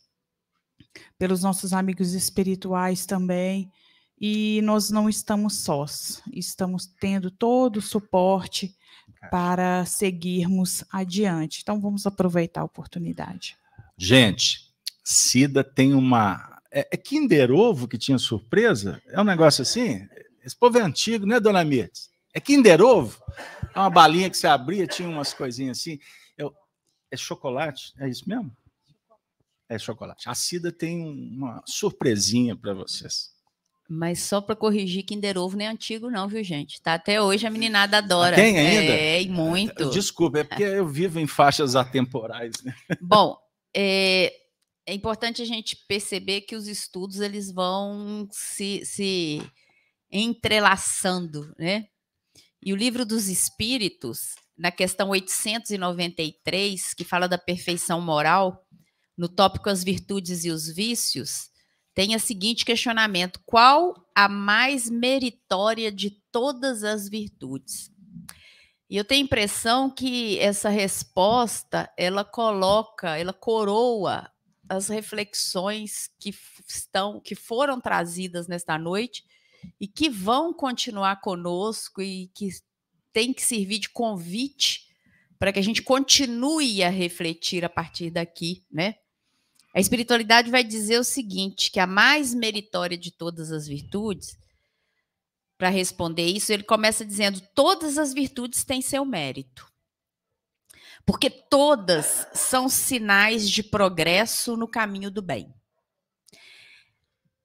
pelos 1.18 1.43
nossos 1.43 1.72
amigos 1.72 2.14
espirituais 2.14 3.07
também, 3.07 3.70
e 4.21 4.61
nós 4.62 4.91
não 4.91 5.09
estamos 5.09 5.62
sós, 5.62 6.23
estamos 6.33 6.87
tendo 6.87 7.31
todo 7.31 7.79
o 7.79 7.83
suporte 7.83 8.77
para 9.31 9.85
seguirmos 9.87 10.85
adiante. 10.91 11.61
Então 11.62 11.81
vamos 11.81 12.07
aproveitar 12.07 12.61
a 12.61 12.64
oportunidade. 12.64 13.57
Gente, 13.97 14.71
Cida 15.03 15.64
tem 15.64 15.95
uma. 15.95 16.61
É, 16.71 16.89
é 16.93 16.97
Kinder 16.97 17.51
Ovo 17.51 17.89
que 17.89 17.99
tinha 17.99 18.18
surpresa? 18.18 19.03
É 19.09 19.21
um 19.21 19.25
negócio 19.25 19.62
assim? 19.62 20.07
Esse 20.45 20.57
povo 20.57 20.79
é 20.79 20.83
antigo, 20.83 21.27
né, 21.27 21.41
dona 21.41 21.64
Mirtes? 21.64 22.11
É 22.33 22.41
Kinder 22.41 22.81
Ovo? 22.81 23.21
É 23.75 23.79
uma 23.79 23.91
balinha 23.91 24.31
que 24.31 24.37
você 24.37 24.47
abria, 24.47 24.87
tinha 24.87 25.09
umas 25.09 25.33
coisinhas 25.33 25.79
assim. 25.79 25.99
Eu, 26.37 26.55
é 27.11 27.16
chocolate? 27.16 27.93
É 27.99 28.09
isso 28.09 28.29
mesmo? 28.29 28.55
É 29.68 29.79
chocolate. 29.79 30.29
A 30.29 30.35
Cida 30.35 30.71
tem 30.71 31.03
uma 31.03 31.62
surpresinha 31.66 32.57
para 32.57 32.75
vocês. 32.75 33.31
Mas 33.93 34.20
só 34.20 34.41
para 34.41 34.55
corrigir, 34.55 35.03
Kinder 35.03 35.36
Ovo 35.36 35.57
não 35.57 35.64
é 35.64 35.68
antigo, 35.68 36.09
não, 36.09 36.28
viu, 36.28 36.45
gente? 36.45 36.80
Tá 36.80 36.95
até 36.95 37.20
hoje 37.20 37.45
a 37.45 37.51
meninada 37.51 37.99
adora. 37.99 38.36
Tem 38.36 38.57
ainda? 38.57 38.93
É, 38.93 39.20
e 39.20 39.28
muito. 39.28 39.91
Desculpa, 39.91 40.38
é 40.38 40.45
porque 40.45 40.62
eu 40.62 40.86
vivo 40.86 41.18
em 41.18 41.26
faixas 41.26 41.74
atemporais. 41.74 42.53
Né? 42.62 42.72
Bom, 43.03 43.36
é, 43.74 44.32
é 44.86 44.95
importante 44.95 45.43
a 45.43 45.45
gente 45.45 45.74
perceber 45.88 46.43
que 46.43 46.55
os 46.55 46.68
estudos 46.68 47.18
eles 47.18 47.51
vão 47.51 48.28
se, 48.30 48.84
se 48.84 49.43
entrelaçando, 50.09 51.53
né? 51.59 51.88
E 52.62 52.72
o 52.72 52.76
livro 52.76 53.05
dos 53.05 53.26
Espíritos, 53.26 54.36
na 54.57 54.70
questão 54.70 55.09
893, 55.09 56.95
que 56.95 57.03
fala 57.03 57.26
da 57.26 57.38
perfeição 57.38 58.01
moral, 58.01 58.64
no 59.18 59.28
tópico 59.28 59.68
As 59.68 59.82
Virtudes 59.82 60.45
e 60.45 60.51
os 60.51 60.68
Vícios, 60.68 61.49
tem 62.01 62.16
o 62.16 62.18
seguinte 62.18 62.64
questionamento: 62.64 63.38
qual 63.44 63.94
a 64.14 64.26
mais 64.26 64.88
meritória 64.88 65.92
de 65.92 66.11
todas 66.32 66.82
as 66.82 67.07
virtudes? 67.07 67.92
E 68.88 68.96
eu 68.96 69.05
tenho 69.05 69.20
a 69.20 69.24
impressão 69.26 69.90
que 69.90 70.38
essa 70.38 70.70
resposta 70.70 71.92
ela 71.98 72.24
coloca, 72.24 73.18
ela 73.18 73.34
coroa 73.34 74.30
as 74.66 74.88
reflexões 74.88 76.09
que 76.18 76.34
estão, 76.66 77.20
que 77.20 77.34
foram 77.34 77.78
trazidas 77.78 78.48
nesta 78.48 78.78
noite 78.78 79.22
e 79.78 79.86
que 79.86 80.09
vão 80.09 80.55
continuar 80.55 81.20
conosco 81.20 82.01
e 82.01 82.28
que 82.28 82.48
tem 83.12 83.30
que 83.30 83.42
servir 83.42 83.78
de 83.78 83.90
convite 83.90 84.86
para 85.38 85.53
que 85.53 85.59
a 85.59 85.62
gente 85.62 85.82
continue 85.82 86.82
a 86.82 86.88
refletir 86.88 87.62
a 87.62 87.68
partir 87.68 88.09
daqui, 88.09 88.64
né? 88.72 88.94
A 89.75 89.81
espiritualidade 89.81 90.51
vai 90.51 90.64
dizer 90.64 90.99
o 90.99 91.05
seguinte, 91.05 91.71
que 91.71 91.79
a 91.79 91.87
mais 91.87 92.35
meritória 92.35 92.97
de 92.97 93.11
todas 93.11 93.53
as 93.53 93.66
virtudes, 93.66 94.37
para 95.57 95.68
responder 95.68 96.27
isso, 96.27 96.53
ele 96.53 96.62
começa 96.62 97.05
dizendo: 97.05 97.41
todas 97.55 97.99
as 97.99 98.12
virtudes 98.12 98.64
têm 98.64 98.83
seu 98.83 99.05
mérito. 99.05 99.71
Porque 101.07 101.31
todas 101.31 102.27
são 102.35 102.68
sinais 102.68 103.49
de 103.49 103.62
progresso 103.62 104.57
no 104.57 104.68
caminho 104.68 105.11
do 105.11 105.23
bem 105.23 105.53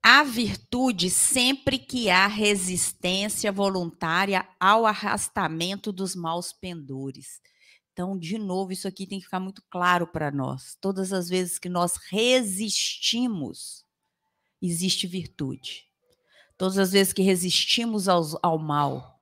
a 0.08 0.22
virtude 0.22 1.10
sempre 1.10 1.80
que 1.80 2.08
há 2.08 2.28
resistência 2.28 3.50
voluntária 3.50 4.48
ao 4.60 4.86
arrastamento 4.86 5.90
dos 5.90 6.14
maus 6.14 6.52
pendores. 6.52 7.40
Então, 7.96 8.18
de 8.18 8.36
novo, 8.36 8.72
isso 8.72 8.86
aqui 8.86 9.06
tem 9.06 9.18
que 9.18 9.24
ficar 9.24 9.40
muito 9.40 9.62
claro 9.70 10.06
para 10.06 10.30
nós. 10.30 10.76
Todas 10.82 11.14
as 11.14 11.30
vezes 11.30 11.58
que 11.58 11.66
nós 11.66 11.96
resistimos, 12.10 13.86
existe 14.60 15.06
virtude. 15.06 15.86
Todas 16.58 16.76
as 16.76 16.92
vezes 16.92 17.14
que 17.14 17.22
resistimos 17.22 18.06
ao, 18.06 18.22
ao 18.42 18.58
mal, 18.58 19.18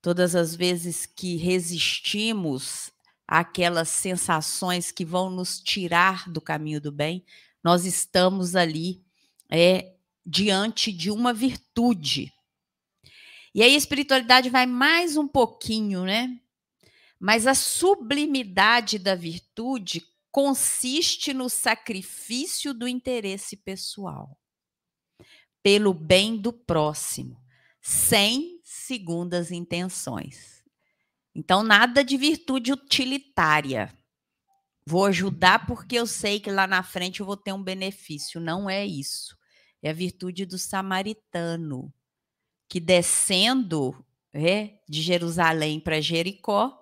todas 0.00 0.34
as 0.34 0.54
vezes 0.54 1.04
que 1.04 1.36
resistimos 1.36 2.90
àquelas 3.28 3.90
sensações 3.90 4.90
que 4.90 5.04
vão 5.04 5.28
nos 5.28 5.60
tirar 5.60 6.30
do 6.30 6.40
caminho 6.40 6.80
do 6.80 6.90
bem, 6.90 7.22
nós 7.62 7.84
estamos 7.84 8.56
ali 8.56 9.04
é, 9.50 9.92
diante 10.24 10.90
de 10.90 11.10
uma 11.10 11.34
virtude. 11.34 12.32
E 13.54 13.62
aí 13.62 13.74
a 13.74 13.78
espiritualidade 13.78 14.48
vai 14.48 14.64
mais 14.64 15.18
um 15.18 15.28
pouquinho, 15.28 16.04
né? 16.04 16.40
Mas 17.20 17.46
a 17.46 17.54
sublimidade 17.54 18.98
da 18.98 19.14
virtude 19.14 20.02
consiste 20.32 21.34
no 21.34 21.50
sacrifício 21.50 22.72
do 22.72 22.88
interesse 22.88 23.56
pessoal, 23.56 24.40
pelo 25.62 25.92
bem 25.92 26.36
do 26.36 26.52
próximo, 26.52 27.36
sem 27.80 28.60
segundas 28.64 29.52
intenções. 29.52 30.64
Então, 31.34 31.62
nada 31.62 32.02
de 32.02 32.16
virtude 32.16 32.72
utilitária. 32.72 33.94
Vou 34.86 35.04
ajudar 35.04 35.66
porque 35.66 35.96
eu 35.96 36.06
sei 36.06 36.40
que 36.40 36.50
lá 36.50 36.66
na 36.66 36.82
frente 36.82 37.20
eu 37.20 37.26
vou 37.26 37.36
ter 37.36 37.52
um 37.52 37.62
benefício. 37.62 38.40
Não 38.40 38.68
é 38.68 38.84
isso 38.86 39.38
é 39.82 39.90
a 39.90 39.94
virtude 39.94 40.44
do 40.44 40.58
samaritano, 40.58 41.92
que 42.68 42.78
descendo 42.78 44.04
é, 44.32 44.78
de 44.88 45.02
Jerusalém 45.02 45.80
para 45.80 46.00
Jericó, 46.00 46.79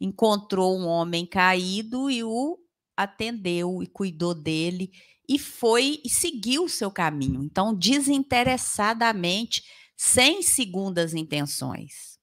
encontrou 0.00 0.78
um 0.78 0.86
homem 0.86 1.26
caído 1.26 2.10
e 2.10 2.22
o 2.22 2.58
atendeu 2.96 3.82
e 3.82 3.86
cuidou 3.86 4.34
dele 4.34 4.90
e 5.28 5.38
foi 5.38 6.00
e 6.04 6.08
seguiu 6.08 6.64
o 6.64 6.68
seu 6.68 6.90
caminho. 6.90 7.42
Então, 7.42 7.74
desinteressadamente, 7.74 9.64
sem 9.96 10.42
segundas 10.42 11.14
intenções. 11.14 12.18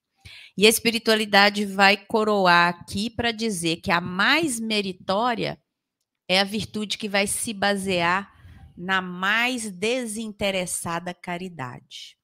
E 0.57 0.65
a 0.65 0.69
espiritualidade 0.69 1.65
vai 1.65 1.97
coroar 1.97 2.69
aqui 2.69 3.09
para 3.09 3.32
dizer 3.32 3.78
que 3.78 3.91
a 3.91 4.01
mais 4.01 4.59
meritória 4.59 5.59
é 6.28 6.39
a 6.39 6.43
virtude 6.43 6.97
que 6.97 7.09
vai 7.09 7.26
se 7.26 7.53
basear 7.53 8.32
na 8.78 9.01
mais 9.01 9.69
desinteressada 9.72 11.13
caridade. 11.13 12.17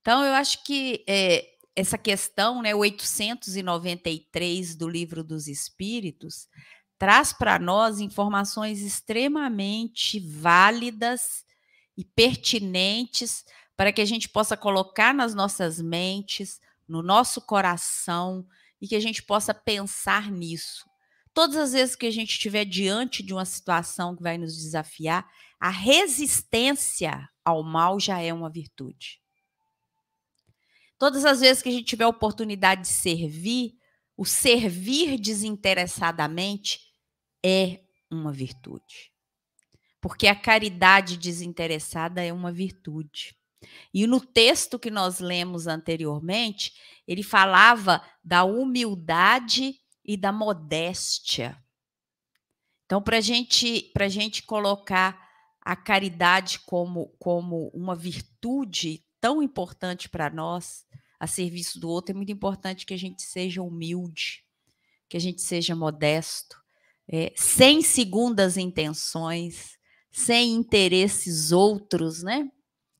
Então, 0.00 0.24
eu 0.24 0.32
acho 0.32 0.64
que 0.64 1.04
é, 1.08 1.46
essa 1.74 1.96
questão, 1.96 2.62
né, 2.62 2.74
893 2.74 4.76
do 4.76 4.88
Livro 4.88 5.24
dos 5.24 5.48
Espíritos, 5.48 6.46
traz 6.98 7.32
para 7.32 7.58
nós 7.58 7.98
informações 7.98 8.80
extremamente 8.80 10.20
válidas 10.20 11.44
e 11.96 12.04
pertinentes 12.04 13.44
para 13.76 13.92
que 13.92 14.00
a 14.00 14.04
gente 14.04 14.28
possa 14.28 14.56
colocar 14.56 15.14
nas 15.14 15.34
nossas 15.34 15.80
mentes, 15.80 16.60
no 16.86 17.02
nosso 17.02 17.40
coração 17.40 18.46
e 18.80 18.86
que 18.86 18.94
a 18.94 19.00
gente 19.00 19.22
possa 19.22 19.54
pensar 19.54 20.30
nisso. 20.30 20.88
Todas 21.34 21.56
as 21.56 21.72
vezes 21.72 21.96
que 21.96 22.06
a 22.06 22.10
gente 22.10 22.32
estiver 22.32 22.66
diante 22.66 23.22
de 23.22 23.32
uma 23.32 23.46
situação 23.46 24.14
que 24.14 24.22
vai 24.22 24.36
nos 24.36 24.54
desafiar, 24.54 25.26
a 25.58 25.70
resistência 25.70 27.28
ao 27.44 27.62
mal 27.62 27.98
já 27.98 28.20
é 28.20 28.32
uma 28.32 28.50
virtude. 28.50 29.21
Todas 31.02 31.24
as 31.24 31.40
vezes 31.40 31.60
que 31.60 31.68
a 31.68 31.72
gente 31.72 31.86
tiver 31.86 32.04
a 32.04 32.08
oportunidade 32.08 32.82
de 32.82 32.86
servir, 32.86 33.76
o 34.16 34.24
servir 34.24 35.18
desinteressadamente 35.18 36.78
é 37.44 37.80
uma 38.08 38.30
virtude. 38.30 39.12
Porque 40.00 40.28
a 40.28 40.40
caridade 40.40 41.16
desinteressada 41.16 42.22
é 42.22 42.32
uma 42.32 42.52
virtude. 42.52 43.36
E 43.92 44.06
no 44.06 44.20
texto 44.20 44.78
que 44.78 44.92
nós 44.92 45.18
lemos 45.18 45.66
anteriormente, 45.66 46.72
ele 47.04 47.24
falava 47.24 48.00
da 48.22 48.44
humildade 48.44 49.74
e 50.04 50.16
da 50.16 50.30
modéstia. 50.30 51.60
Então, 52.86 53.02
para 53.02 53.20
gente, 53.20 53.90
a 53.98 54.08
gente 54.08 54.44
colocar 54.44 55.20
a 55.60 55.74
caridade 55.74 56.60
como, 56.60 57.08
como 57.18 57.72
uma 57.74 57.96
virtude 57.96 59.04
tão 59.22 59.40
importante 59.40 60.08
para 60.08 60.28
nós, 60.28 60.84
a 61.18 61.28
serviço 61.28 61.78
do 61.78 61.88
outro, 61.88 62.12
é 62.12 62.16
muito 62.16 62.32
importante 62.32 62.84
que 62.84 62.92
a 62.92 62.98
gente 62.98 63.22
seja 63.22 63.62
humilde, 63.62 64.44
que 65.08 65.16
a 65.16 65.20
gente 65.20 65.40
seja 65.40 65.76
modesto, 65.76 66.60
é, 67.08 67.32
sem 67.36 67.80
segundas 67.82 68.56
intenções, 68.56 69.78
sem 70.10 70.52
interesses 70.52 71.52
outros, 71.52 72.24
né? 72.24 72.50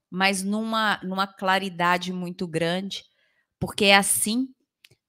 Mas 0.09 0.45
numa, 0.45 1.01
numa 1.03 1.27
claridade 1.27 2.13
muito 2.13 2.47
grande, 2.47 3.03
porque 3.59 3.87
é 3.87 3.97
assim 3.97 4.49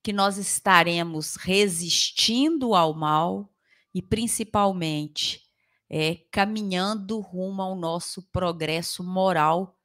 que 0.02 0.12
nós 0.12 0.38
estaremos 0.38 1.36
resistindo 1.36 2.74
ao 2.74 2.96
mal 2.96 3.54
e, 3.94 4.02
principalmente, 4.02 5.42
é, 5.88 6.16
caminhando 6.32 7.20
rumo 7.20 7.62
ao 7.62 7.76
nosso 7.76 8.24
progresso 8.32 9.04
moral, 9.04 9.78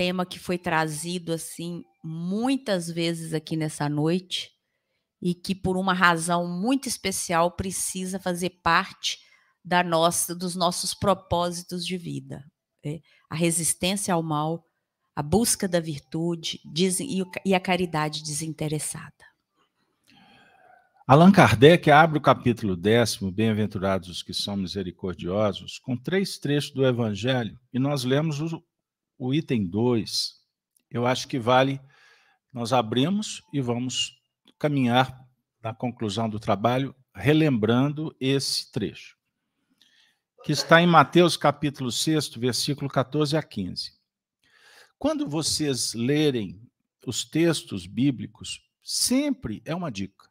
tema 0.00 0.24
que 0.24 0.38
foi 0.38 0.56
trazido 0.56 1.30
assim 1.30 1.84
muitas 2.02 2.88
vezes 2.90 3.34
aqui 3.34 3.54
nessa 3.54 3.86
noite 3.86 4.50
e 5.20 5.34
que 5.34 5.54
por 5.54 5.76
uma 5.76 5.92
razão 5.92 6.48
muito 6.48 6.88
especial 6.88 7.50
precisa 7.50 8.18
fazer 8.18 8.48
parte 8.62 9.18
da 9.62 9.84
nossa 9.84 10.34
dos 10.34 10.56
nossos 10.56 10.94
propósitos 10.94 11.84
de 11.84 11.98
vida, 11.98 12.42
é, 12.82 13.00
a 13.28 13.34
resistência 13.34 14.14
ao 14.14 14.22
mal, 14.22 14.64
a 15.14 15.22
busca 15.22 15.68
da 15.68 15.80
virtude 15.80 16.58
e 17.44 17.54
a 17.54 17.60
caridade 17.60 18.22
desinteressada. 18.22 19.12
Allan 21.06 21.30
Kardec 21.30 21.90
abre 21.90 22.16
o 22.16 22.22
capítulo 22.22 22.74
décimo, 22.74 23.30
Bem-aventurados 23.30 24.08
os 24.08 24.22
que 24.22 24.32
são 24.32 24.56
misericordiosos, 24.56 25.78
com 25.78 25.94
três 25.94 26.38
trechos 26.38 26.70
do 26.70 26.86
Evangelho, 26.86 27.58
e 27.70 27.78
nós 27.78 28.02
lemos 28.02 28.40
o, 28.40 28.64
o 29.20 29.34
item 29.34 29.66
2. 29.66 30.40
Eu 30.90 31.06
acho 31.06 31.28
que 31.28 31.38
vale, 31.38 31.80
nós 32.52 32.72
abrimos 32.72 33.42
e 33.52 33.60
vamos 33.60 34.20
caminhar 34.58 35.24
na 35.62 35.74
conclusão 35.74 36.28
do 36.28 36.40
trabalho, 36.40 36.94
relembrando 37.14 38.16
esse 38.18 38.72
trecho, 38.72 39.16
que 40.42 40.52
está 40.52 40.80
em 40.80 40.86
Mateus 40.86 41.36
capítulo 41.36 41.92
6, 41.92 42.36
versículo 42.36 42.90
14 42.90 43.36
a 43.36 43.42
15. 43.42 43.92
Quando 44.98 45.28
vocês 45.28 45.94
lerem 45.94 46.60
os 47.06 47.24
textos 47.24 47.86
bíblicos, 47.86 48.68
sempre 48.82 49.62
é 49.64 49.74
uma 49.74 49.90
dica 49.90 50.30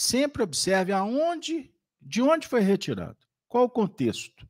sempre 0.00 0.42
observe 0.42 0.92
aonde, 0.92 1.70
de 2.00 2.22
onde 2.22 2.48
foi 2.48 2.60
retirado, 2.60 3.18
qual 3.48 3.64
o 3.64 3.70
contexto, 3.70 4.48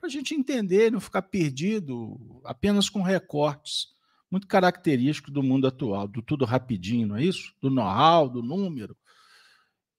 para 0.00 0.08
a 0.08 0.10
gente 0.10 0.34
entender 0.34 0.88
e 0.88 0.90
não 0.90 1.00
ficar 1.00 1.22
perdido 1.22 2.40
apenas 2.44 2.88
com 2.88 3.02
recortes, 3.02 3.88
muito 4.30 4.46
característico 4.46 5.30
do 5.30 5.42
mundo 5.42 5.66
atual, 5.66 6.08
do 6.08 6.22
tudo 6.22 6.44
rapidinho, 6.44 7.08
não 7.08 7.16
é 7.16 7.24
isso? 7.24 7.52
Do 7.60 7.68
know-how, 7.68 8.28
do 8.28 8.42
número, 8.42 8.96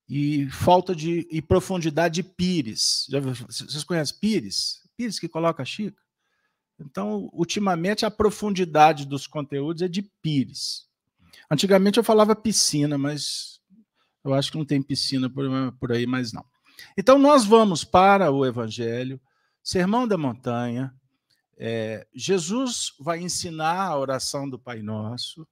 e 0.10 0.50
falta 0.50 0.96
de 0.96 1.28
e 1.30 1.42
profundidade 1.42 2.16
de 2.16 2.24
pires. 2.24 3.06
Já, 3.10 3.20
vocês 3.20 3.84
conhecem 3.84 4.18
pires? 4.20 4.82
Pires 4.98 5.20
que 5.20 5.30
coloca 5.30 5.62
a 5.62 5.66
xícara? 5.66 6.04
Então, 6.80 7.30
ultimamente, 7.32 8.06
a 8.06 8.12
profundidade 8.12 9.06
dos 9.06 9.28
conteúdos 9.28 9.84
é 9.84 9.88
de 9.88 10.02
pires. 10.22 10.88
Antigamente 11.50 11.98
eu 11.98 12.04
falava 12.04 12.36
piscina, 12.36 12.98
mas 12.98 13.62
eu 14.24 14.34
acho 14.34 14.52
que 14.52 14.58
não 14.58 14.66
tem 14.66 14.82
piscina 14.82 15.30
por, 15.30 15.46
por 15.80 15.92
aí, 15.92 16.08
mas 16.08 16.34
não. 16.34 16.44
Então, 16.98 17.20
nós 17.20 17.46
vamos 17.46 17.84
para 17.84 18.32
o 18.32 18.46
Evangelho, 18.46 19.22
Sermão 19.64 20.08
da 20.08 20.18
Montanha. 20.18 20.94
É, 21.58 22.08
Jesus 22.14 22.94
vai 23.00 23.20
ensinar 23.20 23.88
a 23.88 23.98
oração 23.98 24.50
do 24.50 24.58
Pai 24.58 24.82
Nosso. 24.82 25.48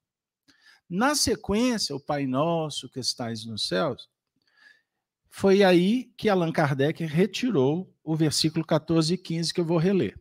Na 0.90 1.14
sequência, 1.14 1.96
o 1.96 2.00
Pai 2.00 2.26
Nosso 2.26 2.90
que 2.90 3.00
estais 3.00 3.46
nos 3.46 3.68
céus. 3.68 4.10
Foi 5.30 5.64
aí 5.64 6.12
que 6.18 6.28
Allan 6.28 6.52
Kardec 6.52 7.06
retirou 7.06 7.94
o 8.04 8.16
versículo 8.16 8.66
14 8.66 9.14
e 9.14 9.18
15 9.18 9.54
que 9.54 9.62
eu 9.62 9.66
vou 9.66 9.78
reler. 9.78 10.20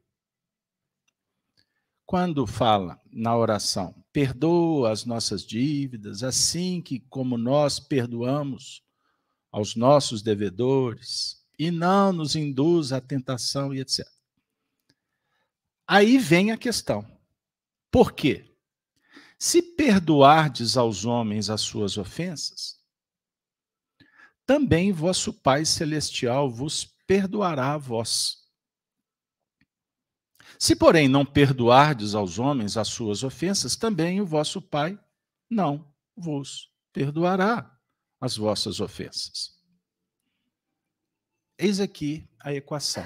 Quando 2.05 2.47
fala 2.47 3.01
na 3.11 3.37
oração, 3.37 3.95
perdoa 4.13 4.91
as 4.91 5.05
nossas 5.05 5.43
dívidas, 5.43 6.23
assim 6.23 6.81
que 6.83 7.01
como 7.01 7.39
nós 7.39 7.81
perdoamos 7.81 8.83
aos 9.51 9.75
nossos 9.75 10.23
devedores, 10.23 11.38
e 11.59 11.71
não 11.71 12.13
nos 12.13 12.37
induz 12.37 12.93
à 12.93 13.01
tentação 13.01 13.75
e 13.75 13.81
etc. 13.81 14.07
Aí 15.87 16.19
vem 16.19 16.53
a 16.53 16.57
questão. 16.57 17.05
Por 17.91 18.13
quê? 18.13 18.55
Se 19.39 19.63
perdoardes 19.63 20.77
aos 20.77 21.05
homens 21.05 21.49
as 21.49 21.61
suas 21.61 21.97
ofensas, 21.97 22.79
também 24.45 24.93
vosso 24.93 25.33
Pai 25.33 25.65
celestial 25.65 26.51
vos 26.51 26.85
perdoará 27.07 27.75
a 27.75 27.79
vós. 27.79 28.39
Se, 30.59 30.75
porém, 30.75 31.09
não 31.09 31.25
perdoardes 31.25 32.15
aos 32.15 32.39
homens 32.39 32.77
as 32.77 32.89
suas 32.89 33.23
ofensas, 33.23 33.77
também 33.77 34.21
o 34.21 34.27
vosso 34.27 34.61
Pai 34.61 34.99
não 35.49 35.93
vos 36.17 36.71
perdoará 36.93 37.79
as 38.21 38.37
vossas 38.37 38.81
ofensas. 38.81 39.58
Eis 41.59 41.81
aqui 41.81 42.29
a 42.39 42.55
equação. 42.55 43.05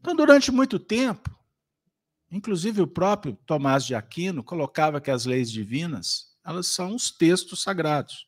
Então, 0.00 0.16
durante 0.16 0.50
muito 0.50 0.78
tempo, 0.78 1.30
inclusive 2.30 2.80
o 2.80 2.86
próprio 2.86 3.34
Tomás 3.46 3.84
de 3.84 3.94
Aquino 3.94 4.42
colocava 4.42 5.00
que 5.00 5.10
as 5.10 5.26
leis 5.26 5.50
divinas, 5.50 6.34
elas 6.44 6.66
são 6.68 6.94
os 6.94 7.10
textos 7.10 7.62
sagrados. 7.62 8.26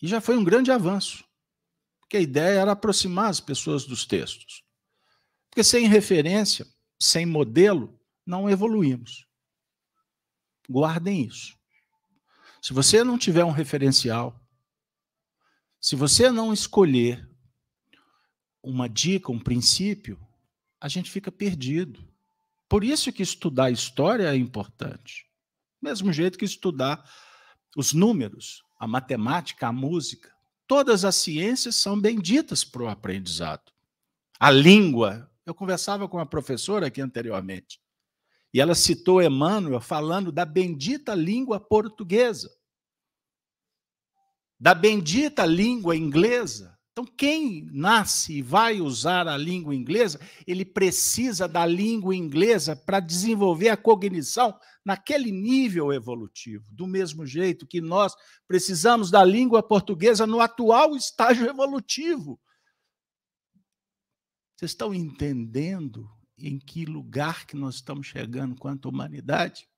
E 0.00 0.06
já 0.06 0.20
foi 0.20 0.36
um 0.36 0.44
grande 0.44 0.70
avanço, 0.70 1.24
porque 2.00 2.18
a 2.18 2.20
ideia 2.20 2.60
era 2.60 2.72
aproximar 2.72 3.30
as 3.30 3.40
pessoas 3.40 3.84
dos 3.84 4.04
textos. 4.04 4.62
Porque 5.50 5.64
sem 5.64 5.88
referência, 5.88 6.66
sem 7.00 7.24
modelo, 7.24 7.98
não 8.24 8.48
evoluímos. 8.48 9.26
Guardem 10.68 11.24
isso. 11.24 11.56
Se 12.60 12.74
você 12.74 13.02
não 13.02 13.16
tiver 13.16 13.44
um 13.44 13.50
referencial, 13.50 14.38
se 15.80 15.96
você 15.96 16.30
não 16.30 16.52
escolher 16.52 17.28
uma 18.62 18.88
dica, 18.88 19.32
um 19.32 19.38
princípio, 19.38 20.18
a 20.80 20.88
gente 20.88 21.10
fica 21.10 21.30
perdido. 21.30 22.06
Por 22.68 22.84
isso 22.84 23.12
que 23.12 23.22
estudar 23.22 23.70
história 23.70 24.32
é 24.32 24.36
importante. 24.36 25.26
Mesmo 25.80 26.12
jeito 26.12 26.38
que 26.38 26.44
estudar 26.44 27.08
os 27.76 27.92
números, 27.92 28.62
a 28.78 28.86
matemática, 28.86 29.68
a 29.68 29.72
música. 29.72 30.32
Todas 30.66 31.04
as 31.04 31.16
ciências 31.16 31.76
são 31.76 31.98
benditas 31.98 32.64
para 32.64 32.82
o 32.82 32.88
aprendizado. 32.88 33.72
A 34.38 34.50
língua 34.50 35.30
eu 35.46 35.54
conversava 35.54 36.06
com 36.06 36.18
uma 36.18 36.26
professora 36.26 36.88
aqui 36.88 37.00
anteriormente, 37.00 37.80
e 38.52 38.60
ela 38.60 38.74
citou 38.74 39.22
Emmanuel 39.22 39.80
falando 39.80 40.30
da 40.30 40.44
bendita 40.44 41.14
língua 41.14 41.58
portuguesa, 41.58 42.50
da 44.58 44.74
bendita 44.74 45.44
língua 45.44 45.96
inglesa. 45.96 46.76
Então, 46.92 47.06
quem 47.16 47.64
nasce 47.70 48.38
e 48.38 48.42
vai 48.42 48.80
usar 48.80 49.28
a 49.28 49.36
língua 49.36 49.72
inglesa, 49.72 50.20
ele 50.44 50.64
precisa 50.64 51.46
da 51.46 51.64
língua 51.64 52.16
inglesa 52.16 52.74
para 52.74 52.98
desenvolver 52.98 53.68
a 53.68 53.76
cognição 53.76 54.58
naquele 54.84 55.30
nível 55.30 55.92
evolutivo, 55.92 56.64
do 56.72 56.88
mesmo 56.88 57.24
jeito 57.24 57.68
que 57.68 57.80
nós 57.80 58.14
precisamos 58.48 59.12
da 59.12 59.24
língua 59.24 59.62
portuguesa 59.62 60.26
no 60.26 60.40
atual 60.40 60.96
estágio 60.96 61.46
evolutivo. 61.46 62.40
Vocês 64.56 64.72
estão 64.72 64.92
entendendo 64.92 66.10
em 66.36 66.58
que 66.58 66.84
lugar 66.84 67.46
que 67.46 67.54
nós 67.54 67.76
estamos 67.76 68.08
chegando 68.08 68.56
quanto 68.56 68.88
humanidade? 68.88 69.68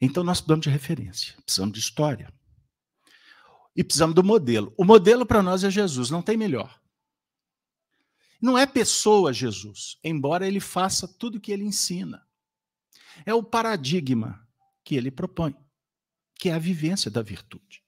Então 0.00 0.22
nós 0.22 0.40
precisamos 0.40 0.62
de 0.62 0.70
referência, 0.70 1.34
precisamos 1.44 1.74
de 1.74 1.80
história. 1.80 2.32
E 3.76 3.82
precisamos 3.82 4.14
do 4.14 4.22
modelo. 4.22 4.72
O 4.76 4.84
modelo 4.84 5.26
para 5.26 5.42
nós 5.42 5.64
é 5.64 5.70
Jesus, 5.70 6.10
não 6.10 6.22
tem 6.22 6.36
melhor. 6.36 6.80
Não 8.40 8.58
é 8.58 8.66
pessoa 8.66 9.32
Jesus, 9.32 9.98
embora 10.04 10.46
ele 10.46 10.60
faça 10.60 11.08
tudo 11.08 11.38
o 11.38 11.40
que 11.40 11.50
ele 11.50 11.64
ensina. 11.64 12.26
É 13.24 13.32
o 13.32 13.42
paradigma 13.42 14.46
que 14.84 14.96
ele 14.96 15.10
propõe, 15.10 15.56
que 16.34 16.50
é 16.50 16.54
a 16.54 16.58
vivência 16.58 17.10
da 17.10 17.22
virtude. 17.22 17.82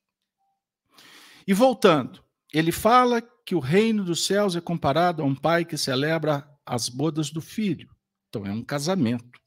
E 1.46 1.52
voltando, 1.52 2.24
ele 2.52 2.72
fala 2.72 3.20
que 3.20 3.54
o 3.54 3.60
reino 3.60 4.02
dos 4.02 4.24
céus 4.24 4.56
é 4.56 4.60
comparado 4.60 5.22
a 5.22 5.24
um 5.24 5.34
pai 5.34 5.64
que 5.64 5.76
celebra 5.76 6.48
as 6.64 6.88
bodas 6.88 7.30
do 7.30 7.40
filho. 7.40 7.94
Então, 8.28 8.44
é 8.44 8.50
um 8.50 8.62
casamento. 8.62 9.40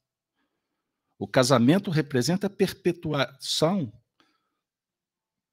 O 1.18 1.26
casamento 1.26 1.90
representa 1.90 2.48
perpetuação, 2.48 3.92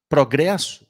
progresso. 0.09 0.87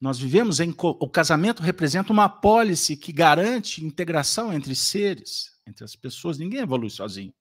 Nós 0.00 0.18
vivemos 0.18 0.60
em. 0.60 0.74
O 0.78 1.08
casamento 1.08 1.62
representa 1.62 2.12
uma 2.12 2.24
apólice 2.24 2.96
que 2.96 3.12
garante 3.12 3.84
integração 3.84 4.52
entre 4.52 4.74
seres, 4.74 5.60
entre 5.66 5.84
as 5.84 5.94
pessoas. 5.94 6.38
Ninguém 6.38 6.60
evolui 6.60 6.90
sozinho. 6.90 7.34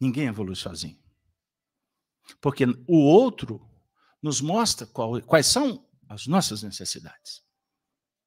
Ninguém 0.00 0.26
evolui 0.26 0.56
sozinho. 0.56 0.98
Porque 2.40 2.64
o 2.86 2.98
outro 2.98 3.66
nos 4.22 4.40
mostra 4.40 4.86
qual, 4.86 5.20
quais 5.22 5.46
são 5.46 5.86
as 6.08 6.26
nossas 6.26 6.62
necessidades. 6.62 7.42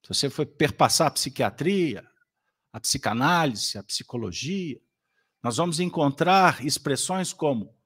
Se 0.02 0.08
você 0.08 0.30
for 0.30 0.46
perpassar 0.46 1.08
a 1.08 1.12
psiquiatria, 1.12 2.06
a 2.72 2.80
psicanálise, 2.80 3.78
a 3.78 3.82
psicologia, 3.82 4.80
nós 5.42 5.56
vamos 5.56 5.80
encontrar 5.80 6.64
expressões 6.64 7.32
como 7.32 7.76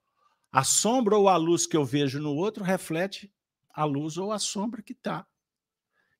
a 0.50 0.64
sombra 0.64 1.16
ou 1.16 1.28
a 1.28 1.36
luz 1.36 1.66
que 1.66 1.76
eu 1.76 1.84
vejo 1.84 2.20
no 2.20 2.34
outro 2.34 2.64
reflete 2.64 3.32
a 3.70 3.84
luz 3.84 4.16
ou 4.16 4.32
a 4.32 4.38
sombra 4.38 4.82
que 4.82 4.92
está, 4.92 5.26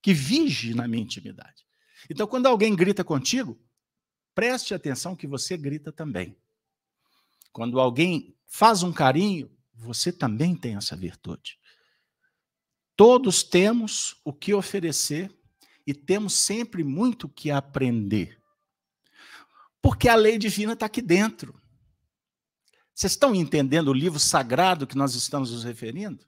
que 0.01 0.13
vige 0.13 0.75
na 0.75 0.87
minha 0.87 1.03
intimidade. 1.03 1.65
Então, 2.09 2.27
quando 2.27 2.45
alguém 2.45 2.75
grita 2.75 3.03
contigo, 3.03 3.59
preste 4.35 4.73
atenção 4.73 5.15
que 5.15 5.25
você 5.25 5.57
grita 5.57 5.91
também. 5.91 6.37
Quando 7.51 7.79
alguém 7.79 8.37
faz 8.45 8.83
um 8.83 8.93
carinho, 8.93 9.51
você 9.73 10.11
também 10.11 10.55
tem 10.55 10.75
essa 10.75 10.95
virtude. 10.95 11.59
Todos 12.95 13.43
temos 13.43 14.19
o 14.23 14.31
que 14.31 14.53
oferecer 14.53 15.35
e 15.85 15.93
temos 15.93 16.33
sempre 16.33 16.83
muito 16.83 17.25
o 17.25 17.29
que 17.29 17.49
aprender. 17.49 18.41
Porque 19.81 20.09
a 20.09 20.15
lei 20.15 20.37
divina 20.37 20.73
está 20.73 20.85
aqui 20.85 21.01
dentro. 21.01 21.59
Vocês 22.97 23.11
estão 23.11 23.35
entendendo 23.35 23.89
o 23.89 23.93
livro 23.93 24.19
sagrado 24.19 24.87
que 24.87 24.97
nós 24.97 25.13
estamos 25.13 25.51
nos 25.51 25.63
referindo? 25.63 26.25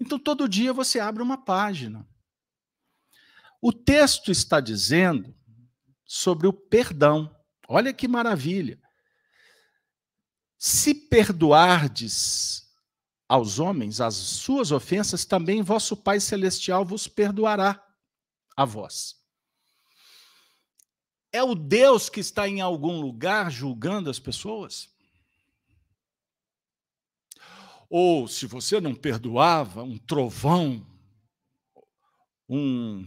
Então, 0.00 0.18
todo 0.18 0.48
dia 0.48 0.72
você 0.72 0.98
abre 0.98 1.22
uma 1.22 1.38
página. 1.38 2.04
O 3.62 3.72
texto 3.72 4.32
está 4.32 4.58
dizendo 4.58 5.32
sobre 6.04 6.48
o 6.48 6.52
perdão. 6.52 7.32
Olha 7.68 7.92
que 7.92 8.08
maravilha. 8.08 8.82
Se 10.58 10.92
perdoardes 10.92 12.68
aos 13.28 13.60
homens 13.60 14.00
as 14.00 14.16
suas 14.16 14.72
ofensas, 14.72 15.24
também 15.24 15.62
vosso 15.62 15.96
Pai 15.96 16.18
Celestial 16.18 16.84
vos 16.84 17.06
perdoará 17.06 17.80
a 18.56 18.64
vós. 18.64 19.22
É 21.30 21.44
o 21.44 21.54
Deus 21.54 22.08
que 22.08 22.18
está 22.18 22.48
em 22.48 22.60
algum 22.60 23.00
lugar 23.00 23.48
julgando 23.48 24.10
as 24.10 24.18
pessoas? 24.18 24.92
Ou 27.96 28.26
se 28.26 28.44
você 28.44 28.80
não 28.80 28.92
perdoava, 28.92 29.84
um 29.84 29.96
trovão, 29.96 30.84
um, 32.48 33.06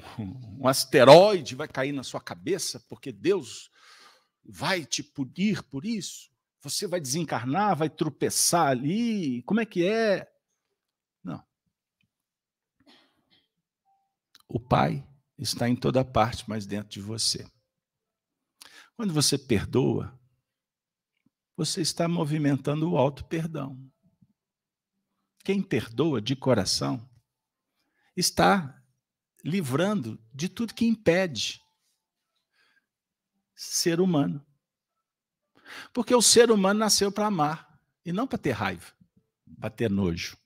um 0.57 0.65
asteroide 0.65 1.55
vai 1.55 1.67
cair 1.67 1.91
na 1.91 2.03
sua 2.03 2.21
cabeça 2.21 2.79
porque 2.87 3.11
Deus 3.11 3.69
vai 4.45 4.85
te 4.85 5.03
punir 5.03 5.61
por 5.63 5.85
isso? 5.85 6.31
Você 6.61 6.87
vai 6.87 7.01
desencarnar, 7.01 7.75
vai 7.75 7.89
tropeçar 7.89 8.67
ali? 8.67 9.43
Como 9.43 9.59
é 9.59 9.65
que 9.65 9.85
é? 9.85 10.25
Não. 11.21 11.43
O 14.47 14.57
Pai 14.57 15.05
está 15.37 15.67
em 15.67 15.75
toda 15.75 16.05
parte, 16.05 16.45
mas 16.47 16.65
dentro 16.65 16.91
de 16.91 17.01
você. 17.01 17.45
Quando 18.95 19.13
você 19.13 19.37
perdoa, 19.37 20.17
você 21.57 21.81
está 21.81 22.07
movimentando 22.07 22.89
o 22.89 22.97
alto 22.97 23.25
perdão. 23.25 23.77
Quem 25.47 25.61
perdoa 25.61 26.21
de 26.21 26.35
coração 26.35 27.09
está 28.17 28.83
livrando 29.45 30.21
de 30.33 30.49
tudo 30.49 30.73
que 30.73 30.85
impede 30.85 31.61
ser 33.55 34.01
humano. 34.01 34.45
Porque 35.93 36.13
o 36.13 36.21
ser 36.21 36.51
humano 36.51 36.81
nasceu 36.81 37.13
para 37.13 37.27
amar 37.27 37.79
e 38.03 38.11
não 38.11 38.27
para 38.27 38.37
ter 38.37 38.51
raiva, 38.51 38.91
para 39.57 39.69
ter 39.69 39.89
nojo. 39.89 40.37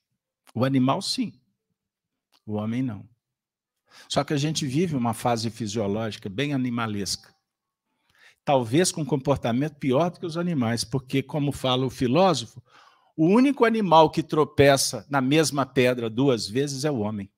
O 0.54 0.64
animal, 0.64 1.02
sim. 1.02 1.34
O 2.46 2.54
homem, 2.54 2.84
não. 2.84 3.10
Só 4.08 4.24
que 4.24 4.34
a 4.34 4.38
gente 4.38 4.68
vive 4.68 4.96
uma 4.96 5.16
fase 5.16 5.50
fisiológica 5.50 6.30
bem 6.30 6.54
animalesca. 6.54 7.36
Talvez 8.46 8.92
com 8.92 9.04
comportamento 9.04 9.78
pior 9.78 10.12
do 10.12 10.20
que 10.20 10.28
os 10.28 10.38
animais, 10.38 10.84
porque, 10.84 11.24
como 11.24 11.52
fala 11.52 11.88
o 11.88 11.90
filósofo, 11.90 12.62
o 13.16 13.26
único 13.28 13.66
animal 13.66 14.10
que 14.10 14.24
tropeça 14.24 15.06
na 15.10 15.22
mesma 15.22 15.66
pedra 15.66 16.10
duas 16.10 16.48
vezes 16.48 16.86
é 16.86 16.92
o 16.92 17.00
homem. 17.00 17.32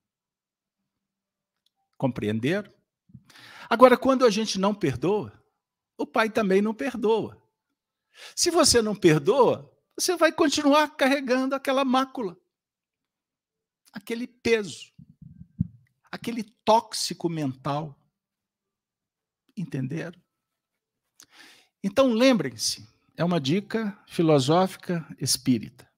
Compreenderam? 1.98 2.72
Agora, 3.70 3.98
quando 3.98 4.26
a 4.26 4.30
gente 4.30 4.60
não 4.60 4.74
perdoa, 4.76 5.34
o 5.98 6.06
pai 6.06 6.30
também 6.30 6.62
não 6.62 6.74
perdoa. 6.74 7.42
Se 8.36 8.52
você 8.52 8.82
não 8.82 8.96
perdoa, 8.96 9.72
você 9.98 10.16
vai 10.16 10.32
continuar 10.32 10.96
carregando 10.96 11.56
aquela 11.56 11.86
mácula, 11.86 12.38
aquele 13.92 14.28
peso, 14.28 14.92
aquele 16.12 16.44
tóxico 16.44 17.30
mental. 17.30 18.00
Entenderam? 19.56 20.20
Então 21.84 22.14
lembrem-se, 22.14 22.88
é 23.16 23.24
uma 23.24 23.40
dica 23.40 23.98
filosófica 24.08 25.06
espírita. 25.20 25.90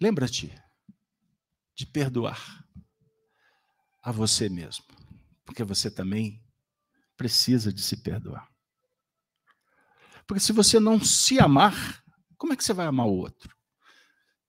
Lembra-te 0.00 0.54
de 1.74 1.86
perdoar 1.86 2.64
a 4.02 4.12
você 4.12 4.48
mesmo, 4.48 4.84
porque 5.44 5.64
você 5.64 5.90
também 5.90 6.44
precisa 7.16 7.72
de 7.72 7.82
se 7.82 7.96
perdoar. 7.96 8.48
Porque 10.26 10.40
se 10.40 10.52
você 10.52 10.78
não 10.78 11.02
se 11.02 11.38
amar, 11.38 12.02
como 12.36 12.52
é 12.52 12.56
que 12.56 12.64
você 12.64 12.72
vai 12.72 12.86
amar 12.86 13.06
o 13.06 13.16
outro? 13.16 13.54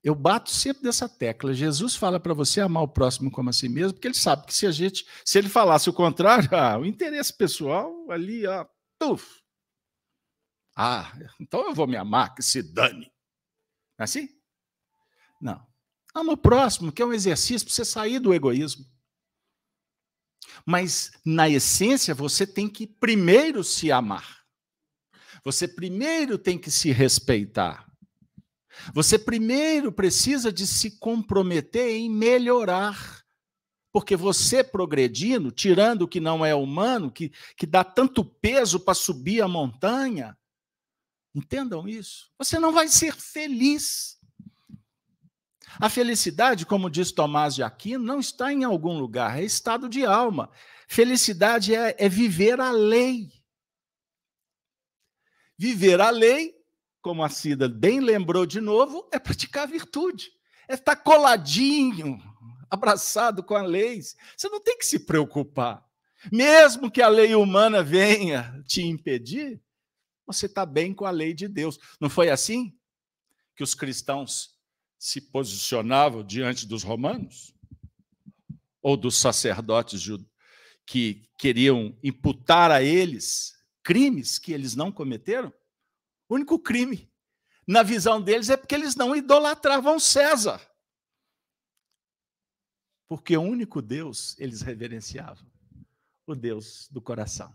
Eu 0.04 0.14
bato 0.14 0.52
sempre 0.52 0.84
dessa 0.84 1.10
tecla. 1.10 1.54
Jesus 1.54 1.96
fala 1.96 2.20
para 2.20 2.34
você 2.34 2.62
amar 2.62 2.84
o 2.84 2.88
próximo 2.88 3.32
como 3.32 3.50
a 3.50 3.54
si 3.54 3.68
mesmo, 3.68 3.94
porque 3.94 4.08
ele 4.08 4.14
sabe 4.14 4.46
que 4.46 4.54
se 4.54 4.68
a 4.68 4.72
gente, 4.72 5.06
se 5.26 5.40
ele 5.40 5.50
falasse 5.50 5.90
o 5.90 5.94
contrário, 5.94 6.48
ah, 6.56 6.78
o 6.78 6.86
interesse 6.86 7.36
pessoal 7.36 8.12
ali, 8.12 8.46
ó, 8.46 8.66
tuf. 9.00 9.45
Ah, 10.76 11.14
então 11.40 11.62
eu 11.68 11.74
vou 11.74 11.88
me 11.88 11.96
amar, 11.96 12.36
que 12.36 12.44
se 12.44 12.62
dane. 12.62 13.06
Não 13.98 14.02
é 14.02 14.04
assim? 14.04 14.30
Não. 15.40 15.66
Ama 16.14 16.34
o 16.34 16.38
próximo, 16.38 16.92
que 16.92 17.02
é 17.02 17.06
um 17.06 17.14
exercício 17.14 17.66
para 17.66 17.74
você 17.74 17.86
sair 17.86 18.20
do 18.20 18.34
egoísmo. 18.34 18.86
Mas, 20.66 21.12
na 21.26 21.50
essência, 21.50 22.14
você 22.14 22.46
tem 22.46 22.68
que 22.68 22.86
primeiro 22.86 23.64
se 23.64 23.92
amar. 23.92 24.44
Você 25.44 25.68
primeiro 25.68 26.38
tem 26.38 26.58
que 26.58 26.72
se 26.72 26.92
respeitar. 26.92 27.86
Você 28.94 29.18
primeiro 29.18 29.92
precisa 29.92 30.52
de 30.52 30.66
se 30.68 31.00
comprometer 31.00 31.96
em 31.96 32.10
melhorar. 32.10 33.24
Porque 33.92 34.16
você 34.16 34.64
progredindo, 34.64 35.52
tirando 35.52 36.02
o 36.02 36.08
que 36.08 36.20
não 36.20 36.46
é 36.46 36.54
humano, 36.54 37.12
que, 37.12 37.32
que 37.56 37.66
dá 37.66 37.84
tanto 37.84 38.26
peso 38.26 38.80
para 38.80 38.94
subir 38.94 39.42
a 39.42 39.48
montanha, 39.48 40.38
entendam 41.36 41.88
isso, 41.88 42.32
você 42.38 42.58
não 42.58 42.72
vai 42.72 42.88
ser 42.88 43.14
feliz. 43.14 44.16
A 45.80 45.90
felicidade, 45.90 46.66
como 46.66 46.90
diz 46.90 47.12
Tomás 47.12 47.54
de 47.54 47.62
Aquino, 47.62 48.04
não 48.04 48.20
está 48.20 48.54
em 48.54 48.64
algum 48.64 48.98
lugar, 48.98 49.38
é 49.38 49.44
estado 49.44 49.90
de 49.90 50.06
alma. 50.06 50.50
Felicidade 50.88 51.76
é, 51.76 51.96
é 52.00 52.08
viver 52.08 52.62
a 52.62 52.72
lei. 52.72 53.30
Viver 55.58 56.00
a 56.00 56.10
lei, 56.10 56.54
como 57.02 57.24
a 57.24 57.30
Cida 57.30 57.68
bem 57.68 58.00
lembrou 58.00 58.46
de 58.46 58.62
novo, 58.62 59.10
é 59.12 59.20
praticar 59.20 59.68
virtude. 59.68 60.32
É 60.68 60.76
estar 60.76 60.96
coladinho, 60.96 62.20
abraçado 62.70 63.44
com 63.44 63.56
a 63.56 63.62
lei. 63.62 64.02
Você 64.02 64.48
não 64.48 64.62
tem 64.62 64.78
que 64.78 64.86
se 64.86 65.00
preocupar. 65.00 65.84
Mesmo 66.32 66.90
que 66.90 67.02
a 67.02 67.08
lei 67.08 67.36
humana 67.36 67.84
venha 67.84 68.64
te 68.66 68.82
impedir, 68.82 69.62
você 70.26 70.48
está 70.48 70.66
bem 70.66 70.94
com 70.94 71.06
a 71.06 71.12
lei 71.12 71.34
de 71.34 71.48
Deus. 71.48 71.80
Não 72.00 72.10
foi 72.10 72.30
assim 72.30 72.78
que 73.56 73.64
os 73.64 73.74
cristãos 73.74 74.56
se 74.98 75.22
posicionavam 75.22 76.24
diante 76.24 76.66
dos 76.66 76.84
romanos? 76.84 77.54
Ou 78.82 78.98
dos 78.98 79.16
sacerdotes 79.16 80.04
que 80.86 81.28
queriam 81.38 81.98
imputar 82.04 82.72
a 82.72 82.84
eles 82.84 83.54
crimes 83.84 84.38
que 84.40 84.52
eles 84.52 84.76
não 84.76 84.92
cometeram? 84.92 85.54
O 86.28 86.36
único 86.36 86.60
crime, 86.60 87.12
na 87.68 87.84
visão 87.84 88.22
deles, 88.22 88.50
é 88.50 88.58
porque 88.58 88.76
eles 88.76 88.96
não 88.96 89.16
idolatravam 89.16 90.00
César. 90.00 90.62
Porque 93.08 93.38
o 93.38 93.42
único 93.42 93.82
Deus 93.82 94.36
eles 94.40 94.62
reverenciavam, 94.62 95.46
o 96.26 96.34
Deus 96.34 96.88
do 96.92 97.00
coração. 97.00 97.54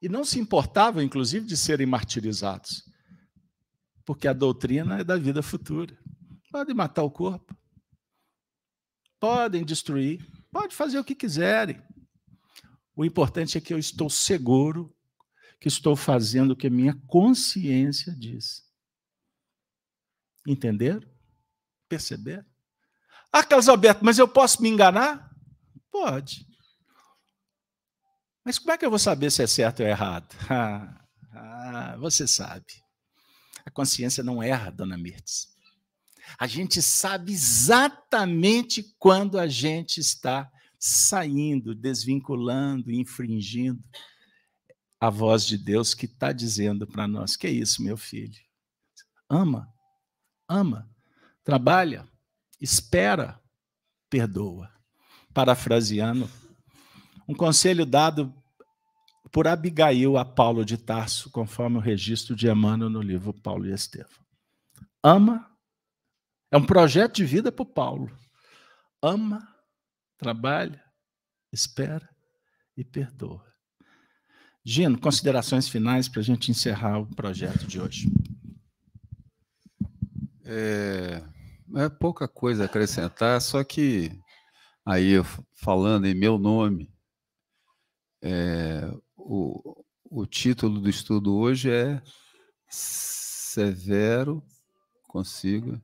E 0.00 0.08
não 0.08 0.24
se 0.24 0.38
importavam, 0.38 1.02
inclusive, 1.02 1.46
de 1.46 1.56
serem 1.56 1.86
martirizados, 1.86 2.84
porque 4.04 4.26
a 4.26 4.32
doutrina 4.32 5.00
é 5.00 5.04
da 5.04 5.16
vida 5.16 5.42
futura. 5.42 5.96
Pode 6.50 6.72
matar 6.72 7.02
o 7.02 7.10
corpo, 7.10 7.56
podem 9.20 9.64
destruir, 9.64 10.26
pode 10.50 10.74
fazer 10.74 10.98
o 10.98 11.04
que 11.04 11.14
quiserem. 11.14 11.80
O 12.96 13.04
importante 13.04 13.56
é 13.56 13.60
que 13.60 13.72
eu 13.72 13.78
estou 13.78 14.10
seguro 14.10 14.94
que 15.60 15.68
estou 15.68 15.94
fazendo 15.94 16.52
o 16.52 16.56
que 16.56 16.66
a 16.66 16.70
minha 16.70 16.98
consciência 17.06 18.14
diz. 18.18 18.66
Entenderam? 20.46 21.06
Perceberam? 21.86 22.46
Ah, 23.30 23.44
Carlos 23.44 23.68
Alberto, 23.68 24.04
mas 24.04 24.18
eu 24.18 24.26
posso 24.26 24.62
me 24.62 24.70
enganar? 24.70 25.30
Pode. 25.90 26.49
Mas 28.44 28.58
como 28.58 28.72
é 28.72 28.78
que 28.78 28.84
eu 28.84 28.90
vou 28.90 28.98
saber 28.98 29.30
se 29.30 29.42
é 29.42 29.46
certo 29.46 29.80
ou 29.80 29.86
errado? 29.88 30.34
Ah, 31.32 31.92
ah, 31.92 31.96
você 31.98 32.26
sabe. 32.26 32.66
A 33.64 33.70
consciência 33.70 34.24
não 34.24 34.42
erra, 34.42 34.70
dona 34.70 34.98
Mirtes. 34.98 35.48
A 36.38 36.46
gente 36.46 36.82
sabe 36.82 37.32
exatamente 37.32 38.94
quando 38.98 39.38
a 39.38 39.46
gente 39.46 39.98
está 40.00 40.50
saindo, 40.78 41.74
desvinculando, 41.74 42.90
infringindo 42.90 43.82
a 44.98 45.08
voz 45.08 45.46
de 45.46 45.56
Deus 45.56 45.94
que 45.94 46.06
está 46.06 46.32
dizendo 46.32 46.86
para 46.86 47.06
nós: 47.06 47.36
que 47.36 47.46
é 47.46 47.50
isso, 47.50 47.82
meu 47.82 47.96
filho? 47.96 48.40
Ama, 49.28 49.72
ama, 50.48 50.90
trabalha, 51.44 52.08
espera, 52.60 53.40
perdoa. 54.08 54.70
Parafraseando, 55.32 56.28
um 57.30 57.34
conselho 57.34 57.86
dado 57.86 58.34
por 59.30 59.46
Abigail 59.46 60.18
a 60.18 60.24
Paulo 60.24 60.64
de 60.64 60.76
Tarso, 60.76 61.30
conforme 61.30 61.76
o 61.76 61.80
registro 61.80 62.34
de 62.34 62.50
Emmanuel 62.50 62.90
no 62.90 63.00
livro 63.00 63.32
Paulo 63.32 63.66
e 63.66 63.72
Estevão. 63.72 64.10
Ama, 65.00 65.48
é 66.50 66.56
um 66.56 66.66
projeto 66.66 67.14
de 67.14 67.24
vida 67.24 67.52
para 67.52 67.62
o 67.62 67.66
Paulo. 67.66 68.10
Ama, 69.00 69.46
trabalha, 70.18 70.82
espera 71.52 72.08
e 72.76 72.82
perdoa. 72.82 73.46
Gino, 74.64 74.98
considerações 74.98 75.68
finais 75.68 76.08
para 76.08 76.20
a 76.20 76.24
gente 76.24 76.50
encerrar 76.50 76.98
o 76.98 77.14
projeto 77.14 77.64
de 77.64 77.80
hoje. 77.80 78.08
É, 80.44 81.22
é 81.76 81.88
pouca 81.88 82.26
coisa 82.26 82.64
a 82.64 82.66
acrescentar, 82.66 83.40
só 83.40 83.62
que 83.62 84.10
aí 84.84 85.12
falando 85.54 86.06
em 86.06 86.14
meu 86.14 86.36
nome, 86.36 86.92
é, 88.22 88.90
o, 89.16 89.84
o 90.04 90.26
título 90.26 90.80
do 90.80 90.88
estudo 90.88 91.34
hoje 91.36 91.70
é 91.70 92.02
Severo, 92.68 94.42
consigo. 95.08 95.80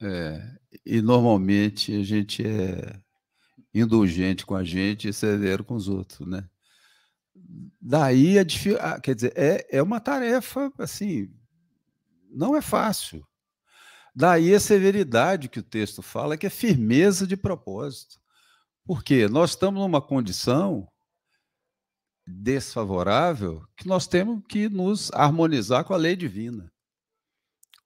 É, 0.00 0.58
e 0.84 1.02
normalmente 1.02 1.94
a 1.94 2.02
gente 2.02 2.42
é 2.46 2.98
indulgente 3.74 4.46
com 4.46 4.54
a 4.54 4.64
gente 4.64 5.08
e 5.08 5.12
severo 5.12 5.62
com 5.62 5.74
os 5.74 5.88
outros, 5.88 6.26
né? 6.26 6.48
Daí 7.80 8.38
a 8.38 8.44
dificuldade, 8.44 9.00
quer 9.02 9.14
dizer, 9.14 9.32
é, 9.36 9.66
é 9.70 9.82
uma 9.82 10.00
tarefa 10.00 10.72
assim, 10.78 11.32
não 12.30 12.56
é 12.56 12.62
fácil. 12.62 13.26
Daí 14.14 14.54
a 14.54 14.60
severidade 14.60 15.48
que 15.48 15.60
o 15.60 15.62
texto 15.62 16.02
fala, 16.02 16.36
que 16.36 16.46
é 16.46 16.50
firmeza 16.50 17.26
de 17.26 17.36
propósito. 17.36 18.19
Porque 18.84 19.28
nós 19.28 19.50
estamos 19.50 19.80
numa 19.80 20.00
condição 20.00 20.88
desfavorável 22.26 23.66
que 23.76 23.86
nós 23.86 24.06
temos 24.06 24.42
que 24.48 24.68
nos 24.68 25.10
harmonizar 25.12 25.84
com 25.84 25.94
a 25.94 25.96
lei 25.96 26.14
divina. 26.14 26.72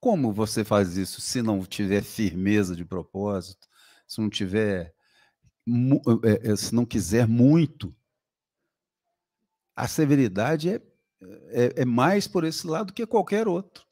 Como 0.00 0.32
você 0.32 0.64
faz 0.64 0.96
isso 0.96 1.20
se 1.20 1.40
não 1.40 1.64
tiver 1.64 2.02
firmeza 2.02 2.76
de 2.76 2.84
propósito, 2.84 3.66
se 4.06 4.20
não 4.20 4.28
tiver, 4.28 4.94
é, 6.22 6.52
é, 6.52 6.56
se 6.56 6.74
não 6.74 6.84
quiser 6.84 7.26
muito? 7.26 7.94
A 9.74 9.88
severidade 9.88 10.68
é, 10.68 10.82
é, 11.48 11.82
é 11.82 11.84
mais 11.84 12.28
por 12.28 12.44
esse 12.44 12.66
lado 12.66 12.92
que 12.92 13.06
qualquer 13.06 13.48
outro. 13.48 13.84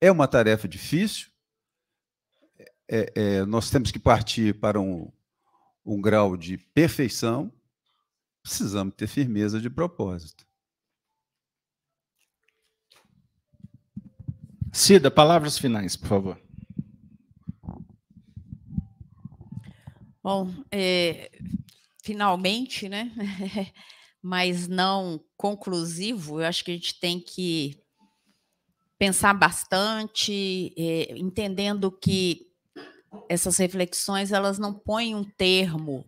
É 0.00 0.10
uma 0.10 0.28
tarefa 0.28 0.68
difícil. 0.68 1.28
É, 2.88 3.12
é, 3.14 3.44
nós 3.46 3.70
temos 3.70 3.90
que 3.90 3.98
partir 3.98 4.58
para 4.60 4.80
um, 4.80 5.10
um 5.86 6.00
grau 6.00 6.36
de 6.36 6.58
perfeição, 6.58 7.52
precisamos 8.42 8.94
ter 8.94 9.06
firmeza 9.06 9.60
de 9.60 9.70
propósito. 9.70 10.44
Cida, 14.72 15.10
palavras 15.10 15.56
finais, 15.56 15.96
por 15.96 16.08
favor. 16.08 16.40
Bom, 20.22 20.52
é, 20.72 21.30
finalmente, 22.02 22.88
né? 22.88 23.12
Mas 24.20 24.66
não 24.66 25.24
conclusivo, 25.36 26.40
eu 26.40 26.46
acho 26.46 26.64
que 26.64 26.72
a 26.72 26.74
gente 26.74 26.98
tem 26.98 27.20
que 27.20 27.80
pensar 28.98 29.32
bastante, 29.34 30.74
é, 30.76 31.16
entendendo 31.16 31.92
que 31.92 32.45
essas 33.28 33.56
reflexões 33.56 34.32
elas 34.32 34.58
não 34.58 34.72
põem 34.72 35.14
um 35.14 35.24
termo 35.24 36.04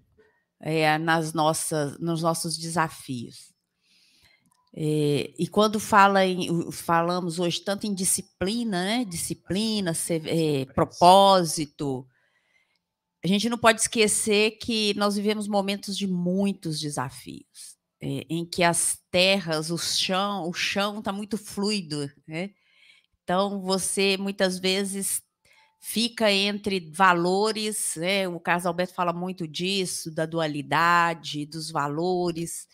é, 0.60 0.98
nas 0.98 1.32
nossas, 1.32 1.98
nos 1.98 2.22
nossos 2.22 2.56
desafios. 2.56 3.52
É, 4.74 5.32
e 5.38 5.48
quando 5.48 5.80
fala 5.80 6.24
em, 6.24 6.70
falamos 6.70 7.38
hoje 7.38 7.60
tanto 7.60 7.86
em 7.86 7.94
disciplina, 7.94 8.84
né? 8.84 9.04
disciplina, 9.04 9.92
é, 10.26 10.64
propósito, 10.66 12.06
a 13.24 13.26
gente 13.26 13.48
não 13.48 13.58
pode 13.58 13.80
esquecer 13.80 14.52
que 14.52 14.94
nós 14.94 15.16
vivemos 15.16 15.48
momentos 15.48 15.96
de 15.96 16.06
muitos 16.06 16.78
desafios, 16.78 17.76
é, 18.00 18.24
em 18.28 18.44
que 18.44 18.62
as 18.62 18.98
terras, 19.10 19.70
o 19.70 19.78
chão, 19.78 20.48
o 20.48 20.52
chão 20.52 20.98
está 20.98 21.12
muito 21.12 21.36
fluido, 21.36 22.10
né? 22.26 22.50
Então 23.24 23.60
você 23.60 24.16
muitas 24.16 24.58
vezes 24.58 25.20
fica 25.90 26.30
entre 26.30 26.90
valores, 26.92 27.94
né? 27.96 28.28
o 28.28 28.38
Carlos 28.38 28.66
Alberto 28.66 28.92
fala 28.92 29.10
muito 29.10 29.48
disso, 29.48 30.14
da 30.14 30.26
dualidade, 30.26 31.46
dos 31.46 31.70
valores, 31.70 32.68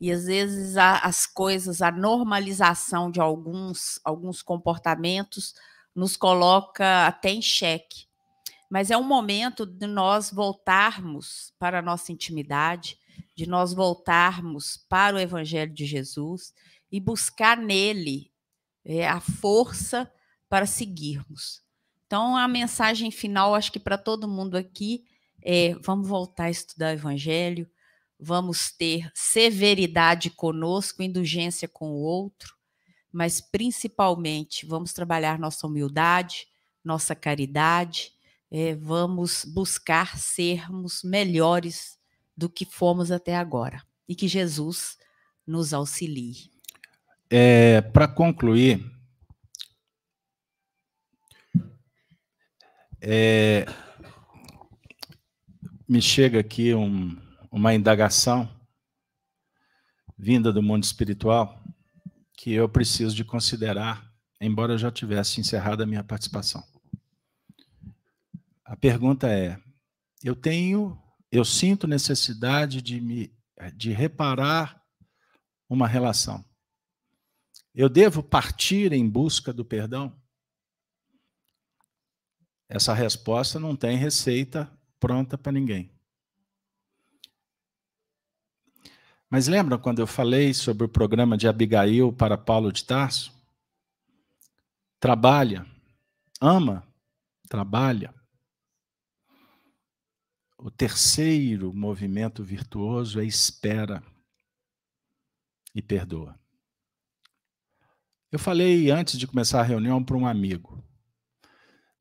e 0.00 0.12
às 0.12 0.26
vezes 0.26 0.76
a, 0.76 0.98
as 0.98 1.26
coisas, 1.26 1.82
a 1.82 1.90
normalização 1.90 3.10
de 3.10 3.20
alguns, 3.20 3.98
alguns 4.04 4.42
comportamentos 4.42 5.56
nos 5.92 6.16
coloca 6.16 7.04
até 7.04 7.30
em 7.30 7.42
xeque. 7.42 8.06
Mas 8.70 8.92
é 8.92 8.96
um 8.96 9.02
momento 9.02 9.66
de 9.66 9.88
nós 9.88 10.30
voltarmos 10.30 11.52
para 11.58 11.80
a 11.80 11.82
nossa 11.82 12.12
intimidade, 12.12 12.96
de 13.34 13.44
nós 13.44 13.74
voltarmos 13.74 14.76
para 14.88 15.16
o 15.16 15.18
Evangelho 15.18 15.74
de 15.74 15.84
Jesus 15.84 16.54
e 16.92 17.00
buscar 17.00 17.56
nele 17.56 18.30
é, 18.84 19.08
a 19.08 19.18
força 19.18 20.08
para 20.48 20.64
seguirmos. 20.64 21.61
Então, 22.12 22.36
a 22.36 22.46
mensagem 22.46 23.10
final, 23.10 23.54
acho 23.54 23.72
que 23.72 23.80
para 23.80 23.96
todo 23.96 24.28
mundo 24.28 24.58
aqui, 24.58 25.06
é: 25.42 25.74
vamos 25.82 26.06
voltar 26.06 26.44
a 26.44 26.50
estudar 26.50 26.88
o 26.88 26.98
Evangelho, 26.98 27.66
vamos 28.20 28.70
ter 28.70 29.10
severidade 29.14 30.28
conosco, 30.28 31.02
indulgência 31.02 31.66
com 31.66 31.90
o 31.92 32.02
outro, 32.02 32.54
mas 33.10 33.40
principalmente 33.40 34.66
vamos 34.66 34.92
trabalhar 34.92 35.38
nossa 35.38 35.66
humildade, 35.66 36.46
nossa 36.84 37.14
caridade, 37.14 38.12
é, 38.50 38.74
vamos 38.74 39.46
buscar 39.46 40.18
sermos 40.18 41.02
melhores 41.02 41.98
do 42.36 42.50
que 42.50 42.66
fomos 42.66 43.10
até 43.10 43.34
agora 43.34 43.82
e 44.06 44.14
que 44.14 44.28
Jesus 44.28 44.98
nos 45.46 45.72
auxilie. 45.72 46.50
É, 47.30 47.80
para 47.80 48.06
concluir, 48.06 48.84
É, 53.04 53.66
me 55.88 56.00
chega 56.00 56.38
aqui 56.38 56.72
um, 56.72 57.20
uma 57.50 57.74
indagação 57.74 58.48
vinda 60.16 60.52
do 60.52 60.62
mundo 60.62 60.84
espiritual 60.84 61.60
que 62.36 62.52
eu 62.52 62.68
preciso 62.68 63.16
de 63.16 63.24
considerar, 63.24 64.08
embora 64.40 64.74
eu 64.74 64.78
já 64.78 64.88
tivesse 64.88 65.40
encerrado 65.40 65.82
a 65.82 65.86
minha 65.86 66.04
participação. 66.04 66.62
A 68.64 68.76
pergunta 68.76 69.28
é: 69.28 69.60
eu 70.22 70.36
tenho, 70.36 70.96
eu 71.32 71.44
sinto 71.44 71.88
necessidade 71.88 72.80
de 72.80 73.00
me 73.00 73.36
de 73.74 73.90
reparar 73.90 74.80
uma 75.68 75.88
relação. 75.88 76.44
Eu 77.74 77.88
devo 77.88 78.22
partir 78.22 78.92
em 78.92 79.08
busca 79.10 79.52
do 79.52 79.64
perdão? 79.64 80.21
Essa 82.74 82.94
resposta 82.94 83.60
não 83.60 83.76
tem 83.76 83.98
receita 83.98 84.66
pronta 84.98 85.36
para 85.36 85.52
ninguém. 85.52 85.90
Mas 89.28 89.46
lembra 89.46 89.76
quando 89.76 89.98
eu 89.98 90.06
falei 90.06 90.54
sobre 90.54 90.86
o 90.86 90.88
programa 90.88 91.36
de 91.36 91.46
Abigail 91.46 92.10
para 92.14 92.38
Paulo 92.38 92.72
de 92.72 92.82
Tarso? 92.82 93.30
Trabalha, 94.98 95.66
ama, 96.40 96.82
trabalha. 97.46 98.14
o 100.56 100.70
terceiro 100.70 101.74
movimento 101.74 102.42
virtuoso 102.42 103.20
é 103.20 103.24
espera 103.24 104.02
e 105.74 105.82
perdoa. 105.82 106.40
Eu 108.30 108.38
falei 108.38 108.90
antes 108.90 109.18
de 109.18 109.26
começar 109.26 109.60
a 109.60 109.64
reunião 109.64 110.02
para 110.02 110.16
um 110.16 110.26
amigo. 110.26 110.82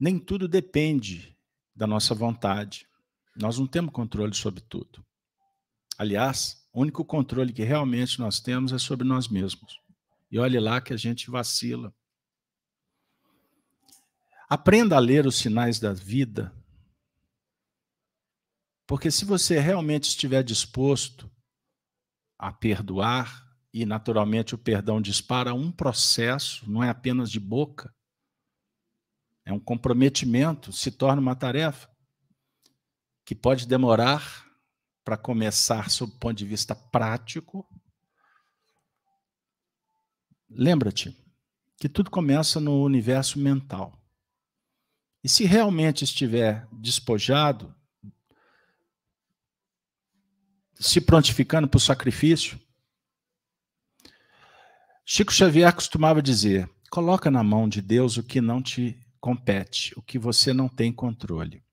Nem 0.01 0.17
tudo 0.17 0.47
depende 0.47 1.37
da 1.75 1.85
nossa 1.85 2.15
vontade. 2.15 2.87
Nós 3.35 3.59
não 3.59 3.67
temos 3.67 3.93
controle 3.93 4.33
sobre 4.33 4.59
tudo. 4.59 5.05
Aliás, 5.95 6.67
o 6.73 6.81
único 6.81 7.05
controle 7.05 7.53
que 7.53 7.61
realmente 7.61 8.19
nós 8.19 8.39
temos 8.39 8.73
é 8.73 8.79
sobre 8.79 9.07
nós 9.07 9.27
mesmos. 9.27 9.79
E 10.31 10.39
olhe 10.39 10.59
lá 10.59 10.81
que 10.81 10.91
a 10.91 10.97
gente 10.97 11.29
vacila. 11.29 11.93
Aprenda 14.49 14.95
a 14.95 14.99
ler 14.99 15.27
os 15.27 15.35
sinais 15.35 15.79
da 15.79 15.93
vida. 15.93 16.51
Porque 18.87 19.11
se 19.11 19.23
você 19.23 19.59
realmente 19.59 20.05
estiver 20.05 20.41
disposto 20.41 21.29
a 22.39 22.51
perdoar, 22.51 23.55
e 23.71 23.85
naturalmente 23.85 24.55
o 24.55 24.57
perdão 24.57 24.99
dispara 24.99 25.53
um 25.53 25.71
processo, 25.71 26.67
não 26.67 26.83
é 26.83 26.89
apenas 26.89 27.29
de 27.29 27.39
boca, 27.39 27.93
é 29.45 29.51
um 29.51 29.59
comprometimento, 29.59 30.71
se 30.71 30.91
torna 30.91 31.21
uma 31.21 31.35
tarefa 31.35 31.89
que 33.25 33.35
pode 33.35 33.67
demorar 33.67 34.45
para 35.03 35.17
começar 35.17 35.89
sob 35.89 36.13
o 36.13 36.17
ponto 36.17 36.37
de 36.37 36.45
vista 36.45 36.75
prático. 36.75 37.67
Lembra-te 40.49 41.15
que 41.77 41.89
tudo 41.89 42.11
começa 42.11 42.59
no 42.59 42.83
universo 42.83 43.39
mental. 43.39 43.99
E 45.23 45.29
se 45.29 45.45
realmente 45.45 46.03
estiver 46.03 46.67
despojado, 46.71 47.73
se 50.73 50.99
prontificando 50.99 51.67
para 51.67 51.77
o 51.77 51.81
sacrifício, 51.81 52.59
Chico 55.05 55.31
Xavier 55.31 55.73
costumava 55.73 56.21
dizer: 56.21 56.69
coloca 56.89 57.29
na 57.29 57.43
mão 57.43 57.67
de 57.67 57.81
Deus 57.81 58.17
o 58.17 58.23
que 58.23 58.41
não 58.41 58.61
te 58.61 58.99
compete, 59.21 59.93
o 59.95 60.01
que 60.01 60.17
você 60.17 60.51
não 60.51 60.67
tem 60.67 60.91
controle. 60.91 61.63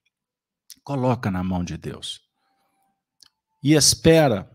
Coloca 0.84 1.30
na 1.30 1.42
mão 1.42 1.64
de 1.64 1.78
Deus. 1.78 2.20
E 3.62 3.72
espera. 3.72 4.54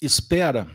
Espera 0.00 0.66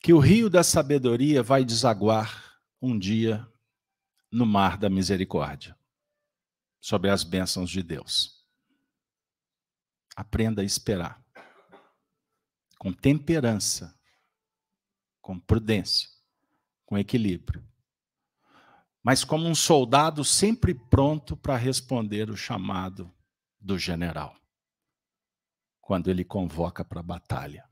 que 0.00 0.12
o 0.12 0.18
rio 0.18 0.50
da 0.50 0.64
sabedoria 0.64 1.42
vai 1.42 1.64
desaguar 1.64 2.58
um 2.82 2.98
dia 2.98 3.46
no 4.32 4.44
mar 4.44 4.76
da 4.76 4.90
misericórdia 4.90 5.78
sobre 6.80 7.08
as 7.08 7.22
bênçãos 7.22 7.70
de 7.70 7.82
Deus. 7.82 8.33
Aprenda 10.16 10.62
a 10.62 10.64
esperar 10.64 11.24
com 12.84 12.92
temperança, 12.92 13.98
com 15.22 15.40
prudência, 15.40 16.06
com 16.84 16.98
equilíbrio. 16.98 17.66
Mas 19.02 19.24
como 19.24 19.48
um 19.48 19.54
soldado 19.54 20.22
sempre 20.22 20.74
pronto 20.74 21.34
para 21.34 21.56
responder 21.56 22.28
o 22.28 22.36
chamado 22.36 23.10
do 23.58 23.78
general, 23.78 24.36
quando 25.80 26.10
ele 26.10 26.26
convoca 26.26 26.84
para 26.84 27.00
a 27.00 27.02
batalha. 27.02 27.66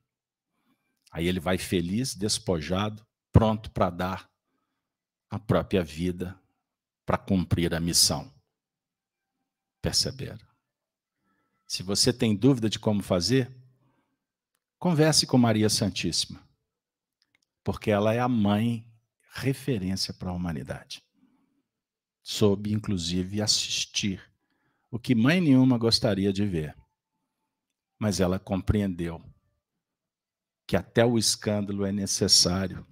Aí 1.11 1.27
ele 1.27 1.41
vai 1.41 1.59
feliz, 1.59 2.15
despojado, 2.15 3.07
pronto 3.31 3.71
para 3.71 3.91
dar 3.91 4.31
a 5.29 5.39
própria 5.39 5.85
vida 5.85 6.41
para 7.05 7.19
cumprir 7.19 7.75
a 7.75 7.81
missão. 7.81 8.33
Perceberam? 9.83 10.52
Se 11.73 11.83
você 11.83 12.13
tem 12.13 12.37
dúvida 12.37 12.69
de 12.69 12.79
como 12.79 13.03
fazer, 13.03 13.51
converse 14.79 15.27
com 15.27 15.39
Maria 15.39 15.71
Santíssima, 15.71 16.39
porque 17.65 17.91
ela 17.91 18.13
é 18.13 18.21
a 18.21 18.29
mãe 18.29 18.87
referência 19.33 20.13
para 20.13 20.29
a 20.29 20.35
humanidade. 20.35 21.03
Soube, 22.23 22.75
inclusive, 22.75 23.41
assistir 23.41 24.23
o 24.91 24.99
que 24.99 25.15
mãe 25.15 25.41
nenhuma 25.41 25.79
gostaria 25.79 26.31
de 26.31 26.45
ver. 26.45 26.77
Mas 27.99 28.21
ela 28.21 28.39
compreendeu 28.39 29.25
que 30.67 30.77
até 30.77 31.07
o 31.07 31.17
escândalo 31.17 31.87
é 31.87 31.91
necessário, 31.91 32.87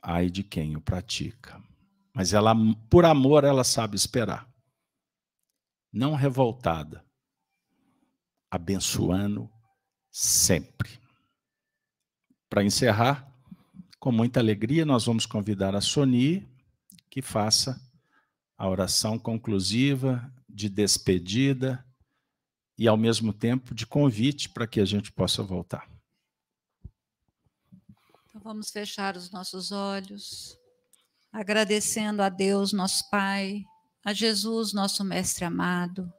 ai 0.00 0.30
de 0.30 0.44
quem 0.44 0.76
o 0.76 0.80
pratica. 0.80 1.60
Mas 2.14 2.32
ela, 2.32 2.54
por 2.88 3.04
amor, 3.04 3.42
ela 3.42 3.64
sabe 3.64 3.96
esperar 3.96 4.48
não 5.92 6.14
revoltada, 6.14 7.04
abençoando 8.50 9.50
sempre. 10.10 10.98
Para 12.48 12.64
encerrar, 12.64 13.30
com 13.98 14.10
muita 14.10 14.40
alegria, 14.40 14.84
nós 14.84 15.04
vamos 15.04 15.26
convidar 15.26 15.74
a 15.74 15.80
Soni 15.80 16.48
que 17.08 17.20
faça 17.20 17.80
a 18.56 18.68
oração 18.68 19.18
conclusiva 19.18 20.32
de 20.48 20.68
despedida 20.68 21.84
e, 22.76 22.88
ao 22.88 22.96
mesmo 22.96 23.32
tempo, 23.32 23.74
de 23.74 23.86
convite 23.86 24.48
para 24.48 24.66
que 24.66 24.80
a 24.80 24.84
gente 24.84 25.12
possa 25.12 25.42
voltar. 25.42 25.88
Então, 28.28 28.40
vamos 28.42 28.70
fechar 28.70 29.16
os 29.16 29.30
nossos 29.30 29.72
olhos, 29.72 30.56
agradecendo 31.32 32.22
a 32.22 32.28
Deus, 32.28 32.72
nosso 32.72 33.08
Pai, 33.10 33.64
a 34.04 34.12
Jesus, 34.12 34.72
nosso 34.72 35.04
Mestre 35.04 35.44
amado, 35.44 36.12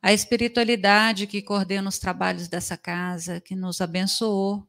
a 0.00 0.12
espiritualidade 0.12 1.26
que 1.26 1.40
coordena 1.40 1.88
os 1.88 1.98
trabalhos 1.98 2.48
dessa 2.48 2.76
casa, 2.76 3.40
que 3.40 3.54
nos 3.54 3.80
abençoou 3.80 4.66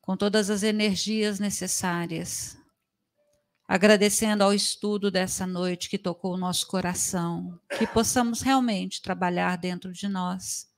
com 0.00 0.16
todas 0.16 0.50
as 0.50 0.62
energias 0.62 1.40
necessárias. 1.40 2.56
Agradecendo 3.66 4.44
ao 4.44 4.54
estudo 4.54 5.10
dessa 5.10 5.44
noite 5.44 5.90
que 5.90 5.98
tocou 5.98 6.34
o 6.34 6.38
nosso 6.38 6.68
coração, 6.68 7.58
que 7.76 7.88
possamos 7.88 8.40
realmente 8.40 9.02
trabalhar 9.02 9.56
dentro 9.56 9.92
de 9.92 10.06
nós 10.06 10.68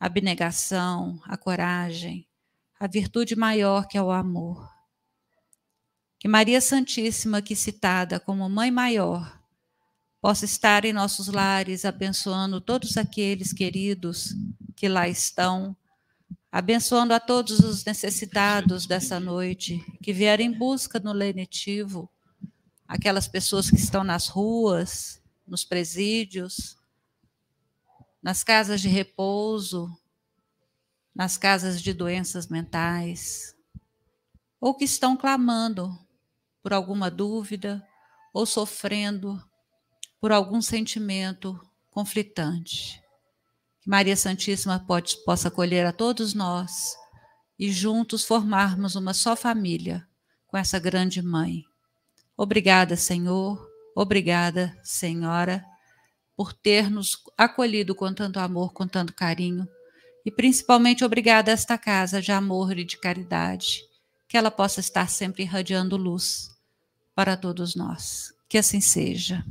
a 0.00 0.06
abnegação, 0.06 1.20
a 1.24 1.36
coragem, 1.36 2.26
a 2.80 2.86
virtude 2.86 3.36
maior 3.36 3.86
que 3.86 3.98
é 3.98 4.02
o 4.02 4.10
amor. 4.10 4.66
Que 6.18 6.28
Maria 6.28 6.62
Santíssima, 6.62 7.42
que 7.42 7.54
citada 7.54 8.18
como 8.18 8.48
Mãe 8.48 8.70
Maior, 8.70 9.38
possa 10.26 10.44
estar 10.44 10.84
em 10.84 10.92
nossos 10.92 11.28
lares, 11.28 11.84
abençoando 11.84 12.60
todos 12.60 12.96
aqueles 12.96 13.52
queridos 13.52 14.34
que 14.74 14.88
lá 14.88 15.08
estão, 15.08 15.76
abençoando 16.50 17.14
a 17.14 17.20
todos 17.20 17.60
os 17.60 17.84
necessitados 17.84 18.86
dessa 18.86 19.20
noite, 19.20 19.78
que 20.02 20.12
vieram 20.12 20.42
em 20.42 20.50
busca 20.50 20.98
no 20.98 21.12
lenitivo, 21.12 22.10
aquelas 22.88 23.28
pessoas 23.28 23.70
que 23.70 23.76
estão 23.76 24.02
nas 24.02 24.26
ruas, 24.26 25.22
nos 25.46 25.64
presídios, 25.64 26.76
nas 28.20 28.42
casas 28.42 28.80
de 28.80 28.88
repouso, 28.88 29.96
nas 31.14 31.38
casas 31.38 31.80
de 31.80 31.92
doenças 31.92 32.48
mentais, 32.48 33.54
ou 34.60 34.74
que 34.74 34.86
estão 34.86 35.16
clamando 35.16 35.96
por 36.64 36.72
alguma 36.72 37.12
dúvida 37.12 37.80
ou 38.34 38.44
sofrendo 38.44 39.40
por 40.20 40.32
algum 40.32 40.60
sentimento 40.60 41.58
conflitante. 41.90 43.00
Que 43.80 43.88
Maria 43.88 44.16
Santíssima 44.16 44.78
pode, 44.78 45.16
possa 45.24 45.48
acolher 45.48 45.86
a 45.86 45.92
todos 45.92 46.34
nós 46.34 46.94
e 47.58 47.70
juntos 47.70 48.24
formarmos 48.24 48.96
uma 48.96 49.14
só 49.14 49.34
família 49.34 50.06
com 50.46 50.56
essa 50.56 50.78
grande 50.78 51.22
mãe. 51.22 51.64
Obrigada, 52.36 52.96
Senhor, 52.96 53.66
obrigada, 53.94 54.78
Senhora, 54.82 55.64
por 56.36 56.52
ter 56.52 56.90
nos 56.90 57.16
acolhido 57.36 57.94
com 57.94 58.12
tanto 58.12 58.38
amor, 58.38 58.72
com 58.72 58.86
tanto 58.86 59.14
carinho. 59.14 59.66
E 60.24 60.30
principalmente 60.30 61.04
obrigada 61.04 61.50
a 61.50 61.54
esta 61.54 61.78
casa 61.78 62.20
de 62.20 62.32
amor 62.32 62.76
e 62.76 62.84
de 62.84 62.98
caridade, 62.98 63.80
que 64.28 64.36
ela 64.36 64.50
possa 64.50 64.80
estar 64.80 65.08
sempre 65.08 65.44
irradiando 65.44 65.96
luz 65.96 66.50
para 67.14 67.36
todos 67.36 67.74
nós. 67.74 68.34
Que 68.48 68.58
assim 68.58 68.80
seja. 68.80 69.44